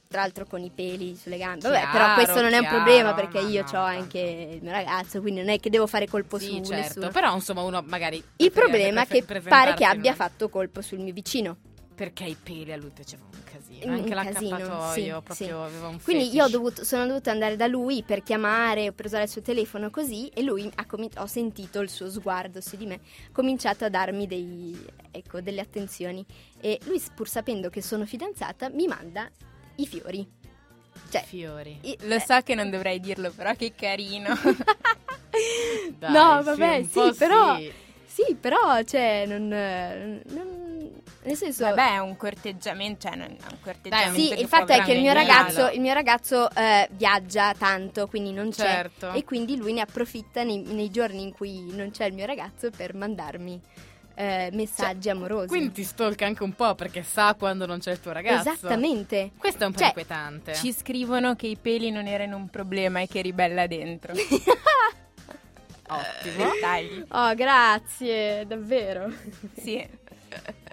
tra 0.06 0.20
l'altro 0.20 0.44
con 0.44 0.62
i 0.62 0.70
peli 0.70 1.16
sulle 1.16 1.38
gambe. 1.38 1.60
Vabbè, 1.62 1.78
Chiaro, 1.80 1.92
però 1.92 2.12
questo 2.14 2.40
non 2.42 2.52
è 2.52 2.56
un 2.58 2.62
chiaro, 2.66 2.76
problema 2.76 3.14
perché 3.14 3.40
no, 3.40 3.48
io 3.48 3.64
no, 3.72 3.78
ho 3.78 3.82
anche 3.84 4.18
il 4.18 4.62
mio 4.62 4.70
ragazzo, 4.72 5.20
quindi 5.22 5.40
non 5.40 5.48
è 5.48 5.58
che 5.58 5.70
devo 5.70 5.86
fare 5.86 6.06
colpo 6.06 6.38
Sì, 6.38 6.46
su 6.46 6.62
certo, 6.62 6.74
nessuno. 6.74 7.08
però 7.10 7.34
insomma 7.34 7.62
uno 7.62 7.82
magari 7.86 8.22
Il 8.36 8.52
problema 8.52 9.02
è 9.02 9.06
che 9.06 9.22
pare 9.22 9.72
che 9.74 9.84
abbia 9.86 10.14
fatto 10.14 10.50
colpo 10.50 10.82
sul 10.82 10.98
mio 10.98 11.14
vicino. 11.14 11.56
perché 11.94 12.24
i 12.24 12.36
peli 12.40 12.70
a 12.72 12.76
lui 12.76 12.90
piacevano 12.90 13.30
casino, 13.68 13.92
anche 13.92 14.14
l'accappatoio 14.14 14.92
sì, 14.92 15.06
proprio 15.08 15.68
sì. 15.98 16.02
Quindi 16.04 16.34
io 16.34 16.44
ho 16.44 16.48
dovuto- 16.48 16.84
sono 16.84 17.06
dovuta 17.06 17.30
andare 17.30 17.56
da 17.56 17.66
lui 17.66 18.02
per 18.02 18.22
chiamare, 18.22 18.92
per 18.92 19.06
usare 19.06 19.24
il 19.24 19.28
suo 19.30 19.42
telefono 19.42 19.90
così 19.90 20.28
e 20.28 20.42
lui 20.42 20.70
ha 20.74 20.86
comin- 20.86 21.10
ho 21.18 21.26
sentito 21.26 21.80
il 21.80 21.90
suo 21.90 22.10
sguardo 22.10 22.60
su 22.60 22.76
di 22.76 22.86
me, 22.86 22.94
ha 22.94 23.00
cominciato 23.32 23.84
a 23.84 23.88
darmi 23.88 24.26
dei, 24.26 24.76
ecco, 25.10 25.40
delle 25.40 25.60
attenzioni 25.60 26.24
e 26.60 26.78
lui 26.84 27.02
pur 27.14 27.28
sapendo 27.28 27.68
che 27.70 27.82
sono 27.82 28.04
fidanzata 28.06 28.68
mi 28.70 28.86
manda 28.86 29.28
i 29.76 29.86
fiori. 29.86 30.26
Cioè, 31.10 31.22
fiori. 31.24 31.78
i- 31.82 31.96
Lo 32.02 32.14
eh, 32.16 32.20
so 32.20 32.40
che 32.42 32.54
non 32.54 32.70
dovrei 32.70 32.98
dirlo, 33.00 33.30
però 33.30 33.54
che 33.54 33.72
carino. 33.74 34.34
Dai, 35.98 36.12
no, 36.12 36.42
vabbè, 36.42 36.82
sì, 36.84 37.12
però 37.16 37.56
sì. 37.56 37.72
sì, 38.06 38.34
però 38.34 38.82
cioè 38.82 39.24
non, 39.26 39.48
non- 39.48 41.02
nel 41.22 41.36
senso 41.36 41.64
Vabbè, 41.64 41.94
è 41.94 41.98
un 41.98 42.16
corteggiamento, 42.16 43.08
cioè 43.08 43.16
non 43.16 43.28
è 43.28 43.50
un 43.50 43.60
corteggiamento. 43.60 44.18
Sì, 44.18 44.40
il 44.40 44.46
fatto 44.48 44.72
è 44.72 44.82
che 44.82 44.92
il 44.92 45.00
mio 45.00 45.12
ragazzo, 45.12 45.68
il 45.68 45.80
mio 45.80 45.92
ragazzo 45.92 46.50
eh, 46.50 46.88
viaggia 46.92 47.52
tanto, 47.54 48.06
quindi 48.06 48.32
non 48.32 48.50
c'è. 48.50 48.64
Certo. 48.64 49.12
E 49.12 49.24
quindi 49.24 49.56
lui 49.56 49.72
ne 49.72 49.80
approfitta 49.80 50.42
nei, 50.42 50.62
nei 50.62 50.90
giorni 50.90 51.22
in 51.22 51.32
cui 51.32 51.74
non 51.74 51.90
c'è 51.90 52.06
il 52.06 52.14
mio 52.14 52.26
ragazzo 52.26 52.70
per 52.70 52.94
mandarmi 52.94 53.60
eh, 54.18 54.50
messaggi 54.52 55.08
amorosi. 55.10 55.46
Cioè, 55.46 55.56
Quindi 55.56 55.72
ti 55.72 55.84
stalka 55.84 56.26
anche 56.26 56.42
un 56.42 56.52
po' 56.54 56.74
perché 56.74 57.04
sa 57.04 57.34
quando 57.38 57.66
non 57.66 57.78
c'è 57.78 57.92
il 57.92 58.00
tuo 58.00 58.10
ragazzo. 58.10 58.50
Esattamente. 58.50 59.30
Questo 59.38 59.62
è 59.62 59.66
un 59.66 59.72
po' 59.72 59.78
Cioè, 59.78 59.86
inquietante. 59.88 60.54
Ci 60.54 60.72
scrivono 60.72 61.36
che 61.36 61.46
i 61.46 61.56
peli 61.56 61.90
non 61.90 62.06
erano 62.08 62.36
un 62.36 62.48
problema 62.48 63.00
e 63.00 63.06
che 63.06 63.20
ribella 63.22 63.68
dentro. 63.68 64.14
Ottimo. 65.90 66.50
Dai, 66.60 67.04
Oh, 67.10 67.34
grazie, 67.34 68.44
davvero. 68.46 69.10
sì. 69.56 69.86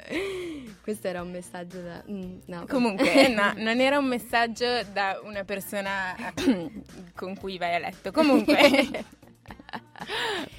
Questo 0.83 1.07
era 1.07 1.21
un 1.21 1.31
messaggio 1.31 1.81
da... 1.81 2.03
mm, 2.09 2.37
no. 2.45 2.65
Comunque, 2.67 3.27
no, 3.33 3.53
non 3.57 3.79
era 3.79 3.97
un 3.97 4.05
messaggio 4.05 4.83
da 4.93 5.19
una 5.23 5.43
persona 5.43 6.15
con 7.15 7.35
cui 7.37 7.57
vai 7.57 7.75
a 7.75 7.79
letto. 7.79 8.11
Comunque, 8.11 8.55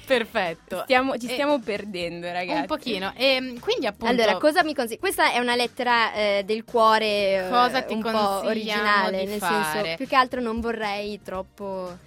Perfetto. 0.05 0.81
stiamo- 0.83 1.17
ci 1.17 1.27
E- 1.27 1.33
stiamo 1.33 1.59
perdendo, 1.59 2.31
ragazzi. 2.31 2.59
Un 2.61 2.65
pochino. 2.65 3.13
E 3.15 3.55
quindi 3.59 3.85
appunto 3.85 4.11
Allora, 4.13 4.37
cosa 4.37 4.63
mi 4.63 4.73
consigli? 4.73 4.99
Questa 4.99 5.31
è 5.31 5.39
una 5.39 5.55
lettera 5.55 6.13
eh, 6.13 6.43
del 6.45 6.63
cuore 6.63 7.45
eh, 7.45 7.49
Cosa 7.49 7.81
ti 7.81 7.93
un 7.93 8.01
po' 8.01 8.39
originale, 8.45 9.19
di 9.23 9.25
nel 9.31 9.39
fare? 9.39 9.81
senso, 9.81 9.95
più 9.97 10.07
che 10.07 10.15
altro 10.15 10.41
non 10.41 10.59
vorrei 10.59 11.21
troppo 11.21 11.97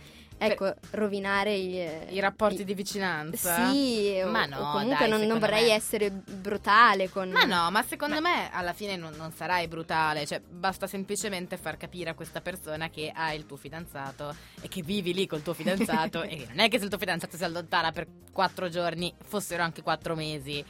ecco, 0.40 0.74
rovinare 0.90 1.54
i, 1.54 2.14
i 2.14 2.20
rapporti 2.20 2.62
i- 2.62 2.64
di 2.64 2.74
vicinanza. 2.74 3.70
Sì, 3.70 4.20
Ma 4.24 4.46
no, 4.46 4.58
o 4.58 4.70
comunque 4.72 5.08
dai, 5.08 5.08
non, 5.08 5.20
non 5.26 5.38
vorrei 5.38 5.66
me- 5.68 5.74
essere 5.74 6.10
brutale 6.10 7.08
con 7.08 7.28
Ma 7.30 7.44
no, 7.44 7.70
ma 7.70 7.82
secondo 7.82 8.20
me 8.20 8.50
alla 8.52 8.72
fine 8.72 8.96
non, 8.96 9.12
non 9.16 9.32
sarai 9.32 9.68
brutale, 9.68 10.26
cioè 10.26 10.40
basta 10.40 10.86
semplicemente 10.86 11.56
far 11.56 11.76
capire 11.76 12.10
a 12.10 12.14
questa 12.14 12.40
persona 12.40 12.88
che 12.90 13.12
hai 13.14 13.36
il 13.36 13.46
tuo 13.46 13.56
fidanzato 13.56 14.34
e 14.60 14.68
che 14.68 14.82
vivi 14.82 15.12
lì 15.14 15.26
col 15.26 15.42
tuo 15.42 15.54
fidanzato 15.54 16.22
e 16.24 16.28
che 16.36 16.46
non 16.48 16.60
è 16.60 16.68
che 16.68 16.78
se 16.78 16.84
il 16.84 16.90
tuo 16.90 16.98
fidanzato 16.98 17.36
si 17.36 17.44
allontana 17.44 17.92
per 17.92 18.06
quattro 18.32 18.68
giorni, 18.68 19.12
fossero 19.24 19.62
anche 19.62 19.82
quattro 19.82 20.14
mesi, 20.14 20.64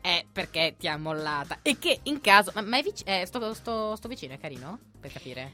è 0.00 0.24
perché 0.30 0.74
ti 0.78 0.86
ha 0.86 0.98
mollata 0.98 1.60
e 1.62 1.78
che 1.78 2.00
in 2.02 2.20
caso... 2.20 2.52
Ma, 2.54 2.60
ma 2.60 2.78
è 2.78 2.82
vic- 2.82 3.08
eh, 3.08 3.24
sto, 3.24 3.54
sto- 3.54 3.96
sto 3.96 4.06
vicino, 4.08 4.34
è 4.34 4.38
carino? 4.38 4.78
Per 5.00 5.10
capire. 5.10 5.52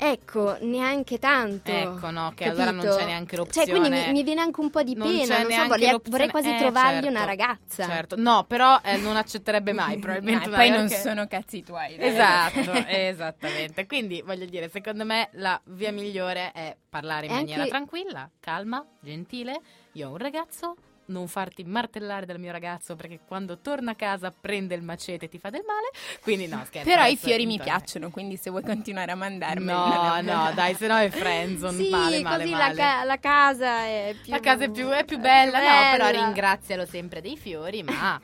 Ecco, 0.00 0.56
neanche 0.60 1.18
tanto. 1.18 1.72
Ecco, 1.72 2.10
no, 2.10 2.32
che 2.34 2.44
capito? 2.44 2.62
allora 2.62 2.70
non 2.70 2.96
c'è 2.96 3.04
neanche 3.04 3.36
l'opzione. 3.36 3.66
Cioè, 3.66 3.76
quindi 3.80 3.98
mi, 3.98 4.12
mi 4.12 4.22
viene 4.22 4.40
anche 4.40 4.60
un 4.60 4.70
po' 4.70 4.82
di 4.84 4.94
Non 4.94 5.08
pena, 5.08 5.42
non 5.42 5.50
so, 5.50 5.66
vorrei, 5.66 6.00
vorrei 6.04 6.28
quasi 6.28 6.54
eh, 6.54 6.56
trovargli 6.56 6.92
certo, 7.02 7.08
una 7.08 7.24
ragazza. 7.24 7.84
Certo, 7.84 8.14
no, 8.16 8.44
però 8.44 8.78
eh, 8.84 8.96
non 8.98 9.16
accetterebbe 9.16 9.72
mai 9.72 9.98
probabilmente 10.00 10.44
No, 10.44 10.48
una 10.48 10.56
poi 10.56 10.70
non 10.70 10.86
perché- 10.86 11.02
sono 11.02 11.26
cazzi 11.26 11.62
tuoi. 11.64 11.96
dai. 11.96 12.08
Esatto, 12.08 12.72
esattamente. 12.86 13.86
Quindi 13.86 14.22
voglio 14.24 14.44
dire, 14.44 14.68
secondo 14.68 15.04
me 15.04 15.30
la 15.32 15.60
via 15.64 15.90
migliore 15.90 16.52
è 16.52 16.76
parlare 16.88 17.26
in 17.26 17.32
E 17.32 17.34
maniera 17.34 17.58
anche- 17.62 17.70
tranquilla, 17.72 18.30
calma, 18.38 18.84
gentile. 19.00 19.60
Io 19.92 20.08
ho 20.08 20.12
un 20.12 20.18
ragazzo, 20.18 20.76
non 21.08 21.26
farti 21.28 21.64
martellare 21.64 22.26
dal 22.26 22.38
mio 22.38 22.52
ragazzo 22.52 22.94
perché 22.96 23.20
quando 23.26 23.58
torna 23.58 23.92
a 23.92 23.94
casa 23.94 24.32
prende 24.32 24.74
il 24.74 24.82
macete 24.82 25.26
e 25.26 25.28
ti 25.28 25.38
fa 25.38 25.50
del 25.50 25.62
male. 25.66 25.88
Quindi 26.22 26.46
no, 26.46 26.62
scherzo. 26.66 26.88
Però 26.88 27.04
i 27.06 27.16
fiori 27.16 27.46
mi 27.46 27.58
piacciono, 27.58 28.10
quindi 28.10 28.36
se 28.36 28.50
vuoi 28.50 28.62
continuare 28.62 29.12
a 29.12 29.14
mandarmeli. 29.14 29.66
No, 29.78 30.20
non 30.20 30.24
no, 30.24 30.52
dai, 30.54 30.74
se 30.74 30.86
no 30.86 30.96
è 30.98 31.08
friendzone, 31.10 31.82
Sì, 31.82 31.88
male, 31.90 32.20
male, 32.22 32.42
così 32.44 32.50
male. 32.54 32.74
La, 32.74 32.82
ca- 32.82 33.04
la 33.04 33.18
casa 33.18 33.84
è 33.84 34.14
più 34.22 34.32
La 34.32 34.40
casa 34.40 34.64
è 34.64 34.70
più, 34.70 34.88
è 34.88 35.04
più 35.04 35.18
bella, 35.18 35.58
no, 35.58 35.96
però 35.96 36.10
ringrazialo 36.10 36.84
sempre 36.86 37.20
dei 37.20 37.36
fiori, 37.36 37.82
ma 37.82 38.20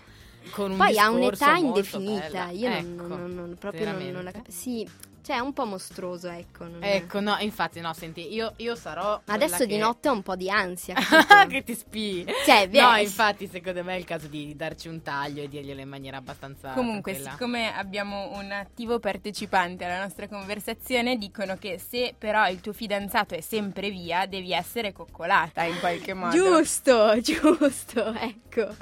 con 0.50 0.72
un 0.72 0.76
Poi 0.76 0.98
ha 0.98 1.08
un'età 1.10 1.56
indefinita, 1.56 2.28
bella. 2.28 2.50
io 2.50 2.68
non- 2.68 2.78
Ecco, 2.78 3.06
non, 3.06 3.34
non- 3.34 3.56
proprio 3.58 3.90
non, 3.90 4.10
non 4.10 4.24
la 4.24 4.30
capisco. 4.30 4.60
Sì, 4.60 4.88
cioè 5.24 5.36
è 5.36 5.40
un 5.40 5.52
po' 5.54 5.64
mostruoso, 5.64 6.28
ecco. 6.28 6.64
non- 6.68 6.82
Ecco, 6.84 7.20
no, 7.20 7.36
infatti, 7.40 7.80
no, 7.80 7.92
senti, 7.94 8.32
io, 8.32 8.52
io 8.58 8.74
sarò. 8.76 9.20
Adesso 9.24 9.64
di 9.64 9.72
che- 9.74 9.78
notte 9.78 10.08
ho 10.08 10.12
un 10.12 10.22
po' 10.22 10.36
di 10.36 10.50
ansia. 10.50 10.94
che 11.48 11.62
ti 11.64 11.74
spii. 11.74 12.26
Cioè, 12.44 12.66
no, 12.66 12.92
beh, 12.92 13.00
infatti, 13.02 13.46
secondo 13.46 13.82
me 13.82 13.94
è 13.94 13.98
il 13.98 14.04
caso 14.04 14.26
di 14.26 14.54
darci 14.54 14.88
un 14.88 15.00
taglio 15.02 15.42
e 15.42 15.48
dirglielo 15.48 15.80
in 15.80 15.88
maniera 15.88 16.18
abbastanza. 16.18 16.72
Comunque, 16.72 17.12
tranquilla. 17.12 17.30
siccome 17.30 17.74
abbiamo 17.74 18.30
un 18.36 18.52
attivo 18.52 18.98
partecipante 18.98 19.84
alla 19.84 20.02
nostra 20.02 20.28
conversazione, 20.28 21.16
dicono 21.16 21.56
che 21.56 21.78
se 21.78 22.14
però 22.18 22.46
il 22.48 22.60
tuo 22.60 22.72
fidanzato 22.74 23.34
è 23.34 23.40
sempre 23.40 23.90
via, 23.90 24.26
devi 24.26 24.52
essere 24.52 24.92
coccolata 24.92 25.62
in 25.64 25.78
qualche 25.80 26.12
modo. 26.14 26.34
Giusto, 26.36 27.18
giusto, 27.22 28.12
ecco. 28.14 28.74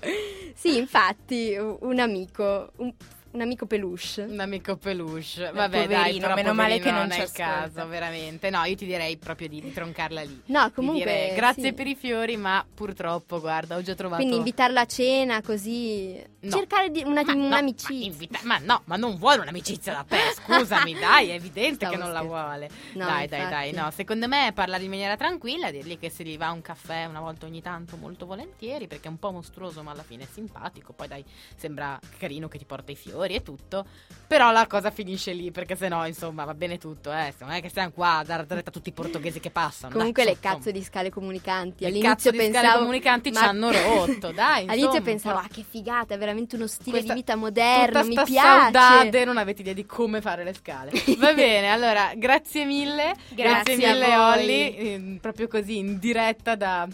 Sì, 0.54 0.76
infatti, 0.76 1.56
un 1.56 1.98
amico, 2.00 2.72
un, 2.76 2.92
un 3.32 3.40
amico 3.40 3.66
peluche. 3.66 4.22
Un 4.22 4.40
amico 4.40 4.76
peluche. 4.76 5.50
Vabbè, 5.52 5.86
dai, 5.86 5.96
poverino, 5.96 6.20
però 6.20 6.34
meno 6.34 6.54
male 6.54 6.78
che 6.80 6.90
non 6.90 7.00
non 7.00 7.10
ci 7.10 7.18
è 7.18 7.22
il 7.22 7.28
ascolta. 7.28 7.70
caso, 7.72 7.88
veramente. 7.88 8.50
No, 8.50 8.62
io 8.64 8.74
ti 8.76 8.84
direi 8.84 9.16
proprio 9.16 9.48
di, 9.48 9.60
di 9.60 9.72
troncarla 9.72 10.22
lì. 10.22 10.42
No, 10.46 10.70
comunque. 10.74 11.04
dire, 11.04 11.32
grazie 11.34 11.62
sì. 11.64 11.72
per 11.72 11.86
i 11.86 11.94
fiori, 11.94 12.36
ma 12.36 12.64
purtroppo, 12.74 13.40
guarda, 13.40 13.76
ho 13.76 13.82
già 13.82 13.94
trovato. 13.94 14.20
Quindi 14.20 14.36
invitarlo 14.38 14.78
a 14.80 14.84
cena 14.86 15.40
così. 15.40 16.22
No. 16.40 16.50
Cercare 16.50 16.90
di 16.90 17.02
una, 17.04 17.22
Ma 17.22 17.32
no, 17.32 17.46
un'amicizia. 17.46 17.96
Ma, 17.98 18.04
invita- 18.04 18.40
ma 18.42 18.58
no, 18.58 18.82
ma 18.84 18.96
non 18.96 19.16
vuole 19.16 19.40
un'amicizia 19.40 19.92
da 19.94 20.04
te, 20.06 20.18
scusami, 20.34 20.94
dai, 20.98 21.28
è 21.28 21.34
evidente 21.34 21.86
Stavo 21.86 21.92
che 21.92 21.98
non 21.98 22.12
la 22.12 22.18
scherzando. 22.20 22.48
vuole. 22.48 22.70
No, 22.94 23.06
dai, 23.06 23.28
dai, 23.28 23.48
dai, 23.48 23.68
infatti. 23.68 23.84
no, 23.84 23.90
secondo 23.92 24.28
me 24.28 24.52
parlare 24.54 24.82
in 24.82 24.90
maniera 24.90 25.16
tranquilla, 25.16 25.70
dirgli 25.70 25.98
che 25.98 26.10
se 26.10 26.24
gli 26.24 26.36
va 26.36 26.50
un 26.50 26.60
caffè 26.60 27.04
una 27.06 27.20
volta 27.20 27.46
ogni 27.46 27.62
tanto 27.62 27.96
molto 27.96 28.26
volentieri, 28.26 28.88
perché 28.88 29.06
è 29.06 29.10
un 29.10 29.18
po' 29.18 29.30
mostruoso, 29.30 29.82
ma 29.82 29.92
alla 29.92 30.02
fine 30.02 30.24
è 30.24 30.28
simpatico, 30.30 30.92
poi 30.92 31.08
dai, 31.08 31.24
sembra 31.56 31.98
carino 32.18 32.48
che 32.48 32.58
ti 32.58 32.64
porta 32.64 32.90
i 32.92 32.96
fiori 32.96 33.21
e 33.30 33.42
tutto, 33.42 33.84
però 34.26 34.50
la 34.50 34.66
cosa 34.66 34.90
finisce 34.90 35.32
lì, 35.32 35.50
perché 35.50 35.76
sennò, 35.76 36.06
insomma, 36.06 36.44
va 36.44 36.54
bene 36.54 36.78
tutto, 36.78 37.12
eh, 37.12 37.32
non 37.40 37.50
è 37.50 37.60
che 37.60 37.68
stiamo 37.68 37.90
qua 37.90 38.18
a 38.18 38.24
dare 38.24 38.44
retta 38.48 38.70
a 38.70 38.72
tutti 38.72 38.88
i 38.88 38.92
portoghesi 38.92 39.40
che 39.40 39.50
passano. 39.50 39.94
Comunque 39.94 40.24
dai, 40.24 40.32
le 40.34 40.40
cazzo 40.40 40.70
di 40.70 40.82
scale 40.82 41.10
comunicanti. 41.10 41.82
Le 41.84 41.88
All'inizio 41.88 42.10
cazzo 42.14 42.30
di 42.30 42.36
scale 42.38 42.52
pensavo. 42.52 42.78
comunicanti 42.78 43.32
ci 43.32 43.38
ma- 43.40 43.48
hanno 43.48 43.70
rotto, 43.72 44.32
dai, 44.32 44.62
All'inizio 44.62 44.84
insomma, 44.86 45.00
pensavo, 45.02 45.34
però- 45.36 45.46
ah, 45.48 45.54
che 45.54 45.64
figata, 45.68 46.14
è 46.14 46.18
veramente 46.18 46.56
uno 46.56 46.66
stile 46.66 46.90
Questa- 46.96 47.12
di 47.12 47.18
vita 47.20 47.36
moderno. 47.36 48.04
Mi 48.04 48.14
piace. 48.14 48.32
saudade, 48.34 49.24
non 49.24 49.36
avete 49.36 49.60
idea 49.60 49.74
di 49.74 49.86
come 49.86 50.20
fare 50.20 50.44
le 50.44 50.54
scale. 50.54 50.90
Va 51.18 51.32
bene, 51.34 51.68
allora, 51.70 52.12
grazie 52.16 52.64
mille. 52.64 53.14
Grazie 53.30 53.74
a 53.74 53.76
mille. 53.92 54.16
Olli. 54.16 54.76
eh, 54.76 55.18
proprio 55.20 55.46
così 55.48 55.76
in 55.78 55.98
diretta 55.98 56.54
da, 56.54 56.88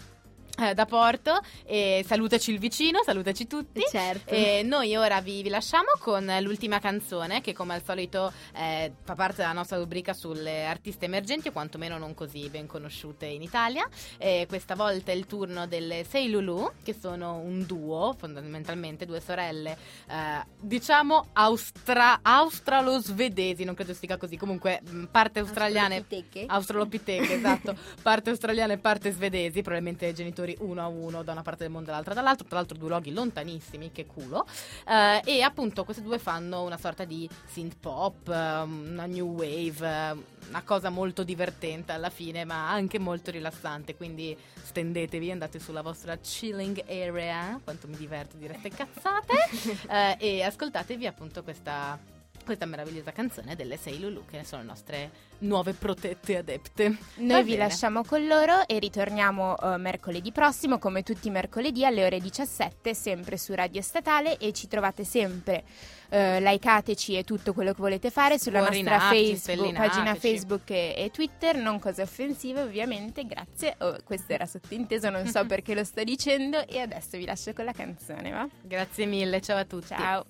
eh, 0.61 0.73
da 0.73 0.85
Porto. 0.85 1.39
E 1.65 2.03
salutaci 2.05 2.51
il 2.51 2.59
vicino, 2.59 3.01
salutaci 3.03 3.47
tutti. 3.47 3.81
Certo. 3.89 4.33
E 4.33 4.61
noi 4.63 4.95
ora 4.95 5.21
vi, 5.21 5.41
vi 5.41 5.49
lasciamo 5.49 5.89
con 5.99 6.25
l'ultima 6.41 6.79
canzone 6.79 7.41
che 7.41 7.53
come 7.53 7.73
al 7.73 7.83
solito 7.83 8.31
eh, 8.55 8.91
fa 9.03 9.15
parte 9.15 9.37
della 9.37 9.53
nostra 9.53 9.77
rubrica 9.77 10.13
sulle 10.13 10.65
artiste 10.65 11.05
emergenti 11.05 11.49
o 11.49 11.51
quantomeno 11.51 11.97
non 11.97 12.13
così 12.13 12.49
ben 12.49 12.67
conosciute 12.67 13.25
in 13.25 13.41
Italia. 13.41 13.87
E 14.17 14.45
questa 14.47 14.75
volta 14.75 15.11
è 15.11 15.15
il 15.15 15.25
turno 15.25 15.67
delle 15.67 16.03
Sei 16.03 16.29
Lulu, 16.29 16.71
che 16.83 16.95
sono 16.99 17.37
un 17.37 17.65
duo, 17.65 18.15
fondamentalmente 18.17 19.05
due 19.05 19.19
sorelle, 19.19 19.77
eh, 20.09 20.45
diciamo 20.59 21.27
austra- 21.33 22.19
australo-svedesi, 22.21 23.63
non 23.63 23.75
credo 23.75 23.93
si 23.93 24.01
dica 24.01 24.17
così, 24.17 24.37
comunque 24.37 24.81
mh, 24.83 25.05
parte 25.05 25.39
australiane 25.39 25.97
Australopiteche. 25.99 26.45
Australopiteche, 26.47 27.33
esatto, 27.33 27.77
parte 28.01 28.29
australiana 28.29 28.73
e 28.73 28.77
parte 28.77 29.11
svedesi, 29.11 29.61
probabilmente 29.61 30.13
genitori 30.13 30.48
genitori 30.49 30.55
uno 30.59 30.81
a 30.81 30.87
uno 30.87 31.23
da 31.23 31.31
una 31.33 31.41
parte 31.41 31.63
del 31.63 31.71
mondo 31.71 31.91
all'altra 31.91 32.13
dall'altro, 32.13 32.47
tra 32.47 32.57
l'altro 32.57 32.77
due 32.77 32.89
luoghi 32.89 33.11
lontanissimi, 33.11 33.91
che 33.91 34.05
culo. 34.05 34.45
Eh, 34.87 35.21
e 35.25 35.41
appunto 35.41 35.83
questi 35.83 36.01
due 36.01 36.17
fanno 36.17 36.63
una 36.63 36.77
sorta 36.77 37.03
di 37.05 37.29
synth 37.45 37.77
pop, 37.79 38.27
eh, 38.27 38.61
una 38.61 39.05
new 39.05 39.27
wave, 39.27 39.87
eh, 39.87 40.47
una 40.49 40.63
cosa 40.63 40.89
molto 40.89 41.23
divertente 41.23 41.91
alla 41.91 42.09
fine, 42.09 42.45
ma 42.45 42.69
anche 42.69 42.99
molto 42.99 43.31
rilassante. 43.31 43.95
Quindi 43.95 44.35
stendetevi, 44.61 45.31
andate 45.31 45.59
sulla 45.59 45.81
vostra 45.81 46.17
chilling 46.17 46.83
area, 46.87 47.59
quanto 47.63 47.87
mi 47.87 47.97
diverto 47.97 48.37
dire 48.37 48.55
ste 48.59 48.69
cazzate, 48.69 49.35
eh, 49.89 50.17
e 50.19 50.43
ascoltatevi 50.43 51.05
appunto 51.05 51.43
questa 51.43 52.17
questa 52.49 52.65
meravigliosa 52.65 53.11
canzone 53.11 53.55
delle 53.55 53.77
Sei 53.77 53.99
Lulu, 53.99 54.25
che 54.25 54.43
sono 54.43 54.63
le 54.63 54.67
nostre 54.67 55.11
nuove 55.39 55.73
protette 55.73 56.37
adepte. 56.37 56.97
Noi 57.17 57.43
vi 57.43 57.55
lasciamo 57.55 58.03
con 58.03 58.25
loro 58.25 58.65
e 58.65 58.79
ritorniamo 58.79 59.55
eh, 59.55 59.77
mercoledì 59.77 60.31
prossimo, 60.31 60.79
come 60.79 61.03
tutti 61.03 61.27
i 61.27 61.31
mercoledì 61.31 61.85
alle 61.85 62.03
ore 62.03 62.19
17, 62.19 62.95
sempre 62.95 63.37
su 63.37 63.53
Radio 63.53 63.83
Statale 63.83 64.37
e 64.37 64.51
ci 64.51 64.67
trovate 64.67 65.03
sempre. 65.03 65.63
eh, 66.09 66.41
likeateci 66.41 67.17
e 67.17 67.23
tutto 67.23 67.53
quello 67.53 67.71
che 67.71 67.81
volete 67.81 68.09
fare 68.09 68.39
sulla 68.39 68.61
nostra 68.61 68.99
Facebook, 68.99 69.73
pagina. 69.73 70.15
Facebook 70.15 70.69
e, 70.71 70.95
e 70.97 71.11
Twitter, 71.11 71.55
non 71.55 71.79
cose 71.79 72.01
offensive 72.01 72.61
ovviamente, 72.61 73.25
grazie. 73.25 73.75
Oh, 73.77 73.95
questo 74.03 74.33
era 74.33 74.47
sottinteso, 74.47 75.11
non 75.11 75.27
so 75.27 75.45
perché 75.47 75.75
lo 75.75 75.83
sto 75.83 76.03
dicendo 76.03 76.65
e 76.67 76.79
adesso 76.79 77.15
vi 77.15 77.25
lascio 77.25 77.53
con 77.53 77.65
la 77.65 77.73
canzone, 77.73 78.31
va? 78.31 78.47
Grazie 78.63 79.05
mille, 79.05 79.39
ciao 79.39 79.57
a 79.57 79.65
tutti. 79.65 79.85
Ciao. 79.89 80.25